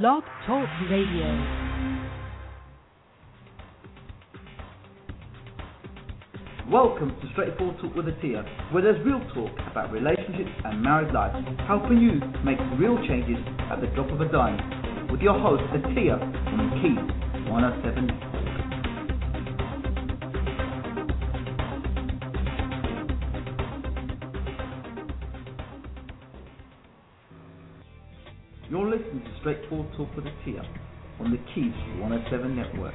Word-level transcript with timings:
Blog 0.00 0.22
Talk 0.46 0.66
Radio. 0.90 1.28
Welcome 6.70 7.14
to 7.20 7.28
Straightforward 7.32 7.76
Talk 7.82 7.94
with 7.94 8.06
Atiya, 8.06 8.72
where 8.72 8.82
there's 8.82 9.04
real 9.04 9.20
talk 9.34 9.50
about 9.70 9.92
relationships 9.92 10.48
and 10.64 10.82
married 10.82 11.12
life, 11.12 11.34
helping 11.68 11.98
you 11.98 12.22
make 12.42 12.56
real 12.80 12.96
changes 13.06 13.36
at 13.70 13.82
the 13.82 13.86
drop 13.88 14.10
of 14.10 14.22
a 14.22 14.32
dime. 14.32 15.10
With 15.12 15.20
your 15.20 15.38
host, 15.38 15.62
Atiya, 15.74 16.16
on 16.18 16.70
Key 16.80 17.50
107. 17.50 18.31
Listening 29.44 29.64
to 29.70 29.70
Straightforward 29.70 29.90
Talk 29.96 30.16
with 30.16 30.26
a 30.26 30.30
Atiya 30.30 30.62
on 31.20 31.30
the 31.30 31.38
Keys 31.54 31.72
107 31.98 32.56
Network. 32.56 32.94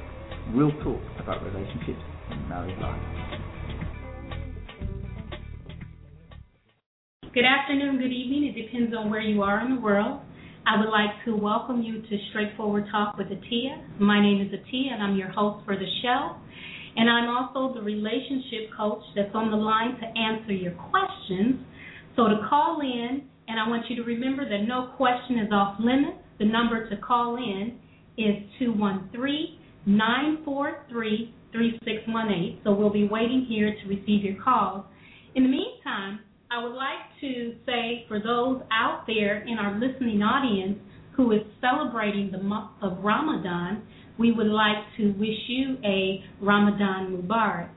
Real 0.52 0.70
talk 0.82 1.00
about 1.20 1.42
relationships 1.44 2.00
and 2.30 2.48
married 2.48 2.78
life. 2.78 3.00
Good 7.34 7.44
afternoon, 7.44 7.98
good 7.98 8.12
evening. 8.12 8.54
It 8.54 8.62
depends 8.62 8.94
on 8.96 9.10
where 9.10 9.20
you 9.20 9.42
are 9.42 9.64
in 9.64 9.76
the 9.76 9.80
world. 9.80 10.20
I 10.66 10.78
would 10.80 10.90
like 10.90 11.10
to 11.26 11.36
welcome 11.36 11.82
you 11.82 12.02
to 12.02 12.18
Straightforward 12.30 12.86
Talk 12.90 13.16
with 13.18 13.28
Atiya. 13.28 14.00
My 14.00 14.20
name 14.20 14.40
is 14.40 14.48
Atiya, 14.48 14.94
and 14.94 15.02
I'm 15.02 15.16
your 15.16 15.30
host 15.30 15.64
for 15.66 15.76
the 15.76 15.88
show. 16.02 16.36
And 16.96 17.10
I'm 17.10 17.28
also 17.28 17.74
the 17.74 17.82
relationship 17.82 18.70
coach 18.76 19.02
that's 19.14 19.34
on 19.34 19.50
the 19.50 19.56
line 19.56 20.00
to 20.00 20.06
answer 20.18 20.52
your 20.52 20.72
questions. 20.72 21.60
So 22.16 22.28
to 22.28 22.46
call 22.48 22.80
in, 22.80 23.24
and 23.48 23.60
I 23.60 23.68
want 23.68 23.84
you 23.90 23.96
to 23.96 24.02
remember 24.02 24.48
that 24.48 24.66
no 24.66 24.92
question 24.96 25.38
is 25.40 25.52
off 25.52 25.76
limits. 25.80 26.24
The 26.38 26.44
number 26.44 26.88
to 26.88 26.96
call 26.96 27.36
in 27.36 27.78
is 28.16 28.36
213 28.58 29.58
943 29.86 31.34
3618. 31.52 32.60
So 32.64 32.72
we'll 32.74 32.92
be 32.92 33.08
waiting 33.08 33.46
here 33.48 33.74
to 33.82 33.88
receive 33.88 34.22
your 34.22 34.42
calls. 34.42 34.84
In 35.34 35.44
the 35.44 35.48
meantime, 35.48 36.20
I 36.50 36.62
would 36.62 36.74
like 36.74 37.04
to 37.20 37.54
say 37.66 38.04
for 38.08 38.20
those 38.20 38.62
out 38.72 39.04
there 39.06 39.46
in 39.46 39.58
our 39.58 39.78
listening 39.78 40.22
audience 40.22 40.78
who 41.16 41.32
is 41.32 41.40
celebrating 41.60 42.30
the 42.30 42.38
month 42.38 42.70
of 42.80 42.98
Ramadan, 43.02 43.82
we 44.18 44.32
would 44.32 44.46
like 44.46 44.76
to 44.96 45.12
wish 45.12 45.38
you 45.48 45.76
a 45.84 46.24
Ramadan 46.40 47.16
Mubarak. 47.16 47.70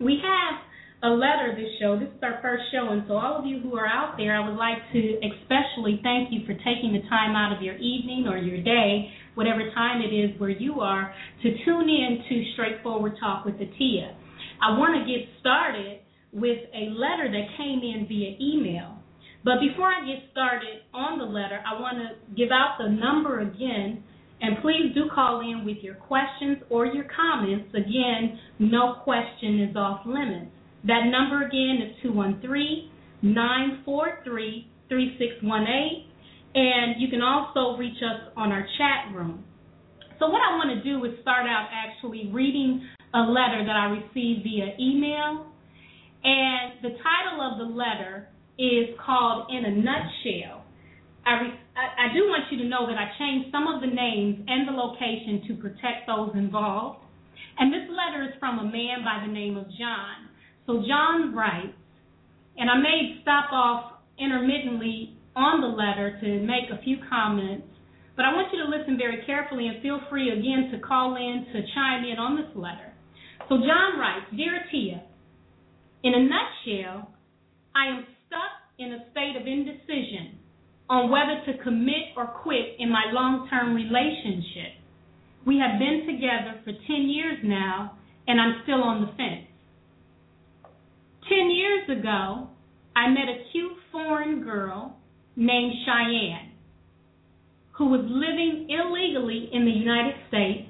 We 0.00 0.20
have 0.22 0.60
a 1.06 1.14
letter 1.14 1.54
this 1.54 1.70
show. 1.78 1.94
This 1.94 2.08
is 2.10 2.22
our 2.22 2.42
first 2.42 2.64
show, 2.72 2.90
and 2.90 3.04
so 3.06 3.14
all 3.14 3.38
of 3.38 3.46
you 3.46 3.60
who 3.60 3.76
are 3.76 3.86
out 3.86 4.16
there, 4.18 4.34
I 4.34 4.42
would 4.42 4.58
like 4.58 4.82
to 4.92 5.00
especially 5.22 6.00
thank 6.02 6.34
you 6.34 6.42
for 6.44 6.54
taking 6.66 6.90
the 6.98 7.06
time 7.08 7.36
out 7.36 7.54
of 7.54 7.62
your 7.62 7.76
evening 7.76 8.26
or 8.26 8.36
your 8.36 8.58
day, 8.58 9.06
whatever 9.36 9.70
time 9.70 10.02
it 10.02 10.12
is 10.12 10.34
where 10.40 10.50
you 10.50 10.80
are, 10.80 11.14
to 11.42 11.48
tune 11.64 11.88
in 11.88 12.24
to 12.28 12.52
Straightforward 12.54 13.14
Talk 13.20 13.44
with 13.44 13.54
Atiya. 13.54 14.18
I 14.58 14.76
want 14.76 14.98
to 14.98 15.06
get 15.06 15.28
started 15.38 16.00
with 16.32 16.58
a 16.74 16.90
letter 16.90 17.30
that 17.30 17.56
came 17.56 17.80
in 17.86 18.06
via 18.08 18.34
email. 18.40 18.98
But 19.44 19.60
before 19.60 19.86
I 19.86 20.04
get 20.04 20.26
started 20.32 20.82
on 20.92 21.20
the 21.20 21.24
letter, 21.24 21.62
I 21.62 21.80
want 21.80 21.98
to 21.98 22.34
give 22.34 22.50
out 22.50 22.78
the 22.78 22.88
number 22.88 23.40
again. 23.40 24.02
And 24.40 24.56
please 24.60 24.92
do 24.92 25.08
call 25.14 25.40
in 25.40 25.64
with 25.64 25.78
your 25.82 25.94
questions 25.94 26.58
or 26.68 26.84
your 26.84 27.06
comments. 27.14 27.72
Again, 27.74 28.40
no 28.58 28.96
question 29.04 29.62
is 29.70 29.76
off 29.76 30.04
limits. 30.04 30.55
That 30.84 31.06
number 31.06 31.46
again 31.46 31.78
is 31.82 32.02
213 32.02 32.90
943 33.22 34.68
3618. 34.88 36.06
And 36.54 37.00
you 37.00 37.08
can 37.08 37.22
also 37.22 37.76
reach 37.76 37.98
us 38.02 38.32
on 38.36 38.52
our 38.52 38.66
chat 38.78 39.14
room. 39.14 39.44
So, 40.18 40.28
what 40.28 40.40
I 40.40 40.56
want 40.56 40.72
to 40.72 40.82
do 40.82 41.04
is 41.04 41.12
start 41.20 41.44
out 41.44 41.68
actually 41.72 42.30
reading 42.32 42.86
a 43.12 43.20
letter 43.20 43.64
that 43.64 43.76
I 43.76 43.86
received 43.92 44.44
via 44.44 44.72
email 44.80 45.52
and 46.26 46.82
the 46.82 46.98
title 46.98 47.38
of 47.38 47.58
the 47.58 47.70
letter 47.70 48.28
is 48.58 48.98
called 48.98 49.46
In 49.50 49.64
a 49.64 49.70
Nutshell. 49.70 50.64
I, 51.24 51.32
re- 51.38 51.60
I, 51.78 52.10
I 52.10 52.14
do 52.14 52.26
want 52.26 52.50
you 52.50 52.58
to 52.58 52.66
know 52.66 52.86
that 52.90 52.98
I 52.98 53.14
changed 53.18 53.50
some 53.52 53.70
of 53.70 53.80
the 53.80 53.86
names 53.86 54.42
and 54.46 54.66
the 54.66 54.72
location 54.72 55.46
to 55.46 55.62
protect 55.62 56.10
those 56.10 56.34
involved. 56.34 56.98
And 57.58 57.72
this 57.72 57.86
letter 57.90 58.24
is 58.24 58.34
from 58.40 58.58
a 58.58 58.64
man 58.64 59.06
by 59.06 59.22
the 59.24 59.32
name 59.32 59.56
of 59.56 59.66
John. 59.78 60.34
So 60.66 60.82
John 60.86 61.34
writes, 61.34 61.78
and 62.56 62.70
I 62.70 62.76
may 62.78 63.20
stop 63.22 63.52
off 63.52 63.92
intermittently 64.18 65.16
on 65.36 65.60
the 65.60 65.68
letter 65.68 66.18
to 66.20 66.40
make 66.42 66.70
a 66.72 66.82
few 66.82 66.96
comments, 67.08 67.66
but 68.16 68.24
I 68.24 68.32
want 68.32 68.48
you 68.52 68.64
to 68.64 68.68
listen 68.68 68.96
very 68.96 69.24
carefully 69.26 69.68
and 69.68 69.82
feel 69.82 70.00
free 70.08 70.30
again 70.30 70.70
to 70.72 70.80
call 70.80 71.16
in 71.16 71.46
to 71.52 71.60
chime 71.74 72.04
in 72.04 72.18
on 72.18 72.36
this 72.36 72.50
letter. 72.56 72.92
So 73.48 73.58
John 73.58 74.00
writes, 74.00 74.26
Dear 74.34 74.64
Tia, 74.70 75.02
in 76.02 76.14
a 76.14 76.22
nutshell, 76.24 77.12
I 77.74 77.86
am 77.86 78.06
stuck 78.26 78.56
in 78.78 78.92
a 78.92 79.06
state 79.12 79.36
of 79.38 79.46
indecision 79.46 80.38
on 80.88 81.10
whether 81.10 81.44
to 81.46 81.62
commit 81.62 82.16
or 82.16 82.26
quit 82.26 82.76
in 82.78 82.90
my 82.90 83.04
long 83.12 83.48
term 83.50 83.74
relationship. 83.74 84.80
We 85.46 85.58
have 85.58 85.78
been 85.78 86.06
together 86.06 86.60
for 86.64 86.72
10 86.72 87.08
years 87.08 87.38
now, 87.44 87.98
and 88.26 88.40
I'm 88.40 88.62
still 88.64 88.82
on 88.82 89.02
the 89.02 89.12
fence. 89.16 89.46
10 91.28 91.50
years 91.50 91.98
ago, 91.98 92.48
I 92.94 93.08
met 93.08 93.28
a 93.28 93.50
cute 93.50 93.72
foreign 93.90 94.42
girl 94.44 94.96
named 95.34 95.72
Cheyenne 95.84 96.52
who 97.72 97.90
was 97.90 98.00
living 98.08 98.68
illegally 98.70 99.50
in 99.52 99.64
the 99.64 99.70
United 99.70 100.14
States 100.28 100.68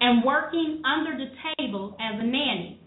and 0.00 0.24
working 0.24 0.82
under 0.84 1.16
the 1.16 1.30
table 1.56 1.96
as 2.00 2.18
a 2.18 2.24
nanny. 2.24 2.80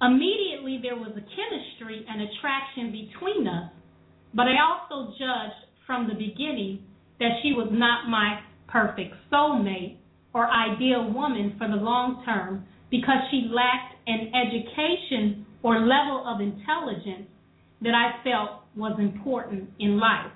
Immediately, 0.00 0.80
there 0.82 0.96
was 0.96 1.10
a 1.10 1.20
chemistry 1.20 2.06
and 2.08 2.22
attraction 2.22 2.90
between 2.90 3.46
us, 3.46 3.70
but 4.34 4.46
I 4.46 4.56
also 4.62 5.12
judged 5.18 5.60
from 5.86 6.08
the 6.08 6.14
beginning 6.14 6.84
that 7.20 7.40
she 7.42 7.52
was 7.52 7.68
not 7.70 8.08
my 8.08 8.40
perfect 8.68 9.14
soulmate 9.32 9.96
or 10.32 10.48
ideal 10.48 11.12
woman 11.12 11.54
for 11.58 11.68
the 11.68 11.76
long 11.76 12.22
term 12.24 12.64
because 12.90 13.18
she 13.30 13.50
lacked 13.52 13.94
an 14.06 14.32
education 14.34 15.43
or 15.64 15.80
level 15.80 16.22
of 16.24 16.40
intelligence 16.40 17.26
that 17.82 17.94
I 17.94 18.22
felt 18.22 18.62
was 18.76 18.96
important 19.00 19.70
in 19.80 19.98
life. 19.98 20.30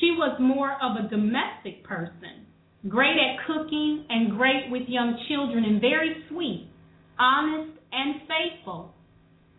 She 0.00 0.12
was 0.12 0.38
more 0.40 0.72
of 0.80 1.04
a 1.04 1.08
domestic 1.08 1.84
person, 1.84 2.46
great 2.88 3.16
at 3.16 3.46
cooking 3.46 4.06
and 4.08 4.38
great 4.38 4.70
with 4.70 4.88
young 4.88 5.18
children 5.28 5.64
and 5.64 5.80
very 5.80 6.24
sweet 6.30 6.70
honest, 7.18 7.78
and 7.92 8.20
faithful. 8.28 8.94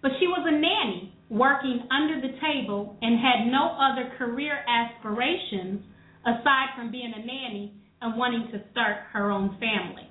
But 0.01 0.11
she 0.19 0.27
was 0.27 0.45
a 0.45 0.51
nanny 0.51 1.13
working 1.29 1.87
under 1.91 2.21
the 2.21 2.37
table 2.39 2.95
and 3.01 3.19
had 3.19 3.51
no 3.51 3.75
other 3.79 4.13
career 4.17 4.63
aspirations 4.67 5.81
aside 6.23 6.67
from 6.77 6.91
being 6.91 7.11
a 7.15 7.25
nanny 7.25 7.73
and 8.01 8.17
wanting 8.17 8.47
to 8.51 8.61
start 8.71 8.97
her 9.13 9.31
own 9.31 9.57
family. 9.59 10.07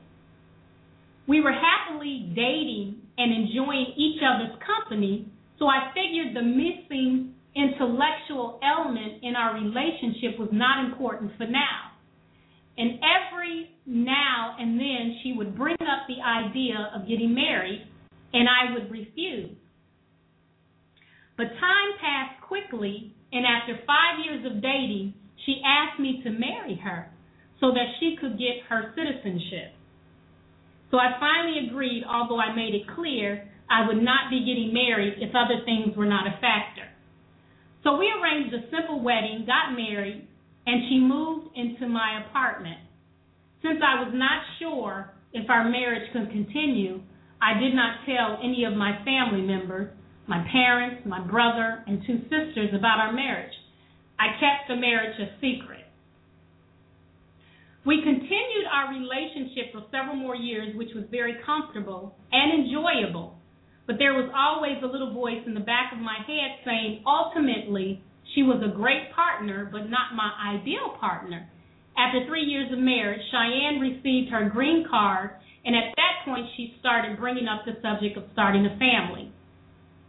We 1.29 1.41
were 1.41 1.53
happily 1.53 2.33
dating 2.35 3.06
and 3.19 3.33
enjoying 3.33 3.95
each 3.97 4.21
other's 4.23 4.57
company, 4.65 5.29
so 5.59 5.67
I 5.67 5.93
figured 5.95 6.37
the 6.37 6.43
missing 6.43 7.35
intellectual 7.55 8.61
element 8.63 9.23
in 9.23 9.35
our 9.35 9.55
relationship 9.55 10.39
was 10.39 10.51
not 10.53 10.85
important 10.85 11.33
for 11.39 11.47
now. 11.47 11.93
And 12.77 13.01
every 13.01 13.71
now 13.87 14.57
and 14.59 14.79
then 14.79 15.19
she 15.23 15.33
would 15.33 15.57
bring 15.57 15.77
up 15.81 16.07
the 16.07 16.21
idea 16.21 16.91
of 16.95 17.09
getting 17.09 17.35
married, 17.35 17.87
and 18.35 18.47
I 18.49 18.75
would 18.75 18.91
refuse. 18.91 19.57
But 21.39 21.45
time 21.45 21.91
passed 22.01 22.43
quickly, 22.43 23.15
and 23.33 23.45
after 23.47 23.79
five 23.87 24.25
years 24.25 24.45
of 24.45 24.61
dating, 24.61 25.15
she 25.45 25.61
asked 25.65 26.01
me 26.01 26.21
to 26.25 26.31
marry 26.31 26.79
her 26.83 27.11
so 27.61 27.73
that 27.73 27.87
she 28.01 28.17
could 28.21 28.39
get 28.39 28.65
her 28.69 28.93
citizenship. 28.95 29.76
So 30.91 30.99
I 30.99 31.19
finally 31.19 31.69
agreed, 31.69 32.05
although 32.09 32.39
I 32.39 32.55
made 32.55 32.75
it 32.75 32.87
clear 32.95 33.49
I 33.69 33.87
would 33.87 34.03
not 34.03 34.31
be 34.31 34.41
getting 34.41 34.73
married 34.73 35.15
if 35.19 35.35
other 35.35 35.65
things 35.65 35.97
were 35.97 36.07
not 36.07 36.27
a 36.27 36.39
factor. 36.41 36.87
So 37.83 37.97
we 37.97 38.11
arranged 38.11 38.55
a 38.55 38.71
simple 38.71 39.03
wedding, 39.03 39.47
got 39.47 39.75
married, 39.75 40.27
and 40.67 40.83
she 40.89 40.99
moved 40.99 41.49
into 41.57 41.89
my 41.89 42.27
apartment. 42.27 42.79
Since 43.63 43.79
I 43.83 44.03
was 44.03 44.13
not 44.15 44.43
sure 44.59 45.15
if 45.33 45.49
our 45.51 45.69
marriage 45.69 46.11
could 46.13 46.31
continue, 46.31 47.01
I 47.41 47.59
did 47.59 47.75
not 47.75 48.07
tell 48.07 48.39
any 48.43 48.65
of 48.65 48.75
my 48.75 49.05
family 49.05 49.43
members, 49.43 49.93
my 50.27 50.45
parents, 50.51 51.03
my 51.07 51.21
brother, 51.21 51.85
and 51.87 52.03
two 52.07 52.23
sisters 52.23 52.71
about 52.75 52.99
our 52.99 53.13
marriage. 53.13 53.53
I 54.19 54.35
kept 54.41 54.69
the 54.69 54.77
marriage 54.77 55.19
a 55.21 55.35
secret. 55.41 55.86
We 57.87 58.03
continued 58.03 58.67
our 58.67 58.91
relationship 58.91 59.71
for 59.71 59.87
several 59.95 60.17
more 60.17 60.35
years, 60.35 60.75
which 60.75 60.91
was 60.93 61.05
very 61.09 61.37
comfortable 61.47 62.17
and 62.33 62.67
enjoyable. 62.67 63.39
But 63.87 64.03
there 64.03 64.15
was 64.15 64.27
always 64.35 64.83
a 64.83 64.91
little 64.91 65.15
voice 65.15 65.47
in 65.47 65.55
the 65.55 65.63
back 65.63 65.93
of 65.93 66.01
my 66.01 66.19
head 66.27 66.59
saying, 66.67 67.05
ultimately, 67.07 68.03
She 68.35 68.43
was 68.43 68.59
a 68.59 68.75
great 68.75 69.15
partner, 69.15 69.71
but 69.71 69.89
not 69.89 70.19
my 70.19 70.35
ideal 70.59 70.99
partner. 70.99 71.49
After 71.97 72.27
three 72.27 72.43
years 72.43 72.73
of 72.73 72.81
marriage, 72.81 73.23
Cheyenne 73.31 73.79
received 73.79 74.33
her 74.33 74.51
green 74.51 74.85
card, 74.91 75.31
and 75.65 75.77
at 75.77 75.95
that 75.95 76.27
point, 76.27 76.45
she 76.57 76.75
started 76.81 77.17
bringing 77.17 77.47
up 77.47 77.65
the 77.65 77.79
subject 77.81 78.19
of 78.19 78.25
starting 78.33 78.67
a 78.67 78.77
family. 78.83 79.31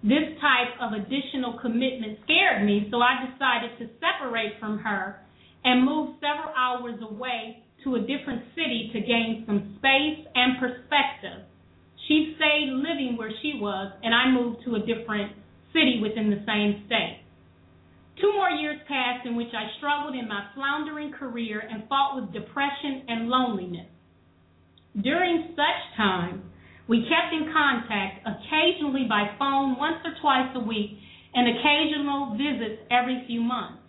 This 0.02 0.34
type 0.42 0.82
of 0.82 0.98
additional 0.98 1.60
commitment 1.62 2.18
scared 2.26 2.66
me, 2.66 2.88
so 2.90 2.98
I 3.02 3.30
decided 3.30 3.78
to 3.78 3.94
separate 4.02 4.60
from 4.60 4.80
her 4.80 5.22
and 5.64 5.86
move 5.86 6.18
several 6.20 6.54
hours 6.58 6.98
away 7.02 7.64
to 7.84 7.96
a 7.96 8.00
different 8.00 8.44
city 8.56 8.90
to 8.94 9.00
gain 9.00 9.44
some 9.46 9.76
space 9.78 10.26
and 10.36 10.60
perspective. 10.60 11.46
She 12.08 12.36
stayed 12.38 12.70
living 12.72 13.16
where 13.18 13.32
she 13.42 13.60
was, 13.60 13.92
and 14.04 14.16
I 14.16 14.32
moved 14.32 14.64
to 14.66 14.76
a 14.76 14.80
different 14.80 15.34
city 15.74 16.00
within 16.02 16.30
the 16.30 16.44
same 16.46 16.84
state. 16.88 17.22
Two 18.22 18.34
more 18.34 18.50
years 18.50 18.80
passed 18.88 19.28
in 19.28 19.36
which 19.36 19.54
I 19.54 19.70
struggled 19.78 20.16
in 20.16 20.28
my 20.28 20.48
floundering 20.56 21.12
career 21.12 21.60
and 21.60 21.88
fought 21.88 22.16
with 22.16 22.34
depression 22.34 23.04
and 23.08 23.30
loneliness. 23.30 23.86
During 25.00 25.54
such 25.56 25.96
time, 25.96 26.50
we 26.88 27.06
kept 27.06 27.34
in 27.34 27.52
contact 27.54 28.26
occasionally 28.26 29.06
by 29.08 29.30
phone 29.38 29.78
once 29.78 29.98
or 30.04 30.16
twice 30.22 30.50
a 30.56 30.60
week 30.60 30.98
and 31.36 31.48
occasional 31.48 32.38
visits 32.38 32.82
every 32.90 33.24
few 33.28 33.42
months. 33.42 33.84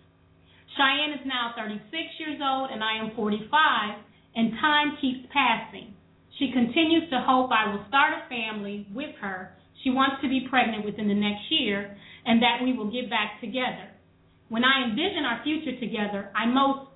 Cheyenne 0.79 1.19
is 1.19 1.27
now 1.27 1.51
36 1.59 1.91
years 2.23 2.39
old 2.39 2.71
and 2.71 2.79
I 2.79 3.03
am 3.03 3.11
45, 3.11 3.99
and 4.39 4.55
time 4.63 4.95
keeps 5.03 5.27
passing. 5.27 5.91
She 6.39 6.55
continues 6.55 7.11
to 7.11 7.19
hope 7.19 7.51
I 7.51 7.67
will 7.67 7.83
start 7.91 8.15
a 8.15 8.23
family 8.31 8.87
with 8.95 9.11
her. 9.19 9.51
She 9.83 9.91
wants 9.91 10.23
to 10.23 10.31
be 10.31 10.47
pregnant 10.47 10.85
within 10.87 11.11
the 11.11 11.19
next 11.19 11.51
year 11.51 11.97
and 12.23 12.41
that 12.41 12.63
we 12.63 12.71
will 12.71 12.87
get 12.87 13.11
back 13.11 13.43
together. 13.43 13.91
When 14.47 14.63
I 14.63 14.87
envision 14.87 15.27
our 15.27 15.43
future 15.43 15.75
together, 15.83 16.31
I 16.31 16.47
most 16.47 16.87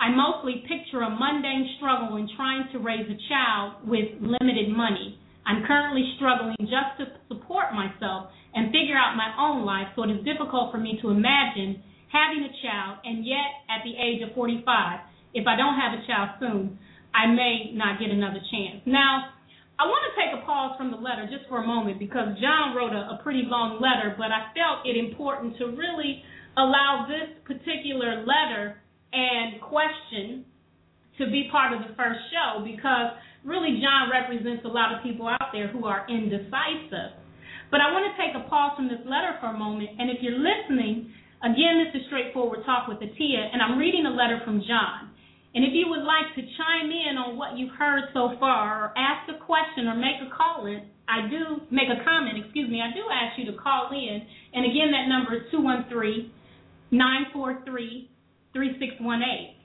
I 0.00 0.08
mostly 0.16 0.64
picture 0.64 1.04
a 1.04 1.12
mundane 1.12 1.76
struggle 1.76 2.16
in 2.16 2.24
trying 2.34 2.72
to 2.72 2.80
raise 2.80 3.04
a 3.04 3.20
child 3.28 3.84
with 3.84 4.08
limited 4.16 4.72
money. 4.72 5.20
I'm 5.44 5.60
currently 5.68 6.16
struggling 6.16 6.56
just 6.60 6.96
to 6.96 7.20
support 7.28 7.76
myself 7.76 8.32
and 8.54 8.72
figure 8.72 8.96
out 8.96 9.12
my 9.20 9.28
own 9.36 9.68
life, 9.68 9.92
so 9.94 10.08
it 10.08 10.10
is 10.10 10.24
difficult 10.24 10.72
for 10.72 10.78
me 10.78 10.96
to 11.02 11.10
imagine 11.12 11.84
having 12.12 12.42
a 12.42 12.52
child, 12.62 12.98
and 13.06 13.24
yet 13.24 13.64
at 13.70 13.86
the 13.86 13.94
age 13.94 14.22
of 14.26 14.34
45, 14.34 14.66
if 15.34 15.46
I 15.46 15.54
don't 15.54 15.78
have 15.78 15.94
a 15.94 16.02
child 16.06 16.28
soon, 16.42 16.78
I 17.14 17.26
may 17.30 17.70
not 17.74 17.98
get 17.98 18.10
another 18.10 18.42
chance. 18.50 18.82
Now, 18.86 19.34
I 19.78 19.86
want 19.88 20.02
to 20.10 20.12
take 20.12 20.30
a 20.36 20.44
pause 20.44 20.76
from 20.76 20.90
the 20.90 21.00
letter 21.00 21.24
just 21.30 21.48
for 21.48 21.62
a 21.62 21.66
moment 21.66 21.98
because 21.98 22.36
John 22.36 22.76
wrote 22.76 22.92
a, 22.92 23.16
a 23.16 23.20
pretty 23.22 23.46
long 23.46 23.80
letter, 23.80 24.14
but 24.18 24.28
I 24.28 24.52
felt 24.52 24.84
it 24.84 24.98
important 24.98 25.56
to 25.56 25.72
really 25.72 26.22
allow 26.58 27.08
this 27.08 27.32
particular 27.48 28.26
letter 28.26 28.82
and 29.12 29.60
question 29.62 30.44
to 31.18 31.26
be 31.30 31.48
part 31.50 31.72
of 31.72 31.80
the 31.86 31.94
first 31.96 32.20
show 32.28 32.60
because 32.60 33.16
really 33.44 33.80
John 33.80 34.12
represents 34.12 34.64
a 34.64 34.72
lot 34.72 34.92
of 34.92 35.02
people 35.02 35.28
out 35.28 35.50
there 35.52 35.68
who 35.68 35.86
are 35.86 36.04
indecisive. 36.08 37.16
But 37.70 37.80
I 37.80 37.88
want 37.94 38.04
to 38.10 38.14
take 38.18 38.34
a 38.34 38.44
pause 38.50 38.74
from 38.76 38.88
this 38.88 39.00
letter 39.06 39.38
for 39.40 39.54
a 39.54 39.56
moment, 39.56 39.96
and 39.98 40.10
if 40.10 40.18
you're 40.20 40.36
listening, 40.36 41.14
again, 41.42 41.84
this 41.84 42.00
is 42.00 42.06
straightforward 42.06 42.64
talk 42.64 42.88
with 42.88 42.98
Atiya, 42.98 43.52
and 43.52 43.60
I'm 43.62 43.78
reading 43.78 44.06
a 44.06 44.10
letter 44.10 44.40
from 44.44 44.60
John. 44.66 45.10
And 45.54 45.64
if 45.64 45.74
you 45.74 45.90
would 45.90 46.06
like 46.06 46.30
to 46.36 46.42
chime 46.54 46.90
in 46.94 47.18
on 47.18 47.36
what 47.36 47.58
you've 47.58 47.74
heard 47.74 48.04
so 48.14 48.36
far, 48.38 48.84
or 48.84 48.98
ask 48.98 49.26
a 49.28 49.38
question, 49.44 49.88
or 49.88 49.96
make 49.96 50.22
a 50.22 50.30
call 50.30 50.66
in, 50.66 50.86
I 51.10 51.26
do 51.26 51.66
make 51.74 51.90
a 51.90 52.04
comment, 52.04 52.38
excuse 52.38 52.70
me, 52.70 52.78
I 52.78 52.94
do 52.94 53.02
ask 53.10 53.34
you 53.34 53.50
to 53.50 53.58
call 53.58 53.90
in. 53.90 54.22
And 54.54 54.62
again, 54.62 54.94
that 54.94 55.10
number 55.10 55.34
is 55.34 55.50
213 55.50 56.30
943 56.92 58.10
3618. 58.54 59.58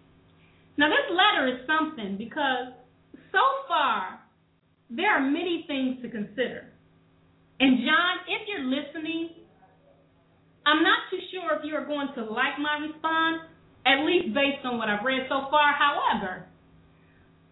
Now, 0.77 0.89
this 0.89 1.05
letter 1.13 1.47
is 1.53 1.61
something 1.69 2.17
because 2.17 2.73
so 3.31 3.45
far 3.67 4.19
there 4.89 5.13
are 5.13 5.21
many 5.21 5.65
things 5.67 6.01
to 6.01 6.09
consider. 6.09 6.65
And, 7.59 7.85
John, 7.85 8.25
if 8.27 8.41
you're 8.49 8.65
listening, 8.65 9.34
I'm 10.65 10.81
not 10.81 11.05
too 11.13 11.21
sure 11.29 11.53
if 11.57 11.63
you're 11.63 11.85
going 11.85 12.09
to 12.17 12.25
like 12.25 12.57
my 12.57 12.81
response, 12.81 13.45
at 13.85 14.01
least 14.01 14.33
based 14.33 14.65
on 14.65 14.77
what 14.77 14.89
I've 14.89 15.05
read 15.05 15.29
so 15.29 15.45
far. 15.53 15.73
However, 15.77 16.49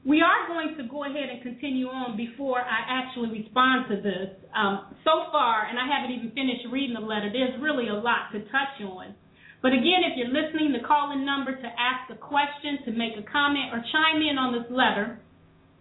we 0.04 0.20
are 0.20 0.50
going 0.50 0.76
to 0.78 0.84
go 0.90 1.06
ahead 1.06 1.30
and 1.30 1.40
continue 1.42 1.88
on 1.88 2.18
before 2.18 2.60
I 2.60 2.84
actually 2.90 3.40
respond 3.40 3.88
to 3.90 4.02
this. 4.02 4.34
Um, 4.52 4.92
so 5.06 5.32
far, 5.32 5.70
and 5.70 5.78
I 5.80 5.86
haven't 5.88 6.12
even 6.12 6.34
finished 6.36 6.68
reading 6.74 6.98
the 6.98 7.06
letter, 7.06 7.30
there's 7.32 7.56
really 7.62 7.88
a 7.88 7.96
lot 7.96 8.34
to 8.34 8.42
touch 8.50 8.82
on. 8.84 9.16
But 9.62 9.72
again, 9.72 10.04
if 10.04 10.20
you're 10.20 10.34
listening, 10.34 10.74
the 10.74 10.86
call 10.86 11.14
in 11.14 11.24
number 11.26 11.56
to 11.56 11.70
ask 11.80 12.12
a 12.12 12.20
question, 12.20 12.84
to 12.84 12.92
make 12.92 13.14
a 13.16 13.24
comment, 13.24 13.72
or 13.72 13.80
chime 13.94 14.20
in 14.20 14.36
on 14.36 14.52
this 14.52 14.68
letter 14.68 15.22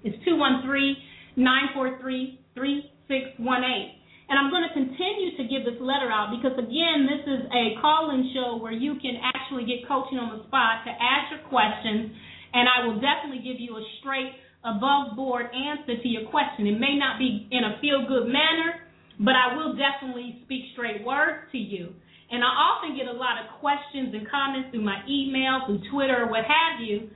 is 0.04 0.14
213 0.22 0.94
943 1.34 2.38
3618. 2.54 4.01
And 4.32 4.40
I'm 4.40 4.48
going 4.48 4.64
to 4.64 4.72
continue 4.72 5.36
to 5.36 5.44
give 5.44 5.68
this 5.68 5.76
letter 5.76 6.08
out 6.08 6.32
because, 6.32 6.56
again, 6.56 7.04
this 7.04 7.20
is 7.28 7.44
a 7.52 7.76
call 7.84 8.16
in 8.16 8.32
show 8.32 8.56
where 8.56 8.72
you 8.72 8.96
can 8.96 9.20
actually 9.20 9.68
get 9.68 9.84
coaching 9.84 10.16
on 10.16 10.32
the 10.32 10.40
spot 10.48 10.88
to 10.88 10.92
ask 10.96 11.36
your 11.36 11.44
questions, 11.52 12.08
and 12.56 12.64
I 12.64 12.88
will 12.88 12.96
definitely 12.96 13.44
give 13.44 13.60
you 13.60 13.76
a 13.76 13.84
straight, 14.00 14.32
above 14.64 15.20
board 15.20 15.52
answer 15.52 16.00
to 16.00 16.08
your 16.08 16.24
question. 16.32 16.64
It 16.64 16.80
may 16.80 16.96
not 16.96 17.20
be 17.20 17.44
in 17.52 17.60
a 17.60 17.76
feel 17.84 18.08
good 18.08 18.24
manner, 18.24 18.88
but 19.20 19.36
I 19.36 19.52
will 19.52 19.76
definitely 19.76 20.40
speak 20.48 20.72
straight 20.72 21.04
words 21.04 21.52
to 21.52 21.60
you. 21.60 21.92
And 22.32 22.40
I 22.40 22.48
often 22.48 22.96
get 22.96 23.12
a 23.12 23.16
lot 23.18 23.36
of 23.36 23.60
questions 23.60 24.16
and 24.16 24.24
comments 24.32 24.72
through 24.72 24.80
my 24.80 25.04
email, 25.04 25.68
through 25.68 25.84
Twitter, 25.92 26.24
or 26.24 26.32
what 26.32 26.48
have 26.48 26.80
you. 26.80 27.12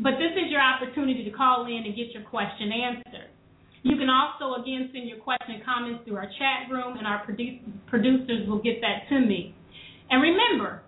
But 0.00 0.16
this 0.16 0.32
is 0.40 0.48
your 0.48 0.64
opportunity 0.64 1.28
to 1.28 1.36
call 1.36 1.68
in 1.68 1.84
and 1.84 1.92
get 1.92 2.16
your 2.16 2.24
question 2.24 2.72
answered. 2.72 3.28
You 3.82 3.96
can 3.96 4.10
also, 4.10 4.60
again, 4.60 4.90
send 4.92 5.08
your 5.08 5.18
question 5.18 5.54
and 5.54 5.64
comments 5.64 6.02
through 6.04 6.16
our 6.16 6.26
chat 6.38 6.70
room, 6.70 6.98
and 6.98 7.06
our 7.06 7.24
produ- 7.24 7.62
producers 7.86 8.48
will 8.48 8.60
get 8.60 8.80
that 8.80 9.08
to 9.08 9.20
me. 9.20 9.54
And 10.10 10.22
remember, 10.22 10.82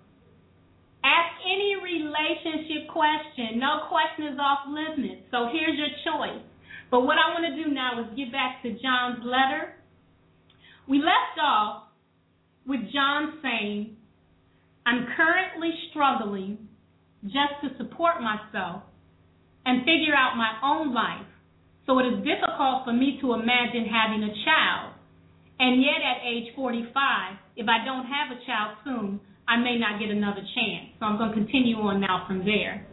ask 1.05 1.33
any 1.45 1.77
relationship 1.79 2.89
question. 2.91 3.61
No 3.61 3.87
question 3.89 4.33
is 4.33 4.39
off 4.39 4.67
limits. 4.67 5.23
So 5.31 5.49
here's 5.53 5.79
your 5.79 5.93
choice. 6.05 6.43
But 6.91 7.03
what 7.03 7.17
I 7.17 7.31
want 7.31 7.47
to 7.47 7.63
do 7.63 7.71
now 7.71 8.01
is 8.01 8.07
get 8.17 8.33
back 8.33 8.63
to 8.63 8.71
John's 8.83 9.23
letter. 9.23 9.75
We 10.89 10.99
left 10.99 11.39
off 11.41 11.85
with 12.67 12.81
John 12.93 13.39
saying, 13.43 13.97
I'm 14.85 15.07
currently 15.17 15.71
struggling 15.91 16.67
just 17.23 17.63
to 17.63 17.77
support 17.79 18.17
myself 18.21 18.83
and 19.65 19.81
figure 19.81 20.17
out 20.17 20.37
my 20.37 20.59
own 20.65 20.93
life. 20.93 21.30
So 21.91 21.99
it 21.99 22.07
is 22.07 22.23
difficult 22.23 22.87
for 22.87 22.93
me 22.93 23.19
to 23.21 23.35
imagine 23.35 23.83
having 23.91 24.23
a 24.23 24.31
child. 24.47 24.95
And 25.59 25.83
yet, 25.83 25.99
at 25.99 26.23
age 26.23 26.55
45, 26.55 26.87
if 27.57 27.67
I 27.67 27.85
don't 27.85 28.07
have 28.07 28.31
a 28.31 28.39
child 28.47 28.79
soon, 28.85 29.19
I 29.49 29.57
may 29.57 29.77
not 29.77 29.99
get 29.99 30.09
another 30.09 30.47
chance. 30.55 30.95
So 31.01 31.07
I'm 31.07 31.19
going 31.19 31.31
to 31.31 31.35
continue 31.35 31.75
on 31.83 32.01
now 32.01 32.27
from 32.29 32.47
there. 32.47 32.87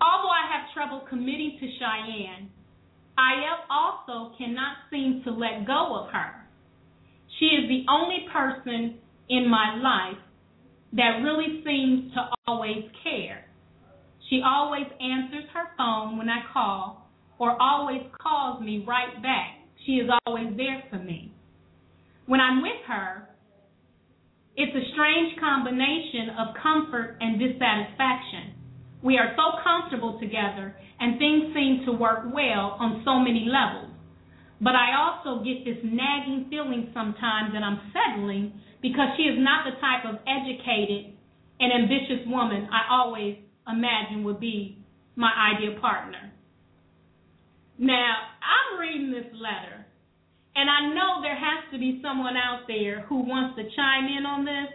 Although 0.00 0.32
I 0.32 0.48
have 0.56 0.72
trouble 0.72 1.04
committing 1.06 1.58
to 1.60 1.66
Cheyenne, 1.76 2.48
I 3.18 3.60
also 3.68 4.32
cannot 4.38 4.88
seem 4.90 5.20
to 5.24 5.30
let 5.30 5.66
go 5.66 6.00
of 6.00 6.10
her. 6.14 6.48
She 7.38 7.44
is 7.44 7.68
the 7.68 7.84
only 7.92 8.24
person 8.32 8.96
in 9.28 9.50
my 9.50 9.76
life 9.76 10.18
that 10.94 11.20
really 11.22 11.60
seems 11.62 12.14
to 12.14 12.30
always 12.46 12.88
care. 13.04 13.44
She 14.30 14.40
always 14.42 14.86
answers 14.98 15.44
her 15.52 15.68
phone 15.76 16.16
when 16.16 16.30
I 16.30 16.40
call 16.54 17.01
or 17.42 17.60
always 17.60 18.02
calls 18.22 18.62
me 18.62 18.84
right 18.86 19.20
back. 19.20 19.66
She 19.84 19.98
is 19.98 20.08
always 20.24 20.54
there 20.56 20.80
for 20.88 21.02
me. 21.02 21.34
When 22.26 22.38
I'm 22.38 22.62
with 22.62 22.78
her, 22.86 23.28
it's 24.54 24.70
a 24.70 24.92
strange 24.94 25.34
combination 25.40 26.38
of 26.38 26.54
comfort 26.62 27.18
and 27.18 27.40
dissatisfaction. 27.42 28.54
We 29.02 29.18
are 29.18 29.34
so 29.34 29.58
comfortable 29.58 30.20
together 30.20 30.76
and 31.00 31.18
things 31.18 31.50
seem 31.52 31.82
to 31.86 31.90
work 31.90 32.30
well 32.32 32.78
on 32.78 33.02
so 33.04 33.18
many 33.18 33.50
levels. 33.50 33.90
But 34.60 34.78
I 34.78 34.94
also 34.94 35.42
get 35.42 35.64
this 35.66 35.82
nagging 35.82 36.46
feeling 36.48 36.94
sometimes 36.94 37.58
that 37.58 37.66
I'm 37.66 37.90
settling 37.90 38.54
because 38.80 39.18
she 39.18 39.24
is 39.24 39.42
not 39.42 39.66
the 39.66 39.74
type 39.82 40.06
of 40.06 40.22
educated 40.30 41.18
and 41.58 41.74
ambitious 41.74 42.22
woman 42.24 42.68
I 42.70 42.86
always 43.02 43.34
imagine 43.66 44.22
would 44.22 44.38
be 44.38 44.78
my 45.16 45.32
ideal 45.58 45.80
partner. 45.80 46.30
Now, 47.78 48.14
I'm 48.40 48.80
reading 48.80 49.10
this 49.10 49.32
letter, 49.32 49.84
and 50.54 50.68
I 50.68 50.92
know 50.94 51.22
there 51.22 51.36
has 51.36 51.64
to 51.72 51.78
be 51.78 52.00
someone 52.02 52.36
out 52.36 52.68
there 52.68 53.02
who 53.08 53.24
wants 53.24 53.56
to 53.56 53.64
chime 53.74 54.06
in 54.06 54.26
on 54.26 54.44
this 54.44 54.70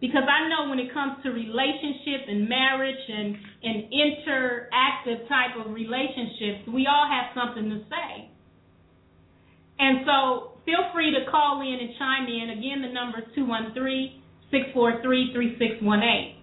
because 0.00 0.26
I 0.26 0.50
know 0.50 0.68
when 0.68 0.82
it 0.82 0.92
comes 0.92 1.22
to 1.22 1.30
relationship 1.30 2.26
and 2.26 2.48
marriage 2.48 3.04
and, 3.06 3.38
and 3.62 3.76
interactive 3.94 5.28
type 5.30 5.54
of 5.62 5.72
relationships, 5.72 6.66
we 6.66 6.90
all 6.90 7.06
have 7.06 7.30
something 7.38 7.70
to 7.70 7.78
say. 7.86 8.26
And 9.78 10.02
so 10.02 10.58
feel 10.66 10.90
free 10.92 11.14
to 11.14 11.30
call 11.30 11.62
in 11.62 11.78
and 11.78 11.94
chime 11.98 12.26
in. 12.26 12.58
Again, 12.58 12.82
the 12.82 12.90
number 12.90 13.22
is 13.22 13.30
213 13.34 14.22
643-3618. 14.52 16.36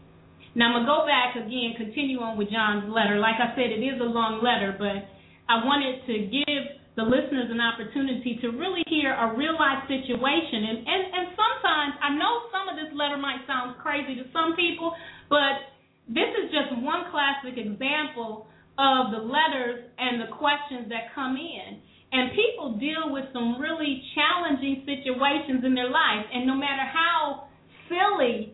Now 0.56 0.74
I'm 0.74 0.74
going 0.74 0.84
to 0.84 0.90
go 0.90 1.06
back 1.06 1.38
again, 1.38 1.78
continue 1.78 2.20
on 2.20 2.38
with 2.38 2.50
John's 2.50 2.90
letter. 2.90 3.20
Like 3.22 3.38
I 3.38 3.54
said, 3.54 3.70
it 3.70 3.86
is 3.86 4.02
a 4.02 4.10
long 4.10 4.42
letter, 4.42 4.74
but 4.74 5.06
I 5.50 5.66
wanted 5.66 6.06
to 6.06 6.16
give 6.30 6.64
the 6.94 7.02
listeners 7.02 7.50
an 7.50 7.58
opportunity 7.58 8.38
to 8.46 8.54
really 8.54 8.86
hear 8.86 9.18
a 9.18 9.34
real 9.34 9.58
life 9.58 9.82
situation. 9.90 10.62
And, 10.70 10.78
and, 10.86 11.02
and 11.10 11.26
sometimes 11.34 11.98
I 12.06 12.14
know 12.14 12.46
some 12.54 12.70
of 12.70 12.78
this 12.78 12.94
letter 12.94 13.18
might 13.18 13.42
sound 13.50 13.82
crazy 13.82 14.14
to 14.22 14.30
some 14.30 14.54
people, 14.54 14.94
but 15.26 15.74
this 16.06 16.30
is 16.38 16.54
just 16.54 16.70
one 16.86 17.10
classic 17.10 17.58
example 17.58 18.46
of 18.78 19.10
the 19.10 19.22
letters 19.26 19.90
and 19.98 20.22
the 20.22 20.30
questions 20.38 20.86
that 20.94 21.10
come 21.18 21.34
in. 21.34 21.82
And 22.14 22.30
people 22.38 22.78
deal 22.78 23.10
with 23.10 23.26
some 23.34 23.58
really 23.58 24.06
challenging 24.14 24.86
situations 24.86 25.66
in 25.66 25.74
their 25.74 25.90
life. 25.90 26.30
And 26.30 26.46
no 26.46 26.54
matter 26.54 26.86
how 26.86 27.50
silly 27.90 28.54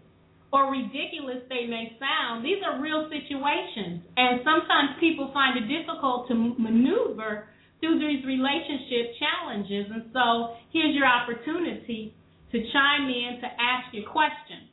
or 0.56 0.72
ridiculous 0.72 1.44
they 1.52 1.68
may 1.68 1.92
sound, 2.00 2.46
these 2.48 2.64
are 2.64 2.80
real 2.80 3.12
situations. 3.12 4.08
And 4.16 4.40
sometimes 4.48 4.96
people 5.04 5.36
find 5.36 5.60
it 5.60 5.68
difficult 5.68 6.32
to 6.32 6.34
maneuver 6.34 7.52
through 7.84 8.00
these 8.00 8.24
relationship 8.24 9.20
challenges. 9.20 9.92
And 9.92 10.08
so 10.16 10.56
here's 10.72 10.96
your 10.96 11.12
opportunity 11.12 12.16
to 12.56 12.58
chime 12.72 13.12
in 13.12 13.44
to 13.44 13.48
ask 13.52 13.92
your 13.92 14.08
question. 14.08 14.72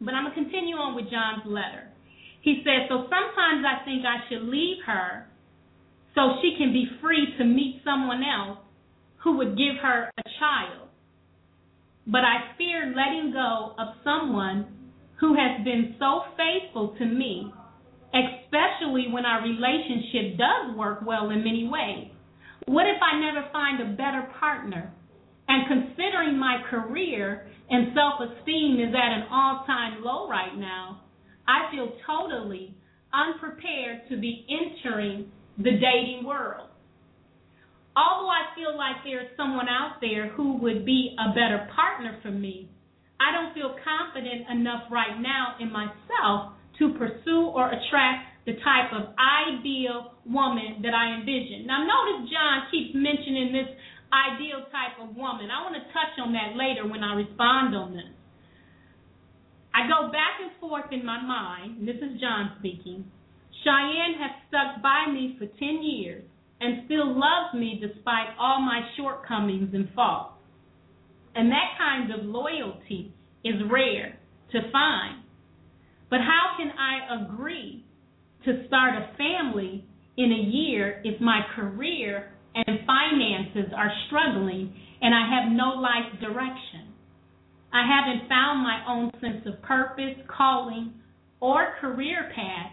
But 0.00 0.16
I'm 0.16 0.24
going 0.24 0.32
to 0.32 0.40
continue 0.48 0.76
on 0.80 0.96
with 0.96 1.12
John's 1.12 1.44
letter. 1.44 1.92
He 2.40 2.64
says, 2.64 2.88
So 2.88 3.04
sometimes 3.12 3.68
I 3.68 3.84
think 3.84 4.08
I 4.08 4.24
should 4.32 4.48
leave 4.48 4.80
her 4.86 5.28
so 6.14 6.40
she 6.40 6.56
can 6.56 6.72
be 6.72 6.88
free 7.02 7.36
to 7.36 7.44
meet 7.44 7.82
someone 7.84 8.24
else 8.24 8.64
who 9.22 9.36
would 9.36 9.58
give 9.58 9.76
her 9.82 10.08
a 10.08 10.22
child. 10.40 10.88
But 12.06 12.24
I 12.24 12.56
fear 12.56 12.94
letting 12.96 13.32
go 13.34 13.74
of 13.76 13.88
someone 14.02 14.77
who 15.20 15.34
has 15.34 15.64
been 15.64 15.96
so 15.98 16.22
faithful 16.36 16.94
to 16.98 17.04
me, 17.04 17.52
especially 18.14 19.06
when 19.10 19.24
our 19.24 19.42
relationship 19.42 20.38
does 20.38 20.76
work 20.76 21.00
well 21.04 21.30
in 21.30 21.44
many 21.44 21.68
ways? 21.68 22.08
What 22.66 22.86
if 22.86 23.00
I 23.02 23.18
never 23.18 23.48
find 23.52 23.80
a 23.80 23.96
better 23.96 24.28
partner? 24.38 24.92
And 25.48 25.66
considering 25.66 26.38
my 26.38 26.62
career 26.70 27.48
and 27.70 27.94
self 27.94 28.20
esteem 28.20 28.80
is 28.80 28.94
at 28.94 29.12
an 29.12 29.24
all 29.30 29.64
time 29.66 30.02
low 30.04 30.28
right 30.28 30.56
now, 30.56 31.02
I 31.46 31.70
feel 31.72 31.92
totally 32.06 32.74
unprepared 33.12 34.02
to 34.10 34.18
be 34.18 34.46
entering 34.48 35.30
the 35.56 35.72
dating 35.72 36.24
world. 36.24 36.68
Although 37.96 38.28
I 38.28 38.54
feel 38.54 38.76
like 38.76 38.96
there's 39.04 39.34
someone 39.36 39.66
out 39.68 39.96
there 40.00 40.28
who 40.28 40.58
would 40.58 40.84
be 40.84 41.16
a 41.18 41.30
better 41.30 41.66
partner 41.74 42.18
for 42.22 42.30
me, 42.30 42.70
I 43.18 43.34
don't 43.34 43.52
feel 43.54 43.74
confident 43.82 44.46
enough 44.50 44.86
right 44.90 45.18
now 45.18 45.58
in 45.58 45.70
myself 45.70 46.54
to 46.78 46.94
pursue 46.94 47.50
or 47.50 47.66
attract 47.68 48.46
the 48.46 48.54
type 48.62 48.94
of 48.94 49.12
ideal 49.18 50.14
woman 50.24 50.80
that 50.80 50.94
I 50.94 51.18
envision. 51.20 51.66
Now, 51.66 51.82
notice 51.84 52.30
John 52.30 52.70
keeps 52.70 52.94
mentioning 52.94 53.52
this 53.52 53.68
ideal 54.08 54.64
type 54.72 54.96
of 55.02 55.12
woman. 55.16 55.50
I 55.50 55.60
want 55.66 55.76
to 55.76 55.84
touch 55.92 56.16
on 56.22 56.32
that 56.32 56.56
later 56.56 56.88
when 56.88 57.04
I 57.04 57.12
respond 57.18 57.76
on 57.76 57.92
this. 57.92 58.08
I 59.74 59.84
go 59.84 60.08
back 60.08 60.40
and 60.40 60.50
forth 60.60 60.90
in 60.92 61.04
my 61.04 61.20
mind. 61.20 61.86
This 61.86 62.00
is 62.00 62.20
John 62.20 62.56
speaking. 62.58 63.04
Cheyenne 63.64 64.16
has 64.16 64.32
stuck 64.48 64.82
by 64.82 65.10
me 65.12 65.36
for 65.38 65.44
10 65.44 65.82
years 65.82 66.24
and 66.60 66.86
still 66.86 67.06
loves 67.12 67.54
me 67.54 67.78
despite 67.80 68.32
all 68.38 68.60
my 68.60 68.80
shortcomings 68.96 69.74
and 69.74 69.88
faults. 69.94 70.37
And 71.34 71.50
that 71.50 71.78
kind 71.78 72.12
of 72.12 72.26
loyalty 72.26 73.14
is 73.44 73.54
rare 73.70 74.18
to 74.52 74.58
find. 74.72 75.22
But 76.10 76.20
how 76.20 76.56
can 76.56 76.70
I 76.70 77.22
agree 77.22 77.84
to 78.44 78.66
start 78.66 78.94
a 78.94 79.16
family 79.16 79.84
in 80.16 80.32
a 80.32 80.50
year 80.50 81.00
if 81.04 81.20
my 81.20 81.40
career 81.54 82.32
and 82.54 82.80
finances 82.86 83.72
are 83.76 83.92
struggling 84.06 84.74
and 85.00 85.14
I 85.14 85.28
have 85.28 85.52
no 85.52 85.80
life 85.80 86.20
direction? 86.20 86.94
I 87.72 87.84
haven't 87.86 88.28
found 88.28 88.62
my 88.62 88.82
own 88.88 89.10
sense 89.20 89.46
of 89.46 89.62
purpose, 89.62 90.16
calling, 90.34 90.94
or 91.40 91.74
career 91.80 92.30
path. 92.34 92.72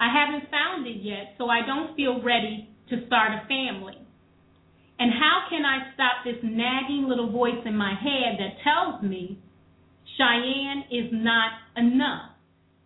I 0.00 0.08
haven't 0.12 0.48
found 0.50 0.86
it 0.86 1.02
yet, 1.02 1.34
so 1.36 1.48
I 1.48 1.66
don't 1.66 1.96
feel 1.96 2.22
ready 2.22 2.68
to 2.90 3.06
start 3.06 3.32
a 3.32 3.46
family. 3.48 3.98
And 4.98 5.12
how 5.12 5.46
can 5.48 5.64
I 5.64 5.92
stop 5.94 6.24
this 6.24 6.42
nagging 6.42 7.06
little 7.08 7.30
voice 7.30 7.62
in 7.64 7.76
my 7.76 7.94
head 7.94 8.38
that 8.38 8.62
tells 8.64 9.02
me 9.02 9.38
Cheyenne 10.16 10.84
is 10.90 11.10
not 11.12 11.52
enough 11.76 12.32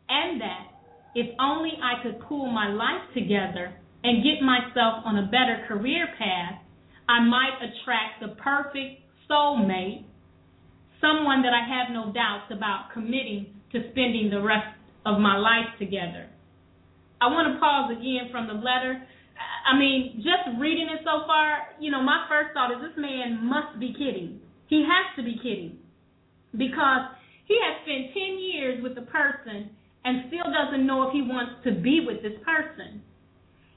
and 0.09 0.41
that 0.41 0.69
if 1.15 1.35
only 1.41 1.73
I 1.83 2.03
could 2.03 2.21
pull 2.29 2.47
my 2.47 2.69
life 2.69 3.03
together 3.15 3.75
and 4.05 4.25
get 4.25 4.43
myself 4.43 5.05
on 5.05 5.19
a 5.19 5.31
better 5.31 5.65
career 5.69 6.09
path, 6.19 6.61
I 7.09 7.21
might 7.21 7.57
attract 7.61 8.21
the 8.21 8.41
perfect 8.43 9.03
soulmate, 9.31 10.05
someone 11.01 11.43
that 11.43 11.53
I 11.53 11.65
have 11.67 11.93
no 11.93 12.13
doubts 12.13 12.51
about 12.51 12.93
committing 12.93 13.55
to 13.73 13.81
spending 13.91 14.29
the 14.31 14.41
rest 14.41 14.69
of 15.07 15.19
my 15.19 15.37
life 15.37 15.79
together. 15.79 16.29
I 17.21 17.27
want 17.27 17.55
to 17.55 17.61
pause 17.61 17.91
again 17.93 18.29
from 18.31 18.47
the 18.47 18.55
letter 18.55 19.03
I 19.67 19.79
mean, 19.79 20.23
just 20.25 20.59
reading 20.61 20.89
it 20.91 21.01
so 21.05 21.27
far, 21.27 21.75
you 21.81 21.91
know, 21.91 22.03
my 22.03 22.27
first 22.29 22.55
thought 22.55 22.73
is 22.73 22.79
this 22.81 22.97
man 22.97 23.45
must 23.45 23.79
be 23.79 23.93
kidding. 23.93 24.41
He 24.67 24.87
has 24.87 25.17
to 25.17 25.23
be 25.23 25.37
kidding 25.43 25.79
because 26.53 27.13
he 27.47 27.59
has 27.63 27.83
spent 27.85 28.15
10 28.15 28.39
years 28.39 28.83
with 28.83 28.95
the 28.95 29.03
person 29.03 29.71
and 30.05 30.25
still 30.29 30.51
doesn't 30.51 30.87
know 30.87 31.09
if 31.09 31.13
he 31.13 31.23
wants 31.23 31.63
to 31.65 31.73
be 31.73 32.03
with 32.05 32.23
this 32.23 32.39
person. 32.45 33.03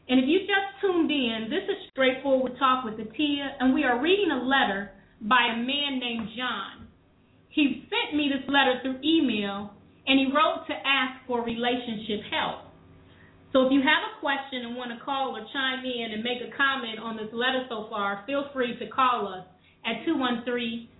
And 0.07 0.19
if 0.19 0.25
you 0.27 0.39
just 0.41 0.81
tuned 0.81 1.09
in, 1.09 1.47
this 1.49 1.65
is 1.65 1.89
Straightforward 1.91 2.57
Talk 2.59 2.85
with 2.85 2.95
Atiya, 2.95 3.57
and 3.59 3.73
we 3.73 3.83
are 3.83 4.01
reading 4.01 4.29
a 4.31 4.43
letter 4.43 4.91
by 5.21 5.49
a 5.53 5.57
man 5.57 5.99
named 5.99 6.29
John. 6.37 6.87
He 7.49 7.87
sent 7.89 8.15
me 8.15 8.29
this 8.29 8.47
letter 8.47 8.79
through 8.83 8.99
email, 9.03 9.71
and 10.05 10.19
he 10.19 10.27
wrote 10.27 10.67
to 10.67 10.73
ask 10.73 11.25
for 11.25 11.43
relationship 11.43 12.21
help. 12.29 12.64
So 13.55 13.63
if 13.63 13.71
you 13.71 13.79
have 13.79 14.03
a 14.03 14.19
question 14.19 14.67
and 14.67 14.75
want 14.75 14.91
to 14.91 14.99
call 14.99 15.31
or 15.31 15.39
chime 15.55 15.87
in 15.87 16.11
and 16.11 16.19
make 16.19 16.43
a 16.43 16.51
comment 16.59 16.99
on 16.99 17.15
this 17.15 17.31
letter 17.31 17.63
so 17.71 17.87
far, 17.87 18.27
feel 18.27 18.51
free 18.51 18.75
to 18.83 18.85
call 18.91 19.31
us 19.31 19.47
at 19.87 20.03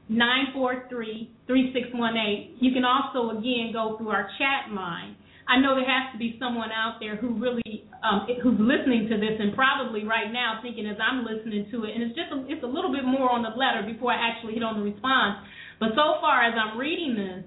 213-943-3618. 0.07 2.55
You 2.63 2.71
can 2.71 2.87
also, 2.87 3.35
again, 3.35 3.75
go 3.75 3.99
through 3.99 4.15
our 4.15 4.31
chat 4.39 4.71
line. 4.71 5.19
I 5.51 5.59
know 5.59 5.75
there 5.75 5.83
has 5.83 6.15
to 6.15 6.17
be 6.17 6.39
someone 6.39 6.71
out 6.71 7.03
there 7.03 7.19
who 7.19 7.35
really 7.35 7.91
um, 7.99 8.23
who's 8.39 8.55
listening 8.55 9.11
to 9.11 9.19
this 9.19 9.35
and 9.35 9.51
probably 9.51 10.07
right 10.07 10.31
now 10.31 10.63
thinking 10.63 10.87
as 10.87 10.95
I'm 10.95 11.27
listening 11.27 11.67
to 11.75 11.83
it, 11.83 11.91
and 11.91 12.07
it's 12.07 12.15
just 12.15 12.31
a, 12.31 12.39
it's 12.47 12.63
a 12.63 12.71
little 12.71 12.95
bit 12.95 13.03
more 13.03 13.35
on 13.35 13.43
the 13.43 13.51
letter 13.51 13.83
before 13.83 14.15
I 14.15 14.31
actually 14.31 14.55
hit 14.55 14.63
on 14.63 14.79
the 14.79 14.85
response. 14.87 15.43
But 15.83 15.91
so 15.91 16.23
far 16.23 16.47
as 16.47 16.55
I'm 16.55 16.79
reading 16.79 17.19
this, 17.19 17.43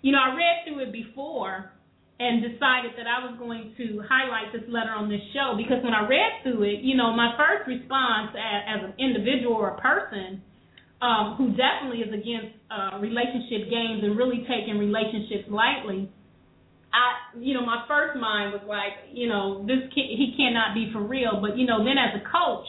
you 0.00 0.16
know, 0.16 0.20
I 0.24 0.32
read 0.32 0.64
through 0.64 0.88
it 0.88 0.96
before, 0.96 1.75
and 2.16 2.40
decided 2.40 2.96
that 2.96 3.04
I 3.04 3.28
was 3.28 3.36
going 3.36 3.76
to 3.76 4.00
highlight 4.08 4.48
this 4.48 4.64
letter 4.72 4.96
on 4.96 5.12
this 5.12 5.20
show 5.36 5.52
because 5.52 5.84
when 5.84 5.92
I 5.92 6.08
read 6.08 6.40
through 6.40 6.64
it, 6.64 6.80
you 6.80 6.96
know, 6.96 7.12
my 7.12 7.36
first 7.36 7.68
response 7.68 8.32
as, 8.32 8.60
as 8.64 8.80
an 8.88 8.94
individual 8.96 9.52
or 9.52 9.76
a 9.76 9.78
person 9.80 10.40
um, 11.04 11.36
who 11.36 11.52
definitely 11.52 12.00
is 12.00 12.08
against 12.08 12.56
uh, 12.72 12.96
relationship 13.04 13.68
games 13.68 14.00
and 14.00 14.16
really 14.16 14.48
taking 14.48 14.80
relationships 14.80 15.44
lightly, 15.52 16.08
I, 16.88 17.36
you 17.36 17.52
know, 17.52 17.60
my 17.60 17.84
first 17.84 18.16
mind 18.16 18.56
was 18.56 18.64
like, 18.64 19.12
you 19.12 19.28
know, 19.28 19.60
this 19.68 19.84
can, 19.92 20.08
he 20.08 20.32
cannot 20.40 20.72
be 20.72 20.88
for 20.96 21.04
real. 21.04 21.36
But 21.44 21.60
you 21.60 21.68
know, 21.68 21.84
then 21.84 22.00
as 22.00 22.16
a 22.16 22.24
coach, 22.24 22.64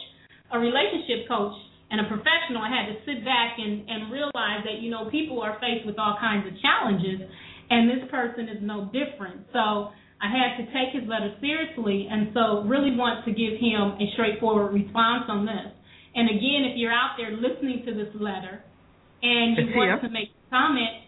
a 0.52 0.60
relationship 0.60 1.24
coach, 1.24 1.56
and 1.88 2.04
a 2.04 2.06
professional, 2.08 2.60
I 2.60 2.68
had 2.68 2.92
to 2.92 3.00
sit 3.08 3.24
back 3.24 3.56
and 3.56 3.88
and 3.88 4.12
realize 4.12 4.60
that 4.68 4.84
you 4.84 4.92
know 4.92 5.08
people 5.08 5.40
are 5.40 5.56
faced 5.56 5.88
with 5.88 5.96
all 5.96 6.20
kinds 6.20 6.44
of 6.44 6.52
challenges 6.60 7.24
and 7.70 7.88
this 7.88 8.08
person 8.10 8.48
is 8.48 8.58
no 8.62 8.86
different. 8.86 9.46
So 9.52 9.92
I 10.20 10.26
had 10.26 10.58
to 10.58 10.64
take 10.72 10.98
his 10.98 11.08
letter 11.08 11.34
seriously, 11.40 12.08
and 12.10 12.30
so 12.34 12.62
really 12.66 12.96
want 12.96 13.24
to 13.24 13.30
give 13.30 13.60
him 13.60 13.94
a 14.00 14.06
straightforward 14.14 14.74
response 14.74 15.24
on 15.28 15.46
this. 15.46 15.70
And 16.14 16.28
again, 16.28 16.66
if 16.66 16.76
you're 16.76 16.92
out 16.92 17.14
there 17.16 17.30
listening 17.30 17.84
to 17.86 17.94
this 17.94 18.10
letter 18.18 18.64
and 19.22 19.56
you 19.56 19.76
want 19.76 20.02
to 20.02 20.10
make 20.10 20.30
a 20.30 20.50
comment, 20.50 21.06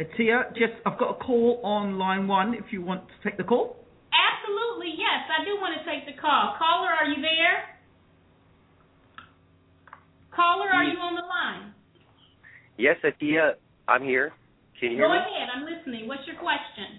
Atiya, 0.00 0.52
just 0.54 0.74
I've 0.84 0.98
got 0.98 1.10
a 1.10 1.24
call 1.24 1.60
on 1.62 1.98
line 1.98 2.26
one. 2.26 2.54
If 2.54 2.72
you 2.72 2.82
want 2.82 3.06
to 3.06 3.14
take 3.28 3.38
the 3.38 3.44
call. 3.44 3.76
Absolutely, 4.12 4.92
yes, 4.98 5.28
I 5.28 5.44
do 5.44 5.56
want 5.60 5.78
to 5.78 5.84
take 5.88 6.04
the 6.06 6.20
call. 6.20 6.56
Caller, 6.58 6.90
are 6.90 7.06
you 7.06 7.22
there? 7.22 7.72
Caller, 10.34 10.68
are 10.68 10.84
you 10.84 10.98
on 10.98 11.14
the 11.14 11.22
line? 11.22 11.74
Yes, 12.78 12.96
Atiya, 13.04 13.52
I'm 13.86 14.02
here. 14.02 14.32
Can 14.82 14.90
you 14.90 14.96
hear 14.96 15.06
Go 15.06 15.12
me? 15.12 15.18
ahead, 15.20 15.48
I'm 15.54 15.62
listening. 15.62 16.08
What's 16.08 16.26
your 16.26 16.34
question? 16.34 16.98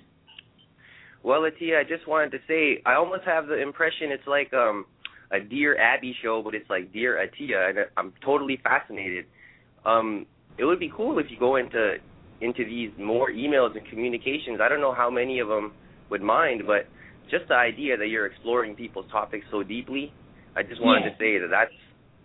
Well, 1.21 1.41
Atiya, 1.41 1.81
I 1.81 1.83
just 1.83 2.07
wanted 2.07 2.31
to 2.31 2.37
say 2.47 2.81
I 2.85 2.93
almost 2.93 3.23
have 3.25 3.47
the 3.47 3.61
impression 3.61 4.09
it's 4.11 4.25
like 4.25 4.53
um 4.53 4.85
a 5.31 5.41
Dear 5.41 5.77
Abby 5.77 6.15
show, 6.23 6.41
but 6.41 6.55
it's 6.55 6.69
like 6.69 6.93
Dear 6.93 7.19
Atiya, 7.19 7.69
and 7.69 7.79
I'm 7.97 8.13
totally 8.23 8.57
fascinated. 8.63 9.25
Um, 9.85 10.25
it 10.57 10.63
would 10.63 10.79
be 10.79 10.91
cool 10.95 11.19
if 11.19 11.25
you 11.29 11.37
go 11.37 11.57
into 11.57 11.95
into 12.39 12.63
these 12.63 12.91
more 12.97 13.29
emails 13.29 13.75
and 13.75 13.85
communications. 13.89 14.59
I 14.61 14.69
don't 14.69 14.79
know 14.79 14.93
how 14.93 15.09
many 15.09 15.39
of 15.39 15.49
them 15.49 15.73
would 16.09 16.21
mind, 16.21 16.63
but 16.65 16.87
just 17.29 17.49
the 17.49 17.55
idea 17.55 17.97
that 17.97 18.07
you're 18.07 18.27
exploring 18.27 18.75
people's 18.75 19.11
topics 19.11 19.45
so 19.51 19.61
deeply, 19.61 20.13
I 20.55 20.63
just 20.63 20.81
wanted 20.81 21.03
yes. 21.03 21.17
to 21.17 21.21
say 21.21 21.37
that 21.37 21.49
that's 21.51 21.75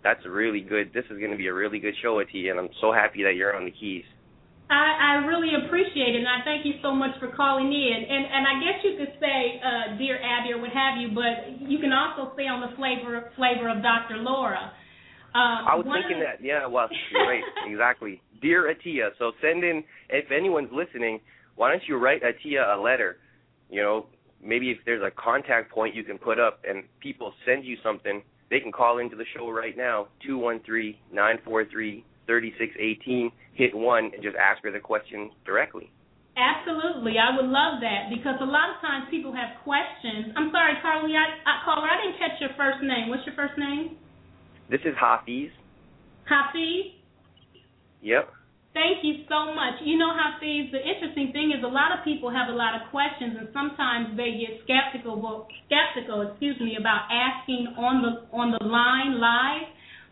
that's 0.03 0.25
really 0.25 0.61
good. 0.61 0.93
This 0.93 1.03
is 1.11 1.19
going 1.19 1.31
to 1.31 1.37
be 1.37 1.47
a 1.47 1.53
really 1.53 1.79
good 1.79 1.95
show, 2.01 2.23
T, 2.31 2.47
and 2.47 2.57
I'm 2.57 2.69
so 2.79 2.93
happy 2.93 3.23
that 3.23 3.35
you're 3.35 3.53
on 3.53 3.65
the 3.65 3.71
keys. 3.71 4.05
I, 4.69 5.17
I 5.17 5.25
really 5.25 5.49
appreciate 5.65 6.13
it, 6.13 6.21
and 6.21 6.29
I 6.29 6.45
thank 6.45 6.63
you 6.63 6.77
so 6.83 6.93
much 6.93 7.17
for 7.19 7.33
calling 7.33 7.73
in. 7.73 7.99
And 8.05 8.23
and 8.29 8.43
I 8.45 8.53
guess 8.61 8.77
you 8.85 8.93
could 9.01 9.13
say, 9.19 9.57
uh, 9.65 9.97
dear 9.97 10.21
Abby, 10.21 10.53
or 10.53 10.61
what 10.61 10.69
have 10.69 11.01
you, 11.01 11.09
but 11.09 11.65
you 11.67 11.79
can 11.79 11.91
also 11.91 12.31
say 12.37 12.45
on 12.45 12.61
the 12.61 12.75
flavor 12.77 13.31
flavor 13.35 13.69
of 13.69 13.81
Dr. 13.81 14.17
Laura. 14.17 14.71
Uh, 15.33 15.73
I 15.73 15.75
was 15.75 15.85
thinking 15.85 16.23
that, 16.23 16.43
yeah, 16.43 16.65
well, 16.65 16.89
right, 17.13 17.43
exactly. 17.67 18.21
Dear 18.41 18.73
Atiya, 18.73 19.09
so 19.19 19.31
send 19.41 19.63
in, 19.63 19.83
if 20.09 20.31
anyone's 20.31 20.71
listening, 20.71 21.19
why 21.55 21.69
don't 21.69 21.83
you 21.87 21.97
write 21.97 22.21
Atiya 22.23 22.77
a 22.77 22.81
letter? 22.81 23.17
You 23.69 23.81
know, 23.83 24.05
maybe 24.43 24.71
if 24.71 24.77
there's 24.85 25.03
a 25.03 25.11
contact 25.11 25.71
point 25.71 25.93
you 25.93 26.03
can 26.03 26.17
put 26.17 26.39
up 26.39 26.61
and 26.67 26.83
people 26.99 27.33
send 27.45 27.63
you 27.63 27.77
something, 27.83 28.23
they 28.49 28.59
can 28.59 28.71
call 28.71 28.97
into 28.97 29.15
the 29.15 29.25
show 29.35 29.51
right 29.51 29.77
now, 29.77 30.07
two 30.25 30.39
one 30.39 30.61
three 30.65 30.99
nine 31.11 31.37
four 31.45 31.65
three 31.65 32.05
thirty 32.29 32.53
six 32.61 32.77
eighteen. 32.77 33.33
hit 33.57 33.73
1, 33.75 34.13
and 34.13 34.23
just 34.23 34.37
ask 34.37 34.63
her 34.63 34.71
the 34.71 34.79
question 34.79 35.31
directly. 35.43 35.91
Absolutely, 36.39 37.19
I 37.19 37.35
would 37.35 37.51
love 37.51 37.83
that 37.83 38.07
because 38.07 38.39
a 38.39 38.47
lot 38.47 38.71
of 38.71 38.79
times 38.79 39.11
people 39.11 39.35
have 39.35 39.59
questions. 39.67 40.31
I'm 40.39 40.47
sorry, 40.55 40.79
Carly, 40.79 41.11
I, 41.11 41.27
I 41.43 41.53
caller, 41.67 41.83
I 41.83 41.99
didn't 41.99 42.15
catch 42.15 42.39
your 42.39 42.55
first 42.55 42.79
name. 42.79 43.11
What's 43.11 43.27
your 43.27 43.35
first 43.35 43.59
name? 43.59 43.99
This 44.71 44.79
is 44.87 44.95
Hafiz. 44.95 45.51
Hafiz. 46.23 46.95
Yep. 47.99 48.31
Thank 48.71 49.03
you 49.03 49.27
so 49.27 49.51
much. 49.51 49.81
You 49.83 49.97
know, 49.99 50.15
Hafiz, 50.15 50.71
the 50.71 50.79
interesting 50.79 51.35
thing 51.35 51.51
is 51.51 51.59
a 51.65 51.67
lot 51.67 51.91
of 51.91 52.05
people 52.07 52.31
have 52.31 52.47
a 52.47 52.55
lot 52.55 52.77
of 52.79 52.87
questions, 52.93 53.35
and 53.35 53.51
sometimes 53.51 54.15
they 54.15 54.39
get 54.39 54.63
skeptical, 54.63 55.19
well, 55.19 55.51
skeptical, 55.67 56.23
excuse 56.23 56.55
me, 56.63 56.77
about 56.79 57.11
asking 57.11 57.75
on 57.75 57.99
the 57.99 58.23
on 58.31 58.55
the 58.55 58.63
line 58.63 59.19
live. 59.19 59.67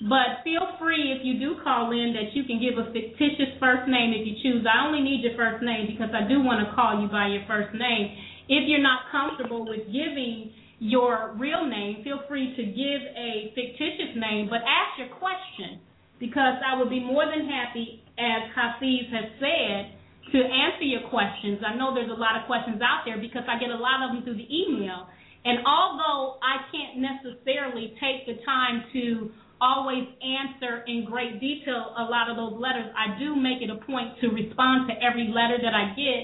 But 0.06 0.46
feel 0.46 0.78
free 0.78 1.10
if 1.10 1.26
you 1.26 1.42
do 1.42 1.58
call 1.66 1.90
in 1.90 2.14
that 2.14 2.30
you 2.38 2.46
can 2.46 2.62
give 2.62 2.78
a 2.78 2.86
fictitious 2.94 3.58
first 3.58 3.90
name 3.90 4.14
if 4.14 4.30
you 4.30 4.38
choose. 4.46 4.62
I 4.70 4.86
only 4.86 5.02
need 5.02 5.26
your 5.26 5.34
first 5.34 5.66
name 5.66 5.90
because 5.90 6.14
I 6.14 6.22
do 6.30 6.38
want 6.38 6.62
to 6.62 6.70
call 6.78 7.02
you 7.02 7.10
by 7.10 7.34
your 7.34 7.42
first 7.50 7.74
name. 7.74 8.14
If 8.46 8.70
you're 8.70 8.84
not 8.84 9.10
comfortable 9.10 9.66
with 9.66 9.90
giving 9.90 10.54
your 10.78 11.34
real 11.42 11.66
name, 11.66 12.06
feel 12.06 12.22
free 12.30 12.54
to 12.54 12.64
give 12.64 13.02
a 13.18 13.50
fictitious 13.58 14.14
name, 14.14 14.46
but 14.54 14.62
ask 14.62 15.02
your 15.02 15.10
question 15.18 15.82
because 16.22 16.62
I 16.62 16.78
would 16.78 16.94
be 16.94 17.02
more 17.02 17.26
than 17.26 17.50
happy, 17.50 18.06
as 18.22 18.54
Hafiz 18.54 19.10
has 19.10 19.34
said, 19.42 19.98
to 20.30 20.38
answer 20.46 20.86
your 20.86 21.10
questions. 21.10 21.66
I 21.66 21.74
know 21.74 21.98
there's 21.98 22.14
a 22.14 22.20
lot 22.20 22.38
of 22.38 22.46
questions 22.46 22.82
out 22.86 23.02
there 23.06 23.18
because 23.18 23.50
I 23.50 23.58
get 23.58 23.74
a 23.74 23.82
lot 23.82 24.06
of 24.06 24.14
them 24.14 24.22
through 24.22 24.38
the 24.38 24.50
email. 24.50 25.10
And 25.46 25.66
although 25.66 26.38
I 26.44 26.70
can't 26.70 27.02
necessarily 27.02 27.98
take 27.98 28.30
the 28.30 28.38
time 28.46 28.84
to 28.94 29.32
always 29.62 30.06
answer 30.22 30.84
in 30.88 31.06
great 31.06 31.40
detail 31.40 31.94
a 31.98 32.04
lot 32.04 32.30
of 32.30 32.38
those 32.38 32.60
letters, 32.60 32.92
I 32.94 33.18
do 33.20 33.36
make 33.36 33.62
it 33.62 33.70
a 33.70 33.80
point 33.86 34.20
to 34.22 34.30
respond 34.30 34.90
to 34.90 34.94
every 35.02 35.28
letter 35.34 35.58
that 35.62 35.74
I 35.74 35.94
get 35.96 36.22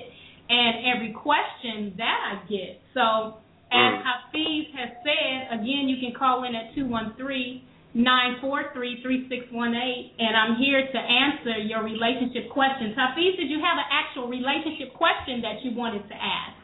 and 0.50 0.86
every 0.94 1.14
question 1.14 1.94
that 1.98 2.20
I 2.30 2.34
get. 2.48 2.82
So, 2.94 3.40
as 3.74 3.94
Mm. 3.94 4.04
Hafiz 4.06 4.66
has 4.78 4.90
said, 5.02 5.60
again, 5.60 5.90
you 5.90 5.98
can 5.98 6.14
call 6.14 6.44
in 6.44 6.54
at 6.54 6.76
213 6.76 7.64
943 7.94 9.02
3618, 9.02 10.18
and 10.18 10.34
I'm 10.34 10.58
here 10.58 10.82
to 10.82 11.00
answer 11.00 11.58
your 11.62 11.84
relationship 11.86 12.50
questions. 12.50 12.98
Hafiz, 12.98 13.38
did 13.38 13.50
you 13.50 13.62
have 13.62 13.78
an 13.78 13.86
actual 13.90 14.28
relationship 14.28 14.94
question 14.98 15.42
that 15.42 15.62
you 15.62 15.78
wanted 15.78 16.02
to 16.10 16.18
ask? 16.18 16.58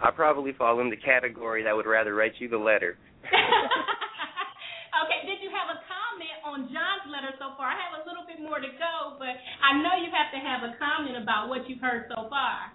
I 0.00 0.10
probably 0.10 0.52
fall 0.52 0.80
in 0.80 0.88
the 0.88 0.96
category 0.96 1.62
that 1.64 1.76
would 1.76 1.84
rather 1.84 2.14
write 2.14 2.40
you 2.40 2.48
the 2.48 2.56
letter. 2.56 2.96
okay, 5.00 5.20
did 5.28 5.44
you 5.44 5.52
have 5.52 5.72
a 5.72 5.78
comment 5.84 6.36
on 6.54 6.70
John's 6.70 7.10
letter 7.10 7.34
so 7.42 7.58
far? 7.58 7.74
I 7.74 7.76
have 7.76 7.98
a 7.98 8.02
little 8.06 8.22
bit 8.22 8.38
more 8.38 8.62
to 8.62 8.70
go, 8.78 9.18
but 9.18 9.34
I 9.34 9.74
know 9.82 9.98
you 9.98 10.06
have 10.14 10.30
to 10.30 10.38
have 10.38 10.62
a 10.62 10.78
comment 10.78 11.18
about 11.18 11.50
what 11.50 11.66
you've 11.66 11.82
heard 11.82 12.06
so 12.14 12.30
far. 12.30 12.70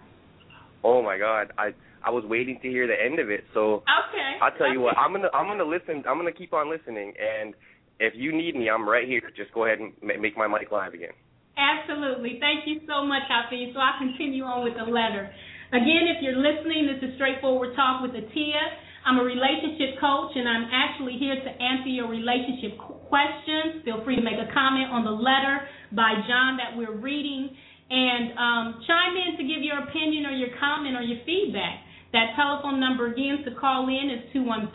Oh 0.84 1.00
my 1.00 1.16
God, 1.16 1.56
I 1.56 1.72
I 2.04 2.08
was 2.12 2.24
waiting 2.28 2.60
to 2.60 2.68
hear 2.68 2.84
the 2.88 2.96
end 2.96 3.20
of 3.20 3.28
it. 3.32 3.44
So 3.56 3.84
Okay. 3.84 4.30
I'll 4.40 4.52
tell 4.56 4.68
you 4.68 4.84
okay. 4.84 4.92
what, 4.92 5.00
I'm 5.00 5.12
gonna 5.16 5.32
I'm 5.32 5.48
gonna 5.48 5.64
listen. 5.64 6.04
I'm 6.04 6.20
gonna 6.20 6.32
keep 6.36 6.52
on 6.52 6.68
listening, 6.68 7.12
and 7.16 7.56
if 8.00 8.12
you 8.16 8.36
need 8.36 8.56
me, 8.56 8.68
I'm 8.68 8.88
right 8.88 9.08
here. 9.08 9.24
Just 9.36 9.52
go 9.52 9.64
ahead 9.64 9.80
and 9.80 9.92
make 10.00 10.36
my 10.36 10.48
mic 10.48 10.72
live 10.72 10.92
again. 10.92 11.16
Absolutely. 11.56 12.40
Thank 12.40 12.64
you 12.64 12.80
so 12.88 13.04
much, 13.04 13.28
Hafiz. 13.28 13.72
So 13.76 13.80
I'll 13.80 14.00
continue 14.00 14.44
on 14.44 14.64
with 14.64 14.76
the 14.80 14.88
letter. 14.88 15.28
Again, 15.76 16.08
if 16.08 16.24
you're 16.24 16.40
listening, 16.40 16.88
this 16.88 17.04
is 17.04 17.14
Straightforward 17.20 17.76
Talk 17.76 18.00
with 18.00 18.12
Atiya. 18.16 18.64
I'm 19.06 19.18
a 19.18 19.24
relationship 19.24 19.96
coach, 20.00 20.36
and 20.36 20.48
I'm 20.48 20.68
actually 20.68 21.16
here 21.16 21.34
to 21.34 21.50
answer 21.50 21.88
your 21.88 22.08
relationship 22.08 22.76
questions. 23.08 23.80
Feel 23.84 24.04
free 24.04 24.16
to 24.16 24.22
make 24.22 24.36
a 24.36 24.52
comment 24.52 24.92
on 24.92 25.04
the 25.04 25.16
letter 25.16 25.64
by 25.92 26.20
John 26.28 26.60
that 26.60 26.76
we're 26.76 26.94
reading, 26.94 27.48
and 27.88 28.24
um, 28.36 28.64
chime 28.86 29.16
in 29.16 29.40
to 29.40 29.44
give 29.48 29.64
your 29.64 29.80
opinion 29.88 30.26
or 30.26 30.36
your 30.36 30.52
comment 30.60 30.96
or 30.96 31.02
your 31.02 31.24
feedback. 31.24 31.80
That 32.12 32.34
telephone 32.36 32.78
number 32.78 33.06
again 33.06 33.42
to 33.46 33.54
call 33.54 33.86
in 33.88 34.10
is 34.10 34.32
213 34.32 34.74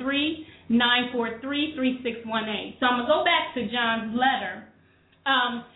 943 0.70 1.76
3618. 1.76 2.80
So 2.80 2.88
I'm 2.88 3.04
going 3.04 3.08
to 3.08 3.12
go 3.12 3.22
back 3.28 3.54
to 3.54 3.62
John's 3.70 4.16
letter. 4.16 4.66
Um, 5.28 5.68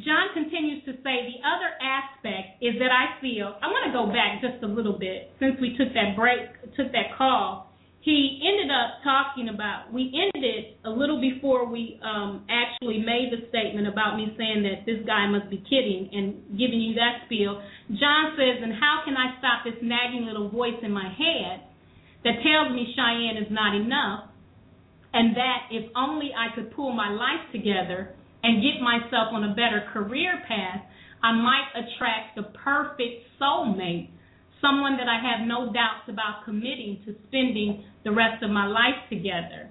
John 0.00 0.32
continues 0.32 0.80
to 0.88 0.96
say 1.04 1.28
the 1.28 1.44
other 1.44 1.68
aspect 1.76 2.64
is 2.64 2.80
that 2.80 2.88
I 2.88 3.20
feel 3.20 3.52
I 3.60 3.68
want 3.68 3.84
to 3.84 3.92
go 3.92 4.08
back 4.08 4.40
just 4.40 4.64
a 4.64 4.70
little 4.70 4.96
bit 4.96 5.28
since 5.36 5.60
we 5.60 5.76
took 5.76 5.92
that 5.92 6.16
break, 6.16 6.48
took 6.72 6.88
that 6.96 7.12
call. 7.18 7.68
He 8.00 8.40
ended 8.40 8.72
up 8.72 9.04
talking 9.04 9.52
about 9.52 9.92
we 9.92 10.10
ended 10.10 10.80
a 10.84 10.90
little 10.90 11.20
before 11.20 11.68
we 11.68 12.00
um, 12.02 12.48
actually 12.48 13.04
made 13.04 13.30
the 13.30 13.46
statement 13.52 13.86
about 13.86 14.16
me 14.16 14.32
saying 14.40 14.64
that 14.64 14.88
this 14.88 15.04
guy 15.04 15.28
must 15.28 15.52
be 15.52 15.60
kidding 15.68 16.08
and 16.10 16.56
giving 16.56 16.80
you 16.80 16.96
that 16.96 17.28
spiel. 17.28 17.60
John 17.92 18.32
says, 18.34 18.64
and 18.64 18.72
how 18.72 19.04
can 19.04 19.14
I 19.14 19.36
stop 19.38 19.62
this 19.68 19.78
nagging 19.84 20.24
little 20.24 20.48
voice 20.48 20.80
in 20.82 20.90
my 20.90 21.06
head 21.12 21.68
that 22.24 22.40
tells 22.40 22.72
me 22.72 22.90
Cheyenne 22.96 23.36
is 23.36 23.50
not 23.52 23.76
enough, 23.76 24.32
and 25.12 25.36
that 25.36 25.68
if 25.70 25.92
only 25.94 26.32
I 26.32 26.54
could 26.56 26.74
pull 26.74 26.92
my 26.92 27.10
life 27.10 27.52
together 27.52 28.16
and 28.42 28.62
get 28.62 28.82
myself 28.82 29.32
on 29.32 29.44
a 29.44 29.54
better 29.54 29.86
career 29.92 30.42
path, 30.46 30.82
I 31.22 31.32
might 31.32 31.70
attract 31.74 32.36
the 32.36 32.42
perfect 32.64 33.26
soulmate, 33.40 34.10
someone 34.60 34.96
that 34.96 35.08
I 35.08 35.18
have 35.22 35.46
no 35.46 35.72
doubts 35.72 36.08
about 36.08 36.44
committing 36.44 37.02
to 37.06 37.14
spending 37.28 37.84
the 38.04 38.12
rest 38.12 38.42
of 38.42 38.50
my 38.50 38.66
life 38.66 38.98
together. 39.08 39.70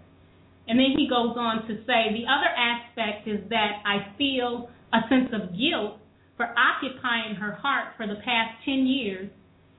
And 0.67 0.79
then 0.79 0.95
he 0.95 1.07
goes 1.09 1.35
on 1.37 1.67
to 1.67 1.75
say 1.83 2.13
the 2.15 2.27
other 2.31 2.47
aspect 2.47 3.27
is 3.27 3.39
that 3.49 3.83
I 3.85 4.15
feel 4.17 4.69
a 4.93 4.99
sense 5.09 5.29
of 5.33 5.51
guilt 5.57 5.99
for 6.37 6.47
occupying 6.55 7.35
her 7.35 7.53
heart 7.55 7.93
for 7.97 8.07
the 8.07 8.15
past 8.23 8.63
10 8.65 8.87
years. 8.87 9.29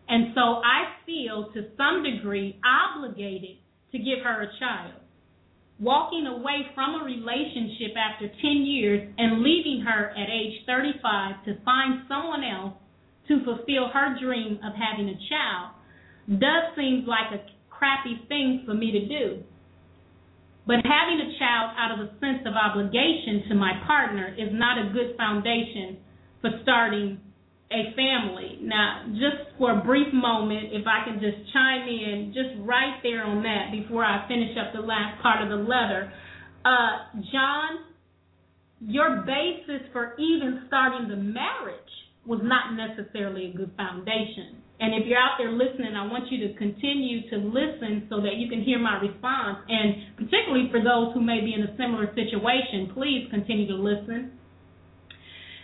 And 0.08 0.34
so 0.34 0.60
I 0.60 0.92
feel 1.06 1.50
to 1.54 1.68
some 1.76 2.02
degree 2.02 2.60
obligated 2.64 3.56
to 3.92 3.98
give 3.98 4.24
her 4.24 4.42
a 4.42 4.58
child 4.58 5.01
walking 5.82 6.28
away 6.28 6.62
from 6.76 6.94
a 6.94 7.04
relationship 7.04 7.90
after 7.98 8.28
10 8.28 8.38
years 8.62 9.02
and 9.18 9.42
leaving 9.42 9.82
her 9.82 10.10
at 10.10 10.30
age 10.30 10.62
35 10.64 11.44
to 11.44 11.58
find 11.64 12.06
someone 12.06 12.44
else 12.44 12.74
to 13.26 13.42
fulfill 13.44 13.90
her 13.92 14.16
dream 14.22 14.60
of 14.62 14.72
having 14.78 15.10
a 15.10 15.18
child 15.28 15.74
does 16.38 16.70
seem 16.76 17.04
like 17.04 17.34
a 17.34 17.42
crappy 17.68 18.22
thing 18.28 18.62
for 18.64 18.74
me 18.74 18.92
to 18.92 19.08
do. 19.08 19.42
But 20.66 20.86
having 20.86 21.18
a 21.18 21.34
child 21.42 21.74
out 21.74 21.98
of 21.98 22.06
a 22.06 22.10
sense 22.20 22.46
of 22.46 22.54
obligation 22.54 23.42
to 23.48 23.54
my 23.56 23.72
partner 23.84 24.32
is 24.38 24.50
not 24.52 24.78
a 24.78 24.92
good 24.92 25.16
foundation 25.16 25.98
for 26.40 26.50
starting 26.62 27.18
a 27.72 27.96
family. 27.96 28.58
Now, 28.60 29.08
just 29.12 29.56
for 29.58 29.80
a 29.80 29.82
brief 29.82 30.12
moment, 30.12 30.68
if 30.72 30.86
I 30.86 31.04
can 31.04 31.20
just 31.20 31.52
chime 31.52 31.88
in, 31.88 32.32
just 32.34 32.60
right 32.60 33.00
there 33.02 33.24
on 33.24 33.42
that 33.42 33.72
before 33.72 34.04
I 34.04 34.28
finish 34.28 34.56
up 34.60 34.72
the 34.74 34.84
last 34.84 35.20
part 35.22 35.42
of 35.42 35.48
the 35.48 35.56
letter. 35.56 36.12
Uh, 36.64 37.20
John, 37.32 37.88
your 38.80 39.24
basis 39.24 39.88
for 39.92 40.14
even 40.18 40.64
starting 40.66 41.08
the 41.08 41.16
marriage 41.16 41.92
was 42.26 42.40
not 42.42 42.76
necessarily 42.76 43.50
a 43.50 43.56
good 43.56 43.72
foundation. 43.76 44.62
And 44.82 44.94
if 44.94 45.06
you're 45.06 45.18
out 45.18 45.38
there 45.38 45.50
listening, 45.50 45.94
I 45.94 46.06
want 46.06 46.30
you 46.30 46.46
to 46.48 46.54
continue 46.58 47.30
to 47.30 47.36
listen 47.38 48.06
so 48.10 48.20
that 48.20 48.34
you 48.36 48.50
can 48.50 48.62
hear 48.62 48.78
my 48.78 48.98
response. 48.98 49.58
And 49.68 50.18
particularly 50.18 50.68
for 50.70 50.82
those 50.82 51.14
who 51.14 51.22
may 51.22 51.40
be 51.40 51.54
in 51.54 51.62
a 51.62 51.76
similar 51.78 52.10
situation, 52.14 52.90
please 52.94 53.30
continue 53.30 53.66
to 53.68 53.78
listen. 53.78 54.38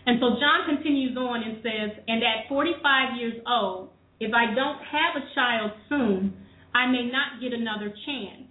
And 0.08 0.16
so 0.24 0.40
John 0.40 0.64
continues 0.64 1.12
on 1.20 1.44
and 1.44 1.60
says, 1.60 2.00
and 2.08 2.24
at 2.24 2.48
45 2.48 3.20
years 3.20 3.36
old, 3.44 3.92
if 4.20 4.32
I 4.32 4.56
don't 4.56 4.80
have 4.80 5.20
a 5.20 5.28
child 5.36 5.70
soon, 5.90 6.32
I 6.72 6.88
may 6.88 7.12
not 7.12 7.44
get 7.44 7.52
another 7.52 7.92
chance. 8.08 8.48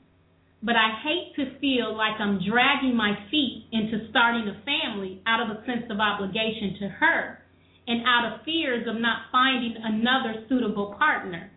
But 0.62 0.78
I 0.78 1.02
hate 1.02 1.34
to 1.42 1.58
feel 1.58 1.98
like 1.98 2.22
I'm 2.22 2.38
dragging 2.46 2.96
my 2.96 3.18
feet 3.34 3.66
into 3.74 4.06
starting 4.14 4.46
a 4.46 4.62
family 4.70 5.22
out 5.26 5.42
of 5.42 5.50
a 5.50 5.66
sense 5.66 5.90
of 5.90 5.98
obligation 5.98 6.78
to 6.82 6.90
her. 7.02 7.42
and 7.88 8.04
out 8.06 8.28
of 8.28 8.44
fears 8.44 8.86
of 8.86 9.00
not 9.00 9.32
finding 9.32 9.74
another 9.80 10.44
suitable 10.50 10.94
partner. 11.00 11.50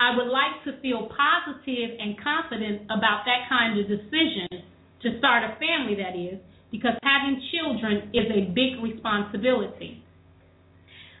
I 0.00 0.16
would 0.16 0.28
like 0.28 0.64
to 0.64 0.80
feel 0.80 1.10
positive 1.12 1.90
and 2.00 2.16
confident 2.24 2.88
about 2.88 3.28
that 3.28 3.48
kind 3.52 3.78
of 3.78 3.84
decision 3.86 4.48
to 5.02 5.18
start 5.18 5.44
a 5.44 5.60
family, 5.60 5.94
that 6.00 6.16
is, 6.16 6.40
because 6.70 6.94
having 7.02 7.40
children 7.52 8.10
is 8.12 8.26
a 8.30 8.52
big 8.52 8.82
responsibility. 8.82 10.02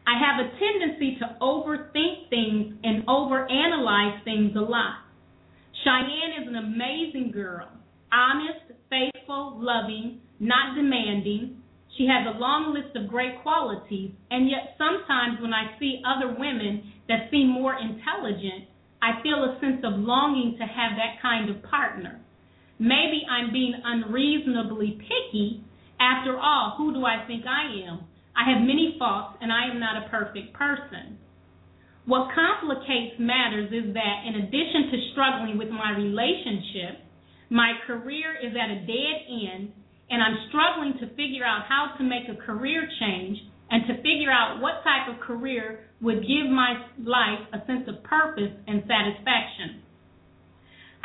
I 0.06 0.16
have 0.16 0.40
a 0.40 0.48
tendency 0.56 1.18
to 1.20 1.36
overthink 1.42 2.30
things 2.30 2.74
and 2.82 3.06
overanalyze 3.06 4.24
things 4.24 4.56
a 4.56 4.60
lot. 4.60 5.04
Cheyenne 5.84 6.42
is 6.42 6.48
an 6.48 6.56
amazing 6.56 7.30
girl, 7.32 7.68
honest, 8.10 8.72
faithful, 8.88 9.58
loving, 9.60 10.20
not 10.40 10.74
demanding. 10.76 11.62
She 11.96 12.06
has 12.06 12.26
a 12.26 12.38
long 12.38 12.72
list 12.72 12.96
of 12.96 13.08
great 13.08 13.42
qualities, 13.42 14.10
and 14.30 14.48
yet 14.48 14.76
sometimes 14.78 15.40
when 15.42 15.52
I 15.52 15.78
see 15.78 16.00
other 16.06 16.34
women 16.38 16.92
that 17.08 17.30
seem 17.30 17.48
more 17.48 17.74
intelligent, 17.74 18.64
I 19.02 19.22
feel 19.22 19.44
a 19.44 19.58
sense 19.60 19.84
of 19.84 19.98
longing 20.00 20.56
to 20.58 20.64
have 20.64 20.96
that 20.96 21.20
kind 21.20 21.50
of 21.50 21.62
partner. 21.62 22.20
Maybe 22.78 23.26
I'm 23.28 23.52
being 23.52 23.74
unreasonably 23.84 24.98
picky. 25.02 25.64
After 26.00 26.38
all, 26.38 26.74
who 26.78 26.94
do 26.94 27.04
I 27.04 27.26
think 27.26 27.44
I 27.46 27.90
am? 27.90 28.06
I 28.36 28.48
have 28.54 28.62
many 28.62 28.94
faults, 28.98 29.38
and 29.40 29.52
I 29.52 29.66
am 29.68 29.80
not 29.80 30.06
a 30.06 30.08
perfect 30.08 30.54
person. 30.54 31.18
What 32.06 32.30
complicates 32.34 33.18
matters 33.18 33.68
is 33.72 33.92
that 33.92 34.16
in 34.26 34.46
addition 34.46 34.90
to 34.90 35.10
struggling 35.12 35.58
with 35.58 35.68
my 35.68 35.90
relationship, 35.92 37.04
my 37.50 37.72
career 37.86 38.38
is 38.40 38.54
at 38.54 38.70
a 38.70 38.86
dead 38.86 39.16
end, 39.28 39.72
and 40.08 40.22
I'm 40.22 40.48
struggling 40.48 40.94
to 41.00 41.14
figure 41.16 41.44
out 41.44 41.66
how 41.68 41.98
to 41.98 42.04
make 42.04 42.28
a 42.30 42.40
career 42.40 42.88
change 43.00 43.38
and 43.70 43.86
to 43.88 43.96
figure 43.96 44.30
out 44.30 44.60
what 44.60 44.84
type 44.84 45.12
of 45.12 45.20
career 45.20 45.80
would 46.00 46.22
give 46.22 46.48
my 46.48 46.86
life 47.04 47.44
a 47.52 47.66
sense 47.66 47.88
of 47.88 48.02
purpose 48.04 48.52
and 48.66 48.82
satisfaction. 48.88 49.82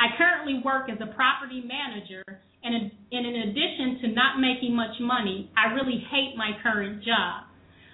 I 0.00 0.16
currently 0.18 0.60
work 0.64 0.90
as 0.90 0.98
a 1.00 1.14
property 1.14 1.62
manager, 1.62 2.22
and 2.62 2.90
in 3.10 3.24
addition 3.48 4.00
to 4.02 4.08
not 4.08 4.40
making 4.40 4.74
much 4.74 4.98
money, 5.00 5.50
I 5.56 5.72
really 5.74 6.02
hate 6.10 6.34
my 6.36 6.52
current 6.62 7.04
job. 7.04 7.44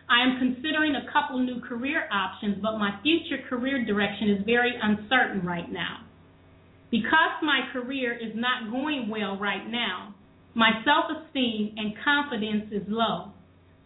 I 0.09 0.23
am 0.27 0.39
considering 0.39 0.97
a 0.97 1.13
couple 1.13 1.39
new 1.39 1.61
career 1.61 2.09
options, 2.13 2.59
but 2.61 2.79
my 2.79 2.99
future 3.03 3.39
career 3.49 3.85
direction 3.85 4.31
is 4.31 4.45
very 4.45 4.73
uncertain 4.83 5.47
right 5.47 5.71
now. 5.71 6.05
Because 6.91 7.39
my 7.43 7.61
career 7.73 8.13
is 8.15 8.33
not 8.35 8.73
going 8.73 9.09
well 9.09 9.39
right 9.39 9.69
now, 9.71 10.15
my 10.55 10.71
self 10.85 11.05
esteem 11.11 11.75
and 11.77 11.95
confidence 12.03 12.73
is 12.73 12.83
low. 12.89 13.31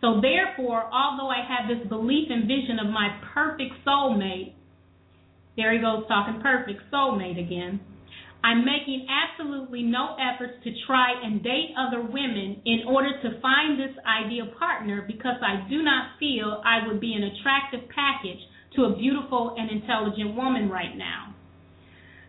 So, 0.00 0.20
therefore, 0.20 0.84
although 0.92 1.28
I 1.28 1.44
have 1.46 1.68
this 1.68 1.86
belief 1.88 2.28
and 2.30 2.48
vision 2.48 2.78
of 2.78 2.90
my 2.90 3.20
perfect 3.34 3.72
soulmate, 3.86 4.54
there 5.56 5.72
he 5.72 5.78
goes 5.78 6.04
talking 6.08 6.40
perfect 6.40 6.80
soulmate 6.92 7.38
again. 7.38 7.80
I'm 8.44 8.60
making 8.60 9.08
absolutely 9.08 9.80
no 9.80 10.20
efforts 10.20 10.60
to 10.64 10.70
try 10.86 11.16
and 11.16 11.42
date 11.42 11.72
other 11.80 12.04
women 12.04 12.60
in 12.68 12.84
order 12.86 13.16
to 13.24 13.40
find 13.40 13.80
this 13.80 13.96
ideal 14.04 14.52
partner 14.60 15.00
because 15.00 15.40
I 15.40 15.66
do 15.66 15.80
not 15.80 16.20
feel 16.20 16.60
I 16.60 16.86
would 16.86 17.00
be 17.00 17.16
an 17.16 17.24
attractive 17.24 17.88
package 17.88 18.44
to 18.76 18.84
a 18.84 18.96
beautiful 19.00 19.56
and 19.56 19.70
intelligent 19.72 20.36
woman 20.36 20.68
right 20.68 20.92
now. 20.92 21.32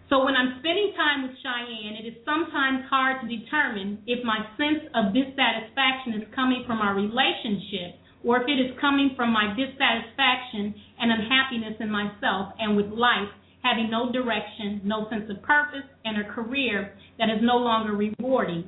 So 0.07 0.23
when 0.23 0.39
I'm 0.39 0.63
spending 0.63 0.95
time 0.95 1.27
with 1.27 1.35
Cheyenne, 1.43 1.99
it 1.99 2.07
is 2.07 2.23
sometimes 2.23 2.87
hard 2.87 3.19
to 3.19 3.27
determine 3.27 3.99
if 4.07 4.23
my 4.23 4.39
sense 4.55 4.87
of 4.95 5.11
dissatisfaction 5.11 6.15
is 6.15 6.31
coming 6.31 6.63
from 6.63 6.79
our 6.79 6.95
relationship 6.95 7.99
or 8.23 8.39
if 8.39 8.47
it 8.47 8.55
is 8.55 8.71
coming 8.79 9.11
from 9.19 9.35
my 9.35 9.51
dissatisfaction 9.51 10.79
and 10.95 11.11
unhappiness 11.11 11.75
in 11.83 11.91
myself 11.91 12.55
and 12.55 12.77
with 12.79 12.87
life 12.87 13.27
having 13.65 13.89
no 13.89 14.11
direction, 14.11 14.81
no 14.83 15.09
sense 15.09 15.25
of 15.29 15.41
purpose, 15.41 15.89
and 16.05 16.21
a 16.21 16.29
career 16.29 16.93
that 17.17 17.29
is 17.29 17.41
no 17.41 17.57
longer 17.57 17.93
rewarding. 17.93 18.63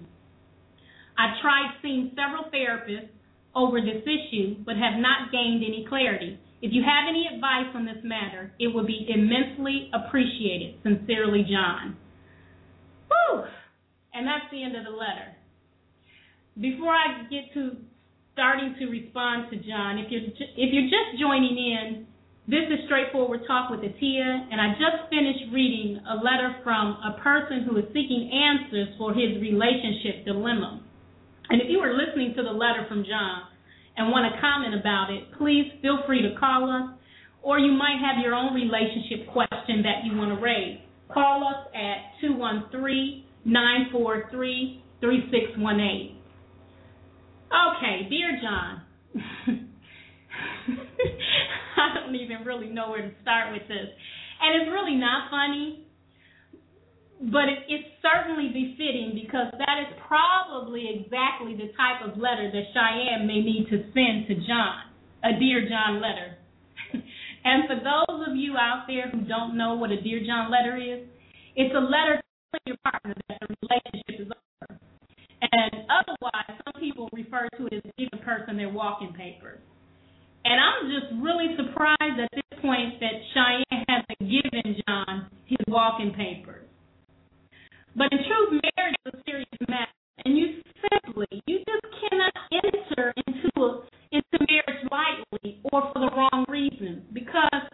I've 1.18 1.40
tried 1.42 1.78
seeing 1.84 2.12
several 2.18 2.50
therapists 2.50 3.14
over 3.54 3.80
this 3.80 4.02
issue, 4.02 4.56
but 4.66 4.76
have 4.76 5.00
not 5.00 5.32
gained 5.32 5.64
any 5.64 5.86
clarity. 5.88 6.40
If 6.62 6.74
you 6.74 6.82
have 6.82 7.06
any 7.08 7.30
advice 7.34 7.70
on 7.76 7.86
this 7.86 8.02
matter, 8.04 8.52
it 8.60 8.74
would 8.74 8.88
be 8.88 9.08
immensely 9.10 9.92
appreciated. 9.94 10.82
Sincerely, 10.82 11.46
John. 11.46 11.96
Whew! 13.10 13.44
And 14.14 14.26
that's 14.26 14.50
the 14.52 14.64
end 14.64 14.76
of 14.76 14.84
the 14.84 14.92
letter. 14.98 15.38
Before 16.60 16.94
I 16.94 17.22
get 17.30 17.54
to 17.54 17.78
starting 18.34 18.76
to 18.80 18.88
respond 18.88 19.52
to 19.52 19.58
John, 19.58 20.00
if 20.00 20.10
you're 20.10 20.22
if 20.22 20.74
you're 20.74 20.90
just 20.90 21.22
joining 21.22 21.58
in, 21.58 22.08
this 22.48 22.64
is 22.72 22.80
Straightforward 22.86 23.42
Talk 23.46 23.70
with 23.70 23.82
Atiya, 23.82 24.48
and 24.48 24.56
I 24.56 24.72
just 24.80 25.12
finished 25.12 25.52
reading 25.52 26.00
a 26.08 26.16
letter 26.16 26.56
from 26.64 26.96
a 27.04 27.20
person 27.22 27.68
who 27.68 27.76
is 27.76 27.84
seeking 27.92 28.32
answers 28.32 28.88
for 28.98 29.12
his 29.12 29.36
relationship 29.44 30.24
dilemma. 30.24 30.80
And 31.50 31.60
if 31.62 31.68
you 31.68 31.80
are 31.80 31.92
listening 31.92 32.34
to 32.38 32.44
the 32.44 32.56
letter 32.56 32.86
from 32.88 33.04
John 33.04 33.52
and 33.98 34.12
want 34.12 34.34
to 34.34 34.40
comment 34.40 34.80
about 34.80 35.12
it, 35.12 35.28
please 35.38 35.68
feel 35.82 36.00
free 36.08 36.22
to 36.22 36.40
call 36.40 36.72
us, 36.72 36.96
or 37.44 37.60
you 37.60 37.74
might 37.74 38.00
have 38.00 38.24
your 38.24 38.34
own 38.34 38.54
relationship 38.54 39.28
question 39.34 39.84
that 39.84 40.08
you 40.08 40.16
want 40.16 40.32
to 40.32 40.40
raise. 40.40 40.80
Call 41.12 41.44
us 41.44 41.68
at 41.76 42.16
213 42.22 43.26
943 43.44 44.84
3618. 45.02 46.16
Okay, 47.52 48.08
dear 48.08 48.40
John. 48.40 49.68
I 51.88 51.94
don't 51.96 52.16
even 52.16 52.44
really 52.44 52.68
know 52.68 52.90
where 52.92 53.02
to 53.02 53.14
start 53.22 53.54
with 53.54 53.68
this. 53.68 53.88
And 54.42 54.62
it's 54.62 54.70
really 54.72 54.96
not 54.96 55.32
funny, 55.32 55.88
but 57.32 57.50
it, 57.50 57.66
it's 57.68 57.90
certainly 58.04 58.50
befitting 58.54 59.18
because 59.18 59.50
that 59.58 59.78
is 59.88 59.92
probably 60.08 61.02
exactly 61.02 61.56
the 61.56 61.74
type 61.74 62.06
of 62.06 62.18
letter 62.20 62.52
that 62.52 62.66
Cheyenne 62.74 63.26
may 63.26 63.42
need 63.42 63.68
to 63.72 63.88
send 63.94 64.28
to 64.30 64.36
John, 64.46 64.94
a 65.24 65.40
Dear 65.40 65.66
John 65.68 66.02
letter. 66.02 66.38
and 67.44 67.66
for 67.66 67.78
those 67.82 68.28
of 68.28 68.36
you 68.36 68.54
out 68.58 68.86
there 68.88 69.10
who 69.10 69.22
don't 69.26 69.58
know 69.58 69.76
what 69.76 69.92
a 69.92 70.02
Dear 70.02 70.22
John 70.26 70.52
letter 70.52 70.78
is, 70.78 71.08
it's 71.56 71.74
a 71.74 71.82
letter 71.82 72.22
telling 72.22 72.68
your 72.68 72.78
partner 72.86 73.16
that 73.30 73.38
the 73.42 73.56
relationship 73.66 74.28
is 74.28 74.30
over. 74.30 74.80
And 75.42 75.72
otherwise, 75.90 76.62
some 76.66 76.80
people 76.80 77.10
refer 77.12 77.50
to 77.58 77.66
it 77.68 77.74
as 77.74 77.92
giving 77.98 78.14
a 78.14 78.24
person 78.24 78.58
their 78.58 78.70
walking 78.70 79.14
papers. 79.14 79.60
And 80.48 80.56
I'm 80.64 80.88
just 80.88 81.12
really 81.20 81.60
surprised 81.60 82.20
at 82.24 82.32
this 82.32 82.60
point 82.64 83.04
that 83.04 83.16
Cheyenne 83.36 83.84
hasn't 83.84 84.24
given 84.24 84.80
John 84.88 85.28
his 85.44 85.60
walking 85.68 86.16
papers. 86.16 86.64
But 88.00 88.08
in 88.16 88.20
truth, 88.24 88.62
marriage 88.64 88.96
is 89.04 89.12
a 89.12 89.18
serious 89.28 89.60
matter, 89.68 89.92
and 90.24 90.38
you 90.38 90.64
simply, 90.88 91.28
you 91.48 91.60
just 91.68 91.86
cannot 92.00 92.32
enter 92.64 93.12
into 93.28 93.50
a, 93.60 93.84
into 94.16 94.38
marriage 94.48 94.88
lightly 94.88 95.60
or 95.68 95.92
for 95.92 96.00
the 96.00 96.16
wrong 96.16 96.46
reasons. 96.48 97.04
Because 97.12 97.68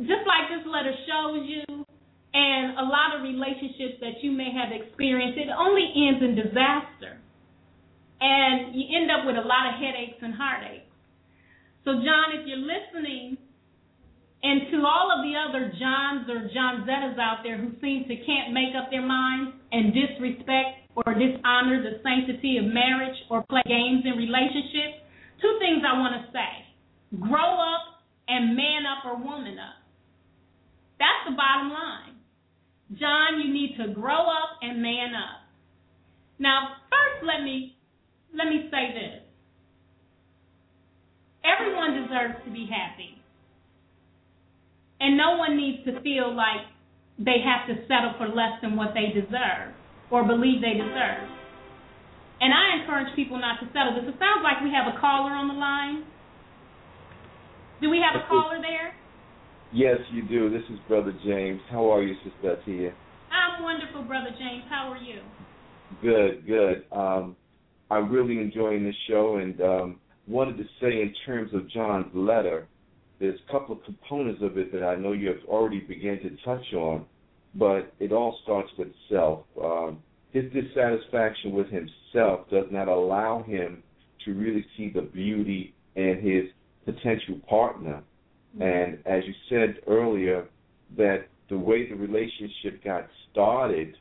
just 0.00 0.24
like 0.24 0.48
this 0.56 0.64
letter 0.64 0.94
shows 1.04 1.44
you, 1.44 1.84
and 2.32 2.80
a 2.80 2.86
lot 2.88 3.12
of 3.14 3.22
relationships 3.22 4.00
that 4.00 4.24
you 4.24 4.32
may 4.32 4.48
have 4.56 4.72
experienced, 4.72 5.36
it 5.36 5.52
only 5.52 5.84
ends 5.84 6.24
in 6.24 6.32
disaster. 6.32 7.20
And 8.24 8.74
you 8.74 8.88
end 8.88 9.10
up 9.12 9.26
with 9.28 9.36
a 9.36 9.44
lot 9.44 9.68
of 9.68 9.76
headaches 9.76 10.16
and 10.22 10.32
heartaches. 10.32 10.83
So, 11.84 12.00
John, 12.00 12.32
if 12.32 12.48
you're 12.48 12.64
listening, 12.64 13.36
and 14.44 14.68
to 14.72 14.76
all 14.84 15.08
of 15.08 15.24
the 15.24 15.32
other 15.36 15.72
Johns 15.80 16.28
or 16.28 16.48
Johnettas 16.52 17.16
out 17.16 17.40
there 17.44 17.56
who 17.56 17.72
seem 17.80 18.04
to 18.08 18.16
can't 18.28 18.52
make 18.52 18.76
up 18.76 18.92
their 18.92 19.04
minds 19.04 19.56
and 19.72 19.92
disrespect 19.92 20.84
or 20.96 21.16
dishonor 21.16 21.80
the 21.80 22.04
sanctity 22.04 22.60
of 22.60 22.68
marriage 22.68 23.16
or 23.30 23.42
play 23.48 23.64
games 23.64 24.04
in 24.04 24.20
relationships, 24.20 25.00
two 25.40 25.56
things 25.60 25.80
I 25.80 25.96
want 25.96 26.12
to 26.20 26.28
say. 26.28 26.52
Grow 27.20 27.56
up 27.56 28.04
and 28.28 28.56
man 28.56 28.84
up 28.84 29.08
or 29.08 29.16
woman 29.16 29.56
up. 29.56 29.80
That's 31.00 31.24
the 31.24 31.36
bottom 31.36 31.72
line. 31.72 32.20
John, 33.00 33.40
you 33.40 33.48
need 33.48 33.80
to 33.80 33.96
grow 33.96 34.28
up 34.28 34.60
and 34.60 34.82
man 34.82 35.16
up. 35.16 35.48
Now, 36.38 36.84
first 36.92 37.24
let 37.24 37.42
me 37.42 37.76
let 38.36 38.48
me 38.48 38.68
say 38.70 38.92
this. 38.92 39.23
Everyone 41.44 42.02
deserves 42.02 42.40
to 42.44 42.50
be 42.50 42.66
happy. 42.66 43.20
And 45.00 45.16
no 45.16 45.36
one 45.36 45.56
needs 45.56 45.84
to 45.84 46.00
feel 46.00 46.34
like 46.34 46.64
they 47.18 47.44
have 47.44 47.68
to 47.68 47.84
settle 47.86 48.16
for 48.18 48.26
less 48.26 48.56
than 48.62 48.76
what 48.76 48.96
they 48.96 49.12
deserve 49.12 49.76
or 50.10 50.24
believe 50.24 50.64
they 50.64 50.74
deserve. 50.74 51.28
And 52.40 52.52
I 52.52 52.80
encourage 52.80 53.14
people 53.14 53.38
not 53.38 53.60
to 53.60 53.66
settle. 53.72 53.94
This 53.94 54.08
it 54.08 54.18
sounds 54.18 54.42
like 54.42 54.64
we 54.64 54.72
have 54.72 54.88
a 54.88 54.98
caller 54.98 55.30
on 55.30 55.48
the 55.48 55.54
line. 55.54 56.04
Do 57.80 57.90
we 57.90 58.00
have 58.00 58.20
a 58.20 58.26
caller 58.28 58.60
there? 58.60 58.94
Yes, 59.72 59.98
you 60.12 60.22
do. 60.26 60.50
This 60.50 60.62
is 60.70 60.78
Brother 60.88 61.12
James. 61.24 61.60
How 61.70 61.92
are 61.92 62.02
you, 62.02 62.14
Sister 62.24 62.56
Tia? 62.64 62.92
I'm 63.32 63.62
wonderful, 63.62 64.02
Brother 64.02 64.30
James. 64.38 64.64
How 64.68 64.92
are 64.92 64.98
you? 64.98 65.20
Good, 66.00 66.46
good. 66.46 66.84
Um, 66.96 67.36
I'm 67.90 68.10
really 68.10 68.38
enjoying 68.38 68.84
this 68.84 68.94
show, 69.08 69.36
and 69.36 69.60
um, 69.60 70.00
wanted 70.26 70.56
to 70.58 70.64
say 70.80 71.02
in 71.02 71.14
terms 71.26 71.52
of 71.54 71.68
John's 71.70 72.14
letter, 72.14 72.66
there's 73.20 73.38
a 73.48 73.52
couple 73.52 73.76
of 73.76 73.84
components 73.84 74.40
of 74.42 74.58
it 74.58 74.72
that 74.72 74.82
I 74.82 74.96
know 74.96 75.12
you 75.12 75.28
have 75.28 75.44
already 75.46 75.80
begun 75.80 76.18
to 76.22 76.36
touch 76.44 76.72
on, 76.74 77.06
but 77.54 77.92
it 78.00 78.12
all 78.12 78.38
starts 78.42 78.70
with 78.76 78.88
self. 79.10 79.44
Um, 79.62 79.98
his 80.32 80.44
dissatisfaction 80.52 81.52
with 81.52 81.68
himself 81.68 82.50
does 82.50 82.66
not 82.70 82.88
allow 82.88 83.44
him 83.46 83.82
to 84.24 84.32
really 84.34 84.66
see 84.76 84.90
the 84.92 85.02
beauty 85.02 85.74
in 85.94 86.20
his 86.20 86.50
potential 86.84 87.38
partner. 87.48 88.02
And 88.60 88.98
as 89.06 89.22
you 89.26 89.34
said 89.48 89.76
earlier, 89.86 90.46
that 90.96 91.26
the 91.48 91.58
way 91.58 91.88
the 91.88 91.94
relationship 91.94 92.82
got 92.82 93.08
started, 93.30 93.96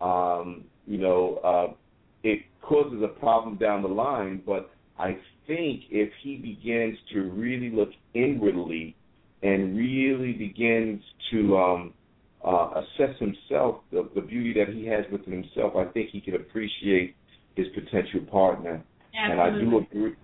um, 0.00 0.64
you 0.86 0.98
know, 0.98 1.36
uh, 1.44 1.74
it 2.22 2.40
causes 2.62 3.02
a 3.02 3.08
problem 3.08 3.56
down 3.56 3.82
the 3.82 3.88
line. 3.88 4.42
But 4.46 4.70
I 4.98 5.16
think 5.46 5.82
if 5.90 6.10
he 6.22 6.36
begins 6.36 6.98
to 7.12 7.22
really 7.30 7.70
look 7.70 7.90
inwardly 8.14 8.96
and 9.42 9.76
really 9.76 10.32
begins 10.32 11.02
to 11.30 11.56
um, 11.56 11.94
uh, 12.46 12.82
assess 12.82 13.18
himself, 13.18 13.76
the, 13.90 14.08
the 14.14 14.20
beauty 14.20 14.54
that 14.54 14.72
he 14.72 14.86
has 14.86 15.04
within 15.12 15.42
himself, 15.42 15.74
I 15.76 15.84
think 15.92 16.10
he 16.10 16.20
can 16.20 16.34
appreciate 16.34 17.14
his 17.54 17.66
potential 17.74 18.20
partner. 18.30 18.82
Absolutely. 19.14 19.32
And 19.32 19.40
I 19.40 19.60
do 19.60 19.78
agree. 19.78 20.14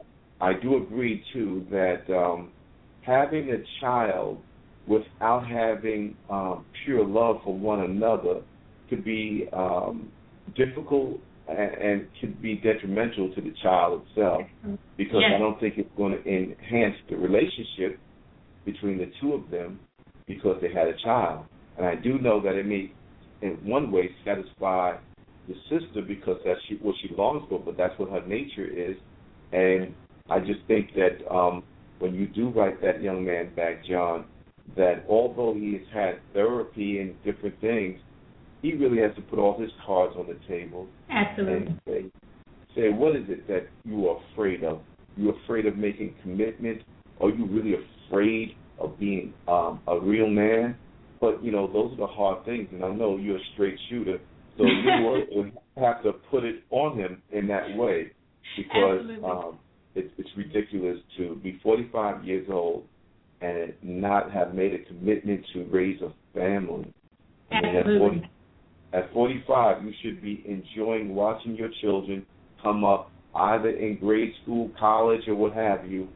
I 0.40 0.52
do 0.54 0.82
agree 0.82 1.22
too 1.32 1.66
that 1.70 2.10
um, 2.10 2.50
having 3.02 3.50
a 3.50 3.58
child 3.80 4.38
without 4.86 5.46
having 5.46 6.16
um, 6.30 6.64
pure 6.84 7.04
love 7.04 7.36
for 7.44 7.56
one 7.56 7.80
another 7.80 8.40
could 8.88 9.04
be 9.04 9.48
um, 9.52 10.10
difficult 10.56 11.20
and, 11.50 11.74
and 11.82 12.08
could 12.20 12.40
be 12.40 12.56
detrimental 12.56 13.34
to 13.34 13.40
the 13.40 13.52
child 13.62 14.02
itself 14.08 14.42
because 14.96 15.20
Yes. 15.20 15.32
I 15.34 15.38
don't 15.38 15.58
think 15.60 15.74
it's 15.76 15.90
going 15.96 16.12
to 16.12 16.28
enhance 16.28 16.96
the 17.08 17.16
relationship 17.16 17.98
between 18.64 18.98
the 18.98 19.10
two 19.20 19.32
of 19.32 19.50
them 19.50 19.80
because 20.26 20.56
they 20.60 20.68
had 20.72 20.86
a 20.86 20.96
child. 21.02 21.46
And 21.76 21.86
I 21.86 21.94
do 21.96 22.18
know 22.18 22.40
that 22.42 22.54
it 22.54 22.66
may, 22.66 22.92
in 23.42 23.52
one 23.64 23.90
way, 23.90 24.10
satisfy 24.24 24.96
the 25.48 25.54
sister 25.68 26.02
because 26.06 26.36
that's 26.44 26.60
she, 26.68 26.74
what 26.76 26.94
she 27.02 27.14
longs 27.14 27.44
for, 27.48 27.58
but 27.58 27.76
that's 27.76 27.98
what 27.98 28.10
her 28.10 28.26
nature 28.26 28.66
is. 28.66 28.96
And 29.52 29.94
I 30.28 30.38
just 30.40 30.60
think 30.68 30.90
that 30.94 31.26
um, 31.32 31.62
when 31.98 32.14
you 32.14 32.26
do 32.26 32.50
write 32.50 32.80
that 32.82 33.02
young 33.02 33.24
man 33.24 33.54
back, 33.54 33.84
John, 33.88 34.26
that 34.76 35.04
although 35.08 35.54
he 35.54 35.72
has 35.72 35.82
had 35.92 36.20
therapy 36.32 37.00
and 37.00 37.14
different 37.24 37.60
things, 37.60 37.98
he 38.62 38.74
really 38.74 39.00
has 39.00 39.14
to 39.16 39.22
put 39.22 39.38
all 39.38 39.60
his 39.60 39.70
cards 39.86 40.14
on 40.18 40.26
the 40.26 40.38
table 40.48 40.86
Absolutely. 41.10 41.66
and 41.66 41.80
say, 41.86 42.04
say, 42.74 42.88
what 42.90 43.16
is 43.16 43.24
it 43.28 43.46
that 43.48 43.68
you 43.84 44.08
are 44.08 44.18
afraid 44.32 44.62
of? 44.64 44.80
You 45.16 45.34
afraid 45.44 45.66
of 45.66 45.76
making 45.76 46.14
commitment? 46.22 46.82
Are 47.20 47.30
you 47.30 47.46
really 47.46 47.74
afraid 48.08 48.54
of 48.78 48.98
being 48.98 49.34
um, 49.48 49.80
a 49.86 49.98
real 49.98 50.28
man? 50.28 50.76
But 51.20 51.42
you 51.44 51.52
know, 51.52 51.66
those 51.66 51.92
are 51.92 51.96
the 51.96 52.06
hard 52.06 52.44
things, 52.44 52.68
and 52.72 52.84
I 52.84 52.90
know 52.92 53.16
you're 53.16 53.36
a 53.36 53.46
straight 53.54 53.78
shooter, 53.90 54.18
so 54.56 54.64
you 54.64 55.26
will 55.34 55.50
have 55.76 56.02
to 56.04 56.12
put 56.30 56.44
it 56.44 56.62
on 56.70 56.98
him 56.98 57.22
in 57.30 57.46
that 57.48 57.76
way 57.76 58.12
because 58.56 59.00
Absolutely. 59.00 59.28
um, 59.28 59.58
it's, 59.94 60.12
it's 60.18 60.30
ridiculous 60.36 60.98
to 61.18 61.36
be 61.36 61.60
45 61.62 62.24
years 62.24 62.46
old 62.50 62.84
and 63.40 63.72
not 63.82 64.30
have 64.32 64.54
made 64.54 64.74
a 64.74 64.84
commitment 64.84 65.44
to 65.52 65.64
raise 65.64 66.00
a 66.02 66.12
family. 66.34 66.92
I 67.50 67.60
mean, 67.62 68.28
at 68.92 69.12
40, 69.12 69.34
Absolutely. 69.34 69.74
at 69.74 69.78
45, 69.78 69.84
you 69.84 69.92
should 70.02 70.22
be 70.22 70.44
enjoying 70.46 71.14
watching 71.14 71.54
your 71.54 71.70
children 71.80 72.26
come 72.62 72.84
up 72.84 73.10
either 73.34 73.70
in 73.70 73.98
grade 73.98 74.32
school, 74.42 74.70
college, 74.78 75.20
or 75.28 75.34
what 75.34 75.52
have 75.52 75.88
you, 75.88 76.08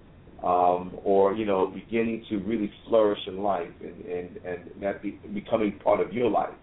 um, 0.43 0.93
or 1.05 1.35
you 1.35 1.47
know, 1.47 1.67
beginning 1.67 2.25
to 2.29 2.39
really 2.39 2.71
flourish 2.89 3.21
in 3.27 3.39
life 3.39 3.71
and 3.81 4.05
and 4.05 4.37
and 4.45 4.83
that 4.83 5.03
be, 5.03 5.13
becoming 5.33 5.79
part 5.83 6.01
of 6.01 6.13
your 6.13 6.31
life. 6.31 6.55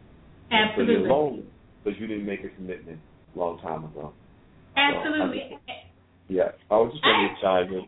So 0.49 0.57
Absolutely. 0.57 0.93
you're 0.93 1.07
lonely 1.07 1.45
because 1.83 1.99
you 1.99 2.07
didn't 2.07 2.25
make 2.25 2.43
a 2.43 2.49
commitment 2.55 2.99
a 3.35 3.39
long 3.39 3.59
time 3.61 3.85
ago. 3.85 4.11
Absolutely. 4.75 5.57
Yeah, 6.27 6.51
I 6.69 6.75
was 6.75 6.91
just 6.91 7.03
going 7.03 7.27
to 7.27 7.41
chime 7.41 7.73
in. 7.73 7.87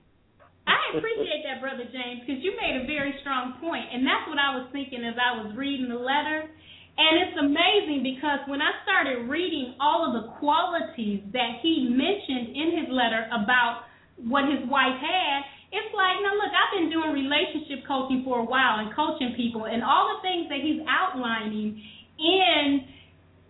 I 0.67 0.97
appreciate 0.97 1.43
that, 1.43 1.59
Brother 1.59 1.83
James, 1.91 2.23
because 2.23 2.39
you 2.43 2.55
made 2.55 2.79
a 2.79 2.87
very 2.87 3.15
strong 3.19 3.59
point, 3.59 3.83
and 3.91 4.07
that's 4.07 4.23
what 4.31 4.39
I 4.39 4.55
was 4.55 4.71
thinking 4.71 5.03
as 5.03 5.15
I 5.19 5.43
was 5.43 5.51
reading 5.55 5.89
the 5.89 5.99
letter. 5.99 6.47
And 6.93 7.25
it's 7.25 7.37
amazing 7.41 8.05
because 8.05 8.45
when 8.45 8.61
I 8.61 8.69
started 8.85 9.25
reading 9.25 9.73
all 9.81 10.05
of 10.05 10.13
the 10.13 10.29
qualities 10.37 11.25
that 11.33 11.57
he 11.65 11.89
mentioned 11.89 12.53
in 12.53 12.77
his 12.77 12.87
letter 12.93 13.25
about 13.33 13.89
what 14.21 14.45
his 14.45 14.61
wife 14.69 14.93
had, 15.01 15.37
it's 15.73 15.89
like, 15.89 16.21
now 16.21 16.37
look, 16.37 16.53
I've 16.53 16.73
been 16.77 16.93
doing 16.93 17.09
relationship 17.17 17.81
coaching 17.89 18.21
for 18.21 18.45
a 18.45 18.45
while 18.45 18.77
and 18.77 18.93
coaching 18.93 19.33
people, 19.33 19.65
and 19.65 19.81
all 19.81 20.05
the 20.13 20.21
things 20.21 20.45
that 20.53 20.61
he's 20.61 20.85
outlining 20.85 21.81
in 22.21 22.85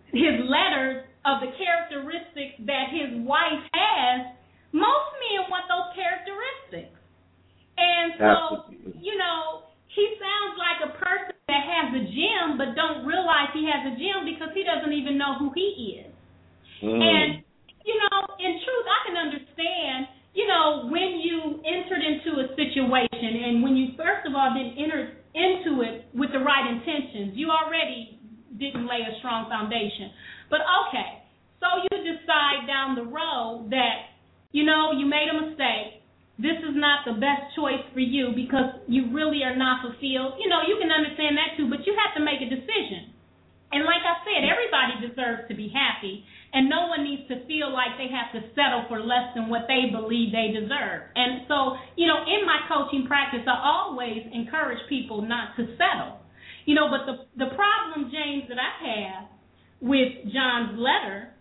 his 0.08 0.40
letters 0.48 1.04
of 1.28 1.44
the 1.44 1.52
characteristics 1.60 2.56
that 2.64 2.88
his 2.96 3.12
wife 3.28 3.60
has, 3.76 4.32
most 4.72 5.08
men 5.20 5.52
want 5.52 5.68
those 5.68 5.92
characteristics. 5.92 6.96
And 7.76 8.16
so, 8.16 8.32
Absolutely. 8.72 9.04
you 9.04 9.20
know, 9.20 9.68
he 9.92 10.16
sounds 10.16 10.56
like 10.56 10.80
a 10.88 10.90
person 10.96 11.33
has 11.84 11.92
a 11.92 12.04
gym 12.08 12.56
but 12.56 12.72
don't 12.72 13.04
realize 13.04 13.52
he 13.52 13.68
has 13.68 13.84
a 13.84 13.94
gym 14.00 14.24
because 14.24 14.48
he 14.56 14.64
doesn't 14.64 14.92
even 14.92 15.20
know 15.20 15.36
who 15.36 15.52
he 15.52 16.00
is. 16.00 16.12
Mm. 16.80 16.96
And, 16.96 17.28
you 17.84 17.96
know, 18.00 18.18
in 18.40 18.56
truth, 18.64 18.86
I 18.88 18.98
can 19.04 19.16
understand, 19.20 20.08
you 20.32 20.48
know, 20.48 20.88
when 20.88 21.20
you 21.20 21.60
entered 21.62 22.00
into 22.00 22.40
a 22.40 22.48
situation 22.56 23.36
and 23.44 23.62
when 23.62 23.76
you 23.76 23.92
first 24.00 24.24
of 24.24 24.32
all 24.32 24.56
didn't 24.56 24.80
enter 24.80 25.20
into 25.36 25.84
it 25.84 26.08
with 26.16 26.32
the 26.32 26.40
right 26.40 26.64
intentions, 26.72 27.36
you 27.36 27.52
already 27.52 28.18
didn't 28.56 28.88
lay 28.88 29.04
a 29.04 29.12
strong 29.20 29.48
foundation. 29.52 30.08
But 30.48 30.64
okay, 30.88 31.20
so 31.60 31.66
you 31.84 31.94
decide 32.04 32.66
down 32.66 32.96
the 32.96 33.04
road 33.04 33.68
that, 33.70 34.14
you 34.52 34.64
know, 34.64 34.92
you 34.96 35.06
made 35.06 35.28
a 35.28 35.36
mistake. 35.48 36.03
This 36.34 36.58
is 36.66 36.74
not 36.74 37.06
the 37.06 37.14
best 37.14 37.54
choice 37.54 37.82
for 37.94 38.02
you 38.02 38.34
because 38.34 38.82
you 38.90 39.14
really 39.14 39.46
are 39.46 39.54
not 39.54 39.86
fulfilled. 39.86 40.42
You 40.42 40.50
know, 40.50 40.66
you 40.66 40.82
can 40.82 40.90
understand 40.90 41.38
that 41.38 41.54
too, 41.54 41.70
but 41.70 41.86
you 41.86 41.94
have 41.94 42.14
to 42.18 42.22
make 42.22 42.42
a 42.42 42.50
decision. 42.50 43.14
And 43.70 43.82
like 43.82 44.06
I 44.06 44.22
said, 44.22 44.46
everybody 44.46 45.02
deserves 45.02 45.50
to 45.50 45.54
be 45.54 45.66
happy, 45.66 46.22
and 46.54 46.70
no 46.70 46.86
one 46.86 47.02
needs 47.02 47.26
to 47.26 47.42
feel 47.50 47.74
like 47.74 47.98
they 47.98 48.06
have 48.06 48.30
to 48.30 48.46
settle 48.54 48.86
for 48.86 49.02
less 49.02 49.34
than 49.34 49.50
what 49.50 49.66
they 49.66 49.90
believe 49.90 50.30
they 50.30 50.54
deserve. 50.54 51.10
And 51.18 51.42
so, 51.50 51.74
you 51.98 52.06
know, 52.06 52.22
in 52.22 52.46
my 52.46 52.62
coaching 52.70 53.06
practice, 53.06 53.42
I 53.46 53.58
always 53.58 54.22
encourage 54.30 54.78
people 54.88 55.22
not 55.22 55.58
to 55.58 55.74
settle. 55.74 56.22
You 56.66 56.78
know, 56.78 56.86
but 56.86 57.02
the 57.06 57.26
the 57.34 57.50
problem, 57.54 58.14
James, 58.14 58.46
that 58.46 58.58
I 58.62 58.72
have 58.86 59.22
with 59.82 60.22
John's 60.30 60.78
letter, 60.78 61.33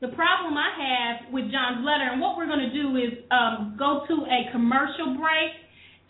the 0.00 0.08
problem 0.08 0.56
I 0.56 0.72
have 0.80 1.32
with 1.32 1.52
John's 1.52 1.84
letter, 1.84 2.08
and 2.08 2.20
what 2.20 2.36
we're 2.36 2.48
going 2.48 2.64
to 2.64 2.72
do 2.72 2.96
is 2.96 3.20
um, 3.30 3.76
go 3.78 4.04
to 4.08 4.14
a 4.24 4.50
commercial 4.52 5.16
break. 5.20 5.52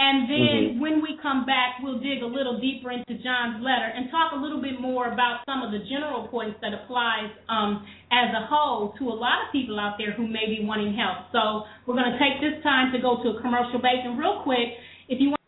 And 0.01 0.25
then 0.31 0.81
when 0.81 1.03
we 1.03 1.21
come 1.21 1.45
back, 1.45 1.77
we'll 1.83 2.01
dig 2.01 2.23
a 2.23 2.27
little 2.27 2.59
deeper 2.59 2.91
into 2.91 3.21
John's 3.21 3.61
letter 3.61 3.85
and 3.85 4.09
talk 4.11 4.33
a 4.33 4.41
little 4.41 4.63
bit 4.63 4.81
more 4.81 5.13
about 5.13 5.45
some 5.45 5.61
of 5.61 5.73
the 5.73 5.85
general 5.93 6.27
points 6.29 6.57
that 6.63 6.73
applies 6.73 7.29
um, 7.51 7.85
as 8.11 8.33
a 8.33 8.47
whole 8.49 8.95
to 8.99 9.11
a 9.11 9.13
lot 9.13 9.45
of 9.45 9.53
people 9.53 9.79
out 9.79 9.97
there 9.99 10.13
who 10.13 10.27
may 10.27 10.49
be 10.49 10.65
wanting 10.65 10.97
help. 10.97 11.29
So 11.33 11.69
we're 11.85 12.01
going 12.01 12.11
to 12.11 12.19
take 12.19 12.41
this 12.41 12.63
time 12.63 12.93
to 12.93 12.99
go 12.99 13.23
to 13.23 13.37
a 13.37 13.43
commercial 13.43 13.79
break. 13.79 14.01
And 14.03 14.19
real 14.19 14.41
quick, 14.43 14.73
if 15.11 15.21
you 15.21 15.37
want, 15.37 15.41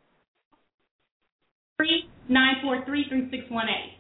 three 1.79 2.11
nine 2.29 2.57
four 2.63 2.85
three 2.85 3.07
three 3.09 3.31
six 3.31 3.45
one 3.49 3.69
eight. 3.73 3.97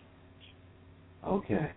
Okay. 1.24 1.72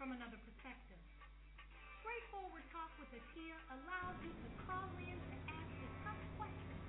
From 0.00 0.16
another 0.16 0.40
perspective. 0.48 0.96
Straightforward 2.00 2.64
Talk 2.72 2.88
with 2.96 3.12
Atiya 3.12 3.58
allows 3.68 4.16
you 4.24 4.32
to 4.32 4.48
call 4.64 4.88
in 4.96 5.12
to 5.12 5.36
ask 5.52 5.68
the 5.76 5.92
tough 6.00 6.24
questions 6.40 6.88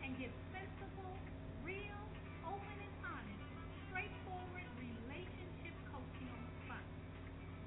and 0.00 0.16
get 0.16 0.32
sensible, 0.56 1.20
real, 1.60 2.00
open, 2.48 2.76
and 2.80 2.94
honest, 3.12 3.44
straightforward 3.92 4.64
relationship 4.80 5.76
coaching 5.92 6.32
on 6.32 6.40
the 6.48 6.54
spot. 6.64 6.80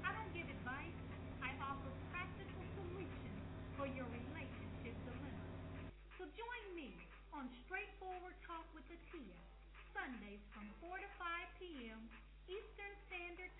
I 0.02 0.10
don't 0.10 0.34
give 0.34 0.50
advice. 0.50 0.98
I 1.38 1.54
offer 1.62 1.94
practical 2.10 2.66
solutions 2.74 3.46
for 3.78 3.86
your 3.86 4.10
relationship 4.10 4.98
dilemma. 5.06 5.46
So 6.18 6.26
join 6.34 6.64
me 6.74 6.90
on 7.30 7.46
Straightforward 7.62 8.34
Talk 8.42 8.66
with 8.74 8.90
Atiya, 8.90 9.38
Sundays 9.94 10.42
from 10.50 10.66
4 10.82 10.98
to 10.98 11.10
5 11.14 11.62
p.m. 11.62 12.10
Eastern 12.50 12.90
Standard 13.06 13.54
Time 13.54 13.59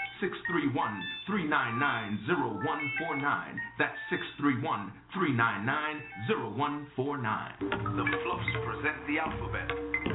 631 0.21 1.01
399 1.25 2.29
0149. 2.29 3.57
That's 3.81 3.97
631 4.13 4.93
399 5.17 6.93
0149. 6.93 7.73
The 7.97 8.05
Fluffs 8.21 8.53
present 8.61 9.01
the 9.09 9.17
alphabet, 9.17 9.65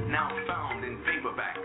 now 0.07 0.31
found 0.47 0.87
in 0.87 1.03
paperback, 1.03 1.59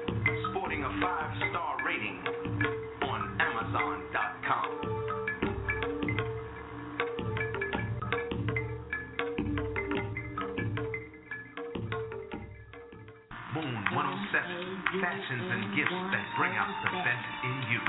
fashions 14.99 15.47
and 15.47 15.71
gifts 15.71 16.01
that 16.11 16.25
bring 16.35 16.51
out 16.59 16.67
the 16.83 16.91
best 16.99 17.31
in 17.47 17.55
you. 17.71 17.81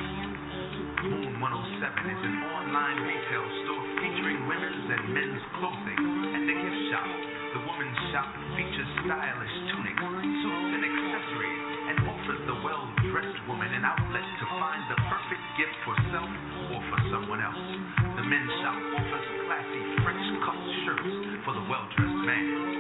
Moon 1.11 1.43
107 1.43 2.15
is 2.15 2.23
an 2.23 2.37
online 2.47 2.99
retail 3.03 3.43
store 3.67 3.85
featuring 3.99 4.39
women's 4.47 4.87
and 4.87 5.05
men's 5.11 5.43
clothing 5.59 5.99
and 5.99 6.47
a 6.47 6.55
gift 6.55 6.81
shop. 6.95 7.11
The 7.59 7.63
women's 7.67 8.01
shop 8.15 8.31
features 8.55 8.91
stylish 9.03 9.57
tunics, 9.75 9.99
suits, 10.47 10.71
and 10.79 10.83
accessories 10.87 11.63
and 11.91 11.97
offers 12.07 12.43
the 12.47 12.57
well-dressed 12.63 13.41
woman 13.51 13.71
an 13.75 13.83
outlet 13.83 14.27
to 14.39 14.47
find 14.63 14.83
the 14.87 14.99
perfect 15.11 15.45
gift 15.59 15.75
for 15.83 15.99
self 16.15 16.31
or 16.71 16.81
for 16.87 17.01
someone 17.11 17.43
else. 17.43 17.67
The 18.15 18.25
men's 18.31 18.55
shop 18.63 18.79
offers 18.79 19.27
classy 19.51 19.83
French 20.07 20.27
cut 20.47 20.61
shirts 20.87 21.15
for 21.43 21.51
the 21.51 21.65
well-dressed 21.67 22.23
man. 22.31 22.72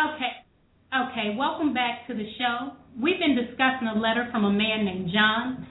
Okay. 0.00 0.32
Okay, 0.90 1.36
welcome 1.36 1.74
back 1.74 2.06
to 2.08 2.14
the 2.14 2.24
show. 2.38 2.72
We've 2.96 3.18
been 3.20 3.36
discussing 3.36 3.86
a 3.86 4.00
letter 4.00 4.28
from 4.32 4.44
a 4.44 4.50
man 4.50 4.84
named 4.84 5.10
John, 5.12 5.66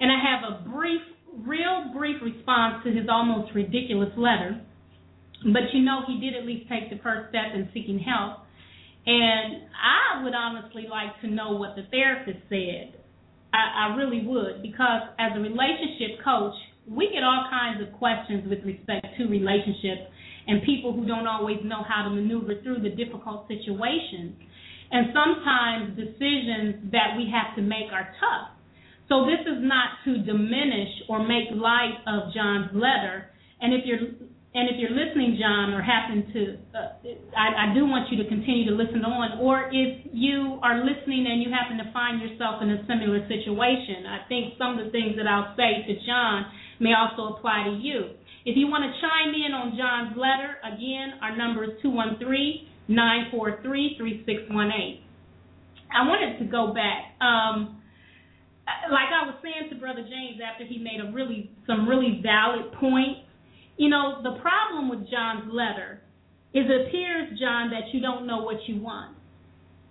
and 0.00 0.10
I 0.10 0.18
have 0.18 0.42
a 0.50 0.68
brief, 0.68 1.00
real 1.46 1.94
brief 1.96 2.20
response 2.20 2.82
to 2.84 2.90
his 2.90 3.06
almost 3.08 3.54
ridiculous 3.54 4.10
letter. 4.16 4.60
But 5.44 5.70
you 5.72 5.84
know, 5.84 6.02
he 6.08 6.18
did 6.18 6.34
at 6.34 6.44
least 6.44 6.68
take 6.68 6.90
the 6.90 6.98
first 7.02 7.30
step 7.30 7.54
in 7.54 7.70
seeking 7.72 8.00
help. 8.00 8.40
And 9.06 9.70
I 9.72 10.24
would 10.24 10.34
honestly 10.34 10.86
like 10.90 11.14
to 11.22 11.28
know 11.28 11.52
what 11.52 11.76
the 11.76 11.86
therapist 11.90 12.44
said. 12.50 12.98
I, 13.54 13.86
I 13.88 13.96
really 13.96 14.26
would, 14.26 14.60
because 14.60 15.06
as 15.20 15.32
a 15.36 15.40
relationship 15.40 16.18
coach, 16.24 16.54
we 16.90 17.10
get 17.14 17.22
all 17.22 17.46
kinds 17.48 17.80
of 17.80 17.94
questions 17.96 18.42
with 18.50 18.58
respect 18.66 19.06
to 19.18 19.28
relationships 19.28 20.10
and 20.48 20.62
people 20.62 20.92
who 20.92 21.06
don't 21.06 21.26
always 21.26 21.58
know 21.62 21.84
how 21.86 22.08
to 22.08 22.10
maneuver 22.10 22.60
through 22.62 22.80
the 22.80 22.90
difficult 22.90 23.46
situations. 23.46 24.32
And 24.90 25.12
sometimes 25.12 25.94
decisions 25.94 26.90
that 26.90 27.14
we 27.16 27.28
have 27.28 27.54
to 27.56 27.62
make 27.62 27.92
are 27.92 28.08
tough. 28.18 28.56
So 29.08 29.28
this 29.28 29.44
is 29.44 29.60
not 29.60 30.00
to 30.04 30.24
diminish 30.24 30.88
or 31.08 31.20
make 31.20 31.52
light 31.52 32.00
of 32.08 32.32
John's 32.32 32.72
letter. 32.72 33.28
And 33.60 33.74
if 33.74 33.84
you're 33.84 34.00
and 34.54 34.64
if 34.72 34.80
you're 34.80 34.96
listening, 34.96 35.36
John, 35.38 35.76
or 35.76 35.84
happen 35.84 36.24
to, 36.32 36.40
uh, 36.72 36.96
I, 37.36 37.68
I 37.68 37.74
do 37.76 37.84
want 37.84 38.10
you 38.10 38.16
to 38.24 38.26
continue 38.26 38.64
to 38.64 38.74
listen 38.74 39.04
on. 39.04 39.38
Or 39.38 39.68
if 39.68 40.08
you 40.10 40.58
are 40.64 40.82
listening 40.82 41.28
and 41.28 41.44
you 41.44 41.52
happen 41.52 41.76
to 41.76 41.92
find 41.92 42.16
yourself 42.18 42.64
in 42.64 42.72
a 42.72 42.80
similar 42.88 43.20
situation, 43.28 44.08
I 44.08 44.24
think 44.26 44.56
some 44.56 44.80
of 44.80 44.88
the 44.88 44.90
things 44.90 45.20
that 45.20 45.28
I'll 45.28 45.52
say 45.52 45.84
to 45.84 45.94
John 46.02 46.48
may 46.80 46.96
also 46.96 47.36
apply 47.36 47.70
to 47.70 47.76
you. 47.76 48.17
If 48.48 48.56
you 48.56 48.64
want 48.64 48.80
to 48.80 48.92
chime 49.04 49.36
in 49.36 49.52
on 49.52 49.76
John's 49.76 50.16
letter, 50.16 50.56
again, 50.64 51.20
our 51.20 51.36
number 51.36 51.68
is 51.68 51.76
213 51.84 52.64
943 52.88 54.00
3618. 54.00 55.04
I 55.92 56.08
wanted 56.08 56.40
to 56.40 56.48
go 56.48 56.72
back. 56.72 57.12
Um, 57.20 57.84
like 58.88 59.12
I 59.12 59.28
was 59.28 59.36
saying 59.44 59.68
to 59.68 59.76
Brother 59.76 60.00
James 60.00 60.40
after 60.40 60.64
he 60.64 60.80
made 60.80 60.96
a 60.96 61.12
really 61.12 61.52
some 61.68 61.84
really 61.84 62.24
valid 62.24 62.72
points. 62.80 63.28
You 63.76 63.92
know, 63.92 64.24
the 64.24 64.40
problem 64.40 64.88
with 64.88 65.04
John's 65.12 65.52
letter 65.52 66.00
is 66.56 66.64
it 66.64 66.88
appears, 66.88 67.36
John, 67.36 67.68
that 67.76 67.92
you 67.92 68.00
don't 68.00 68.26
know 68.26 68.48
what 68.48 68.64
you 68.64 68.80
want. 68.80 69.12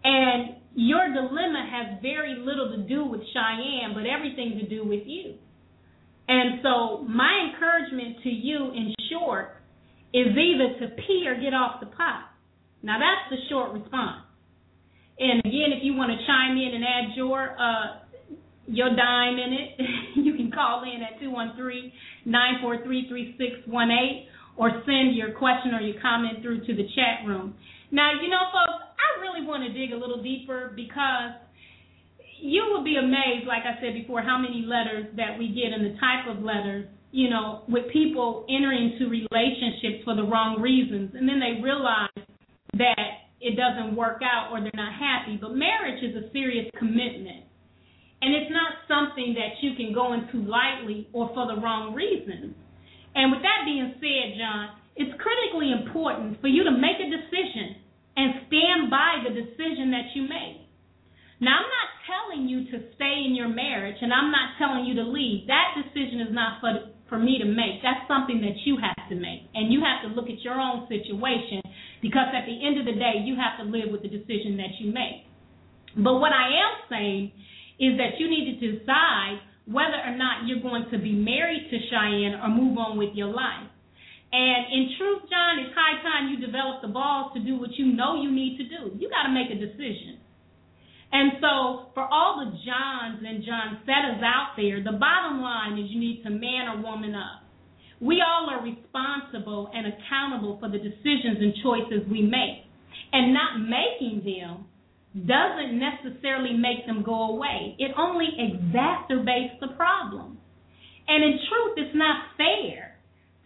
And 0.02 0.58
your 0.74 1.06
dilemma 1.14 1.62
has 1.62 2.02
very 2.02 2.34
little 2.34 2.74
to 2.74 2.82
do 2.90 3.06
with 3.06 3.22
Cheyenne, 3.38 3.94
but 3.94 4.10
everything 4.10 4.58
to 4.58 4.66
do 4.66 4.82
with 4.82 5.06
you. 5.06 5.38
And 6.28 6.60
so, 6.62 7.04
my 7.08 7.50
encouragement 7.52 8.18
to 8.24 8.30
you, 8.30 8.72
in 8.72 8.94
short, 9.10 9.58
is 10.14 10.28
either 10.28 10.80
to 10.80 10.96
pee 10.96 11.26
or 11.28 11.36
get 11.40 11.54
off 11.54 11.80
the 11.80 11.86
pot. 11.88 12.32
Now, 12.84 13.00
that's 13.00 13.30
the 13.30 13.38
short 13.50 13.72
response. 13.72 14.24
And 15.20 15.40
again, 15.40 15.74
if 15.74 15.84
you 15.84 15.96
want 15.96 16.12
to 16.12 16.18
chime 16.28 16.58
in 16.58 16.76
and 16.76 16.84
add 16.84 17.16
your 17.16 17.56
uh, 17.58 18.04
your 18.68 18.90
dime 18.96 19.40
in 19.40 19.54
it, 19.54 19.80
you 20.24 20.36
can 20.36 20.52
call 20.52 20.84
in 20.84 21.02
at 21.02 21.20
213-943-3618 22.28 24.26
or 24.58 24.84
send 24.86 25.16
your 25.16 25.32
question 25.32 25.74
or 25.74 25.80
your 25.82 26.00
comment 26.02 26.42
through 26.42 26.60
to 26.66 26.76
the 26.76 26.84
chat 26.94 27.26
room. 27.26 27.56
Now, 27.92 28.12
you 28.22 28.30
know, 28.30 28.44
folks, 28.52 28.84
I 29.00 29.22
really 29.22 29.48
want 29.48 29.64
to 29.64 29.72
dig 29.74 29.94
a 29.94 29.98
little 29.98 30.22
deeper 30.22 30.74
because 30.76 31.32
you 32.40 32.66
will 32.70 32.84
be 32.84 32.98
amazed, 32.98 33.48
like 33.48 33.64
I 33.64 33.80
said 33.82 33.94
before, 33.94 34.22
how 34.22 34.38
many 34.38 34.66
letters 34.66 35.08
that 35.18 35.38
we 35.38 35.50
get 35.50 35.74
and 35.74 35.86
the 35.86 36.00
type 36.00 36.30
of 36.30 36.44
letters, 36.44 36.88
you 37.12 37.30
know, 37.30 37.64
with 37.68 37.92
people 37.92 38.46
entering 38.50 38.94
into 38.94 39.10
relationships 39.10 40.04
for 40.06 40.16
the 40.16 40.24
wrong 40.24 40.62
reasons. 40.62 41.12
And 41.16 41.28
then 41.28 41.40
they 41.40 41.62
realize 41.62 42.14
that 42.78 43.28
it 43.42 43.58
doesn't 43.58 43.96
work 43.96 44.22
out 44.22 44.52
or 44.52 44.62
they're 44.62 44.72
not 44.76 44.94
happy. 44.94 45.38
But 45.40 45.54
marriage 45.56 46.04
is 46.04 46.16
a 46.16 46.30
serious 46.32 46.70
commitment. 46.78 47.46
And 48.22 48.34
it's 48.34 48.50
not 48.50 48.82
something 48.90 49.38
that 49.38 49.62
you 49.62 49.78
can 49.78 49.94
go 49.94 50.14
into 50.14 50.42
lightly 50.42 51.08
or 51.14 51.30
for 51.38 51.46
the 51.46 51.62
wrong 51.62 51.94
reasons. 51.94 52.58
And 53.14 53.32
with 53.32 53.42
that 53.42 53.62
being 53.66 53.94
said, 54.02 54.38
John, 54.38 54.78
it's 54.98 55.14
critically 55.22 55.70
important 55.70 56.42
for 56.42 56.50
you 56.50 56.66
to 56.66 56.74
make 56.74 56.98
a 56.98 57.10
decision 57.10 57.78
and 58.18 58.50
stand 58.50 58.90
by 58.90 59.22
the 59.22 59.34
decision 59.34 59.94
that 59.94 60.10
you 60.18 60.26
make. 60.26 60.66
Now, 61.38 61.62
I'm 61.62 61.70
not 61.70 61.90
telling 62.08 62.48
you 62.48 62.66
to 62.72 62.88
stay 62.96 63.28
in 63.28 63.36
your 63.36 63.52
marriage, 63.52 63.98
and 64.02 64.14
I'm 64.14 64.32
not 64.32 64.56
telling 64.58 64.86
you 64.88 64.96
to 64.96 65.06
leave. 65.06 65.48
That 65.48 65.76
decision 65.76 66.24
is 66.24 66.34
not 66.34 66.60
for 66.60 66.96
for 67.08 67.20
me 67.20 67.40
to 67.40 67.48
make. 67.48 67.80
That's 67.80 68.04
something 68.08 68.42
that 68.44 68.60
you 68.68 68.76
have 68.84 69.08
to 69.08 69.16
make, 69.16 69.48
and 69.54 69.72
you 69.72 69.80
have 69.84 70.04
to 70.04 70.10
look 70.12 70.28
at 70.28 70.44
your 70.44 70.60
own 70.60 70.88
situation 70.92 71.64
because 72.02 72.28
at 72.36 72.44
the 72.44 72.58
end 72.66 72.80
of 72.80 72.86
the 72.86 73.00
day, 73.00 73.24
you 73.24 73.36
have 73.40 73.56
to 73.64 73.66
live 73.68 73.92
with 73.92 74.04
the 74.04 74.12
decision 74.12 74.58
that 74.58 74.76
you 74.80 74.92
make. 74.92 75.24
But 75.96 76.20
what 76.20 76.36
I 76.36 76.52
am 76.52 76.74
saying 76.90 77.32
is 77.80 77.98
that 77.98 78.20
you 78.20 78.28
need 78.30 78.60
to 78.60 78.76
decide 78.76 79.40
whether 79.66 80.00
or 80.04 80.16
not 80.16 80.48
you're 80.48 80.64
going 80.64 80.88
to 80.92 80.98
be 80.98 81.12
married 81.12 81.68
to 81.72 81.78
Cheyenne 81.92 82.40
or 82.40 82.48
move 82.48 82.78
on 82.78 82.98
with 82.98 83.16
your 83.16 83.28
life. 83.28 83.68
And 84.32 84.62
in 84.72 84.92
truth, 85.00 85.24
John, 85.32 85.60
it's 85.64 85.72
high 85.72 86.04
time 86.04 86.30
you 86.32 86.44
develop 86.44 86.82
the 86.82 86.92
balls 86.92 87.32
to 87.36 87.40
do 87.40 87.60
what 87.60 87.72
you 87.80 87.96
know 87.96 88.22
you 88.22 88.32
need 88.32 88.58
to 88.60 88.66
do. 88.68 88.96
You 89.00 89.10
got 89.10 89.24
to 89.24 89.34
make 89.34 89.48
a 89.52 89.60
decision. 89.60 90.20
And 91.12 91.34
so, 91.40 91.90
for 91.94 92.04
all 92.04 92.44
the 92.44 92.52
Johns 92.66 93.24
and 93.26 93.44
Johnettas 93.44 94.22
out 94.24 94.54
there, 94.58 94.84
the 94.84 94.98
bottom 94.98 95.42
line 95.42 95.80
is 95.80 95.90
you 95.90 96.00
need 96.00 96.22
to 96.24 96.30
man 96.30 96.68
or 96.68 96.82
woman 96.84 97.16
up. 97.16 97.48
We 98.02 98.22
all 98.22 98.50
are 98.50 98.62
responsible 98.62 99.72
and 99.74 99.88
accountable 99.88 100.58
for 100.60 100.70
the 100.70 100.78
decisions 100.78 101.40
and 101.40 101.54
choices 101.64 102.08
we 102.12 102.22
make. 102.22 102.68
And 103.14 103.34
not 103.34 103.58
making 103.58 104.22
them 104.26 104.66
doesn't 105.26 105.80
necessarily 105.80 106.54
make 106.54 106.86
them 106.86 107.04
go 107.04 107.32
away. 107.32 107.76
It 107.80 107.92
only 107.98 108.28
exacerbates 108.38 109.60
the 109.62 109.70
problem. 109.76 110.38
And 111.08 111.24
in 111.24 111.40
truth, 111.50 111.74
it's 111.78 111.96
not 111.96 112.36
fair 112.36 112.98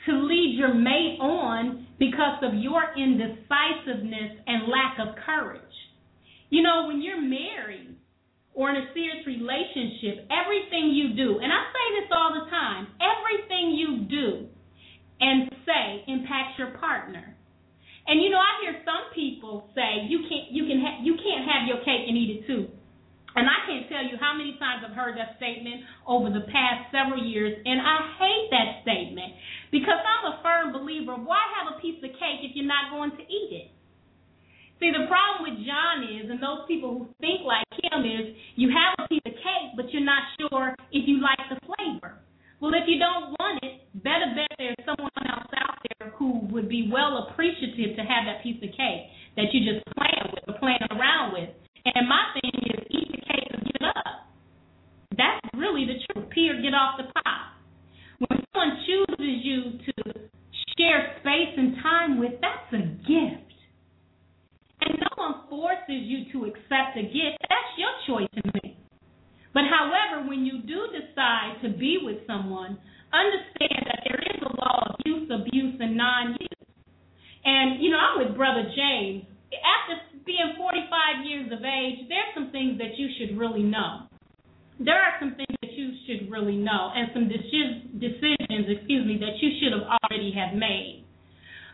to 0.08 0.26
lead 0.26 0.56
your 0.58 0.74
mate 0.74 1.20
on 1.22 1.86
because 2.00 2.42
of 2.42 2.56
your 2.56 2.82
indecisiveness 2.98 4.42
and 4.48 4.68
lack 4.68 4.98
of 5.00 5.16
courage. 5.24 5.62
You 6.52 6.62
know, 6.62 6.86
when 6.92 7.02
you're 7.02 7.24
married 7.24 7.96
or 8.52 8.70
in 8.70 8.76
a 8.76 8.92
serious 8.92 9.24
relationship, 9.24 10.28
everything 10.28 10.92
you 10.92 11.16
do, 11.16 11.40
and 11.40 11.48
I 11.48 11.64
say 11.72 11.86
this 11.96 12.12
all 12.12 12.36
the 12.36 12.52
time, 12.52 12.92
everything 13.00 13.72
you 13.72 14.04
do 14.12 14.52
and 15.24 15.48
say 15.64 16.04
impacts 16.12 16.60
your 16.60 16.76
partner. 16.76 17.40
And 18.04 18.20
you 18.20 18.28
know, 18.28 18.44
I 18.44 18.60
hear 18.68 18.84
some 18.84 19.16
people 19.16 19.72
say 19.72 20.12
you 20.12 20.28
can't 20.28 20.52
you 20.52 20.68
can 20.68 20.84
ha- 20.84 21.00
you 21.00 21.16
can't 21.16 21.48
have 21.48 21.72
your 21.72 21.80
cake 21.88 22.04
and 22.12 22.20
eat 22.20 22.44
it 22.44 22.48
too. 22.50 22.68
And 23.32 23.48
I 23.48 23.64
can't 23.64 23.88
tell 23.88 24.04
you 24.04 24.20
how 24.20 24.36
many 24.36 24.60
times 24.60 24.84
I've 24.84 24.92
heard 24.92 25.16
that 25.16 25.40
statement 25.40 25.88
over 26.04 26.28
the 26.28 26.44
past 26.52 26.92
several 26.92 27.24
years, 27.24 27.56
and 27.64 27.80
I 27.80 27.96
hate 28.20 28.48
that 28.52 28.84
statement 28.84 29.32
because 29.72 30.04
I'm 30.04 30.36
a 30.36 30.44
firm 30.44 30.76
believer 30.76 31.16
why 31.16 31.40
have 31.64 31.72
a 31.72 31.80
piece 31.80 32.04
of 32.04 32.12
cake 32.20 32.44
if 32.44 32.60
you're 32.60 32.68
not 32.68 32.92
going 32.92 33.16
to 33.16 33.24
eat 33.24 33.52
it? 33.56 33.68
See, 34.82 34.90
the 34.90 35.06
problem 35.06 35.46
with 35.46 35.62
John 35.62 36.10
is, 36.10 36.26
and 36.34 36.42
those 36.42 36.66
people 36.66 36.98
who 36.98 37.06
think 37.22 37.46
like 37.46 37.70
him 37.86 38.02
is, 38.02 38.34
you 38.58 38.74
have 38.74 38.98
a 38.98 39.08
piece 39.08 39.22
of 39.30 39.38
cake, 39.38 39.78
but 39.78 39.86
you're 39.94 40.02
not 40.02 40.26
sure 40.42 40.74
if 40.90 41.06
you 41.06 41.22
like 41.22 41.38
the 41.54 41.62
flavor. 41.70 42.18
Well, 42.58 42.74
if 42.74 42.90
you 42.90 42.98
don't 42.98 43.30
want 43.38 43.62
it, 43.62 43.86
better 44.02 44.34
bet 44.34 44.50
there's 44.58 44.82
someone 44.82 45.14
else 45.30 45.54
out 45.54 45.78
there 45.86 46.10
who 46.18 46.50
would 46.50 46.66
be 46.66 46.90
well 46.90 47.30
appreciative 47.30 47.94
to 47.94 48.02
have 48.02 48.26
that 48.26 48.42
piece 48.42 48.58
of 48.58 48.74
cake 48.74 49.06
that 49.38 49.54
you 49.54 49.62
just 49.62 49.86
playing 49.94 50.34
with 50.34 50.50
or 50.50 50.58
playing 50.58 50.82
around 50.90 51.38
with. 51.38 51.54
And 51.86 52.10
my 52.10 52.34
thing 52.42 52.54
is, 52.74 52.82
eat 52.90 53.10
the 53.14 53.22
cake 53.22 53.54
or 53.54 53.62
give 53.62 53.78
it 53.78 53.86
up. 53.86 54.30
That's 55.14 55.46
really 55.54 55.86
the 55.86 56.02
truth. 56.10 56.30
Pee 56.34 56.50
get 56.58 56.74
off 56.74 56.98
the 56.98 57.06
pot. 57.22 57.54
When 58.18 58.42
someone 58.50 58.82
chooses 58.86 59.46
you 59.46 59.78
to 59.86 59.94
share 60.78 61.22
space 61.22 61.54
and 61.58 61.78
time 61.82 62.18
with, 62.18 62.34
that's 62.42 62.70
a 62.74 62.82
gift. 63.06 63.52
And 64.82 64.98
no 64.98 65.10
one 65.16 65.50
forces 65.50 66.06
you 66.10 66.26
to 66.94 67.00
accept 67.00 67.08
a 67.08 67.14
gift. 67.14 67.38
That's 67.48 67.72
your 67.78 67.94
choice 68.08 68.30
to 68.36 68.52
make. 68.64 68.78
But 69.54 69.64
however, 69.68 70.28
when 70.28 70.46
you 70.46 70.62
do 70.64 70.88
decide 70.92 71.60
to 71.64 71.70
be 71.78 72.00
with 72.02 72.26
someone, 72.28 72.78
understand 73.12 73.84
that 73.88 74.00
there 74.08 74.20
is 74.20 74.40
a 74.44 74.52
law 74.56 74.88
of 74.90 74.96
use, 75.06 75.30
abuse, 75.30 75.76
and 75.80 75.98
non-use. 75.98 76.48
And, 77.44 77.84
you 77.84 77.92
know, 77.92 77.98
I'm 77.98 78.28
with 78.28 78.38
Brother 78.38 78.64
James. 78.76 79.26
After 79.52 80.00
being 80.26 80.56
45 80.58 81.26
years 81.26 81.52
of 81.52 81.60
age, 81.66 82.08
there's 82.08 82.32
some 82.34 82.52
things 82.52 82.78
that 82.78 82.96
you 82.98 83.10
should 83.18 83.38
really 83.38 83.64
know. 83.64 84.08
There 84.80 84.98
are 84.98 85.20
some 85.20 85.36
things 85.36 85.52
that 85.62 85.74
you 85.74 85.94
should 86.08 86.32
really 86.32 86.58
know, 86.58 86.90
and 86.96 87.10
some 87.14 87.28
decisions, 87.28 88.66
excuse 88.66 89.06
me, 89.06 89.18
that 89.20 89.38
you 89.38 89.50
should 89.60 89.74
have 89.78 89.86
already 89.86 90.34
have 90.34 90.58
made. 90.58 91.06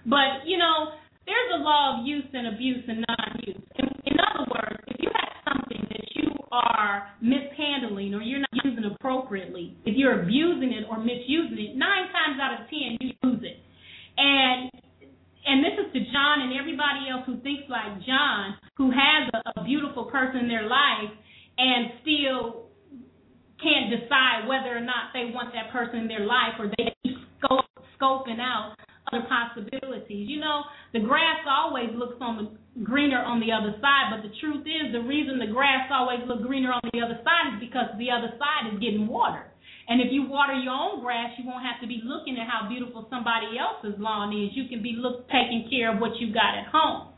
But 0.05 0.43
you 0.45 0.57
know, 0.57 0.97
there's 1.27 1.51
a 1.59 1.63
law 1.63 1.99
of 1.99 2.07
use 2.07 2.27
and 2.33 2.55
abuse 2.55 2.83
and 2.87 3.05
non-use. 3.07 3.63
In, 3.79 3.87
in 4.11 4.15
other 4.19 4.47
words, 4.51 4.79
if 4.87 4.97
you 4.99 5.09
have 5.11 5.31
something 5.47 5.83
that 5.87 6.07
you 6.15 6.31
are 6.51 7.11
mishandling 7.21 8.13
or 8.15 8.21
you're 8.21 8.39
not 8.39 8.55
using 8.63 8.83
appropriately, 8.91 9.75
if 9.85 9.95
you're 9.95 10.23
abusing 10.23 10.73
it 10.73 10.83
or 10.89 10.99
misusing 10.99 11.59
it, 11.59 11.75
nine 11.75 12.11
times 12.11 12.39
out 12.41 12.59
of 12.59 12.67
ten 12.67 12.97
you 12.99 13.11
use 13.23 13.43
it. 13.43 13.59
And 14.17 14.71
and 15.47 15.63
this 15.63 15.79
is 15.79 15.87
to 15.95 15.99
John 16.11 16.43
and 16.43 16.59
everybody 16.59 17.07
else 17.07 17.23
who 17.25 17.39
thinks 17.39 17.71
like 17.71 18.03
John, 18.03 18.59
who 18.75 18.91
has 18.91 19.31
a, 19.31 19.61
a 19.61 19.63
beautiful 19.63 20.11
person 20.11 20.43
in 20.43 20.47
their 20.47 20.67
life 20.67 21.11
and 21.57 22.03
still 22.03 22.67
can't 23.63 23.87
decide 23.89 24.43
whether 24.45 24.75
or 24.75 24.83
not 24.83 25.15
they 25.15 25.31
want 25.31 25.55
that 25.55 25.71
person 25.71 26.03
in 26.03 26.07
their 26.07 26.27
life 26.27 26.59
or 26.59 26.67
they 26.67 26.91
keep 27.01 27.15
scope, 27.39 27.63
scoping 27.95 28.43
out 28.43 28.75
other 29.07 29.23
possibilities. 29.31 30.27
You 30.27 30.39
know, 30.39 30.67
the 30.91 30.99
grass 30.99 31.39
always 31.47 31.95
looks 31.95 32.19
on 32.19 32.35
the 32.37 32.83
greener 32.83 33.23
on 33.23 33.39
the 33.39 33.55
other 33.55 33.71
side, 33.79 34.11
but 34.11 34.27
the 34.27 34.33
truth 34.43 34.67
is 34.67 34.91
the 34.91 35.03
reason 35.07 35.39
the 35.39 35.51
grass 35.51 35.87
always 35.91 36.19
looks 36.27 36.43
greener 36.43 36.75
on 36.75 36.83
the 36.91 36.99
other 36.99 37.17
side 37.23 37.55
is 37.55 37.57
because 37.63 37.87
the 37.97 38.11
other 38.11 38.35
side 38.35 38.73
is 38.73 38.77
getting 38.83 39.07
watered. 39.07 39.47
And 39.87 40.03
if 40.03 40.11
you 40.11 40.27
water 40.27 40.53
your 40.53 40.75
own 40.75 40.99
grass, 40.99 41.31
you 41.39 41.47
won't 41.47 41.63
have 41.63 41.79
to 41.79 41.87
be 41.87 42.03
looking 42.03 42.35
at 42.35 42.43
how 42.43 42.67
beautiful 42.67 43.07
somebody 43.07 43.55
else's 43.55 43.95
lawn 43.95 44.35
is. 44.35 44.51
You 44.51 44.67
can 44.67 44.83
be 44.83 44.99
look 44.99 45.31
taking 45.31 45.71
care 45.71 45.95
of 45.95 46.03
what 46.03 46.19
you 46.19 46.35
got 46.35 46.59
at 46.59 46.67
home. 46.67 47.15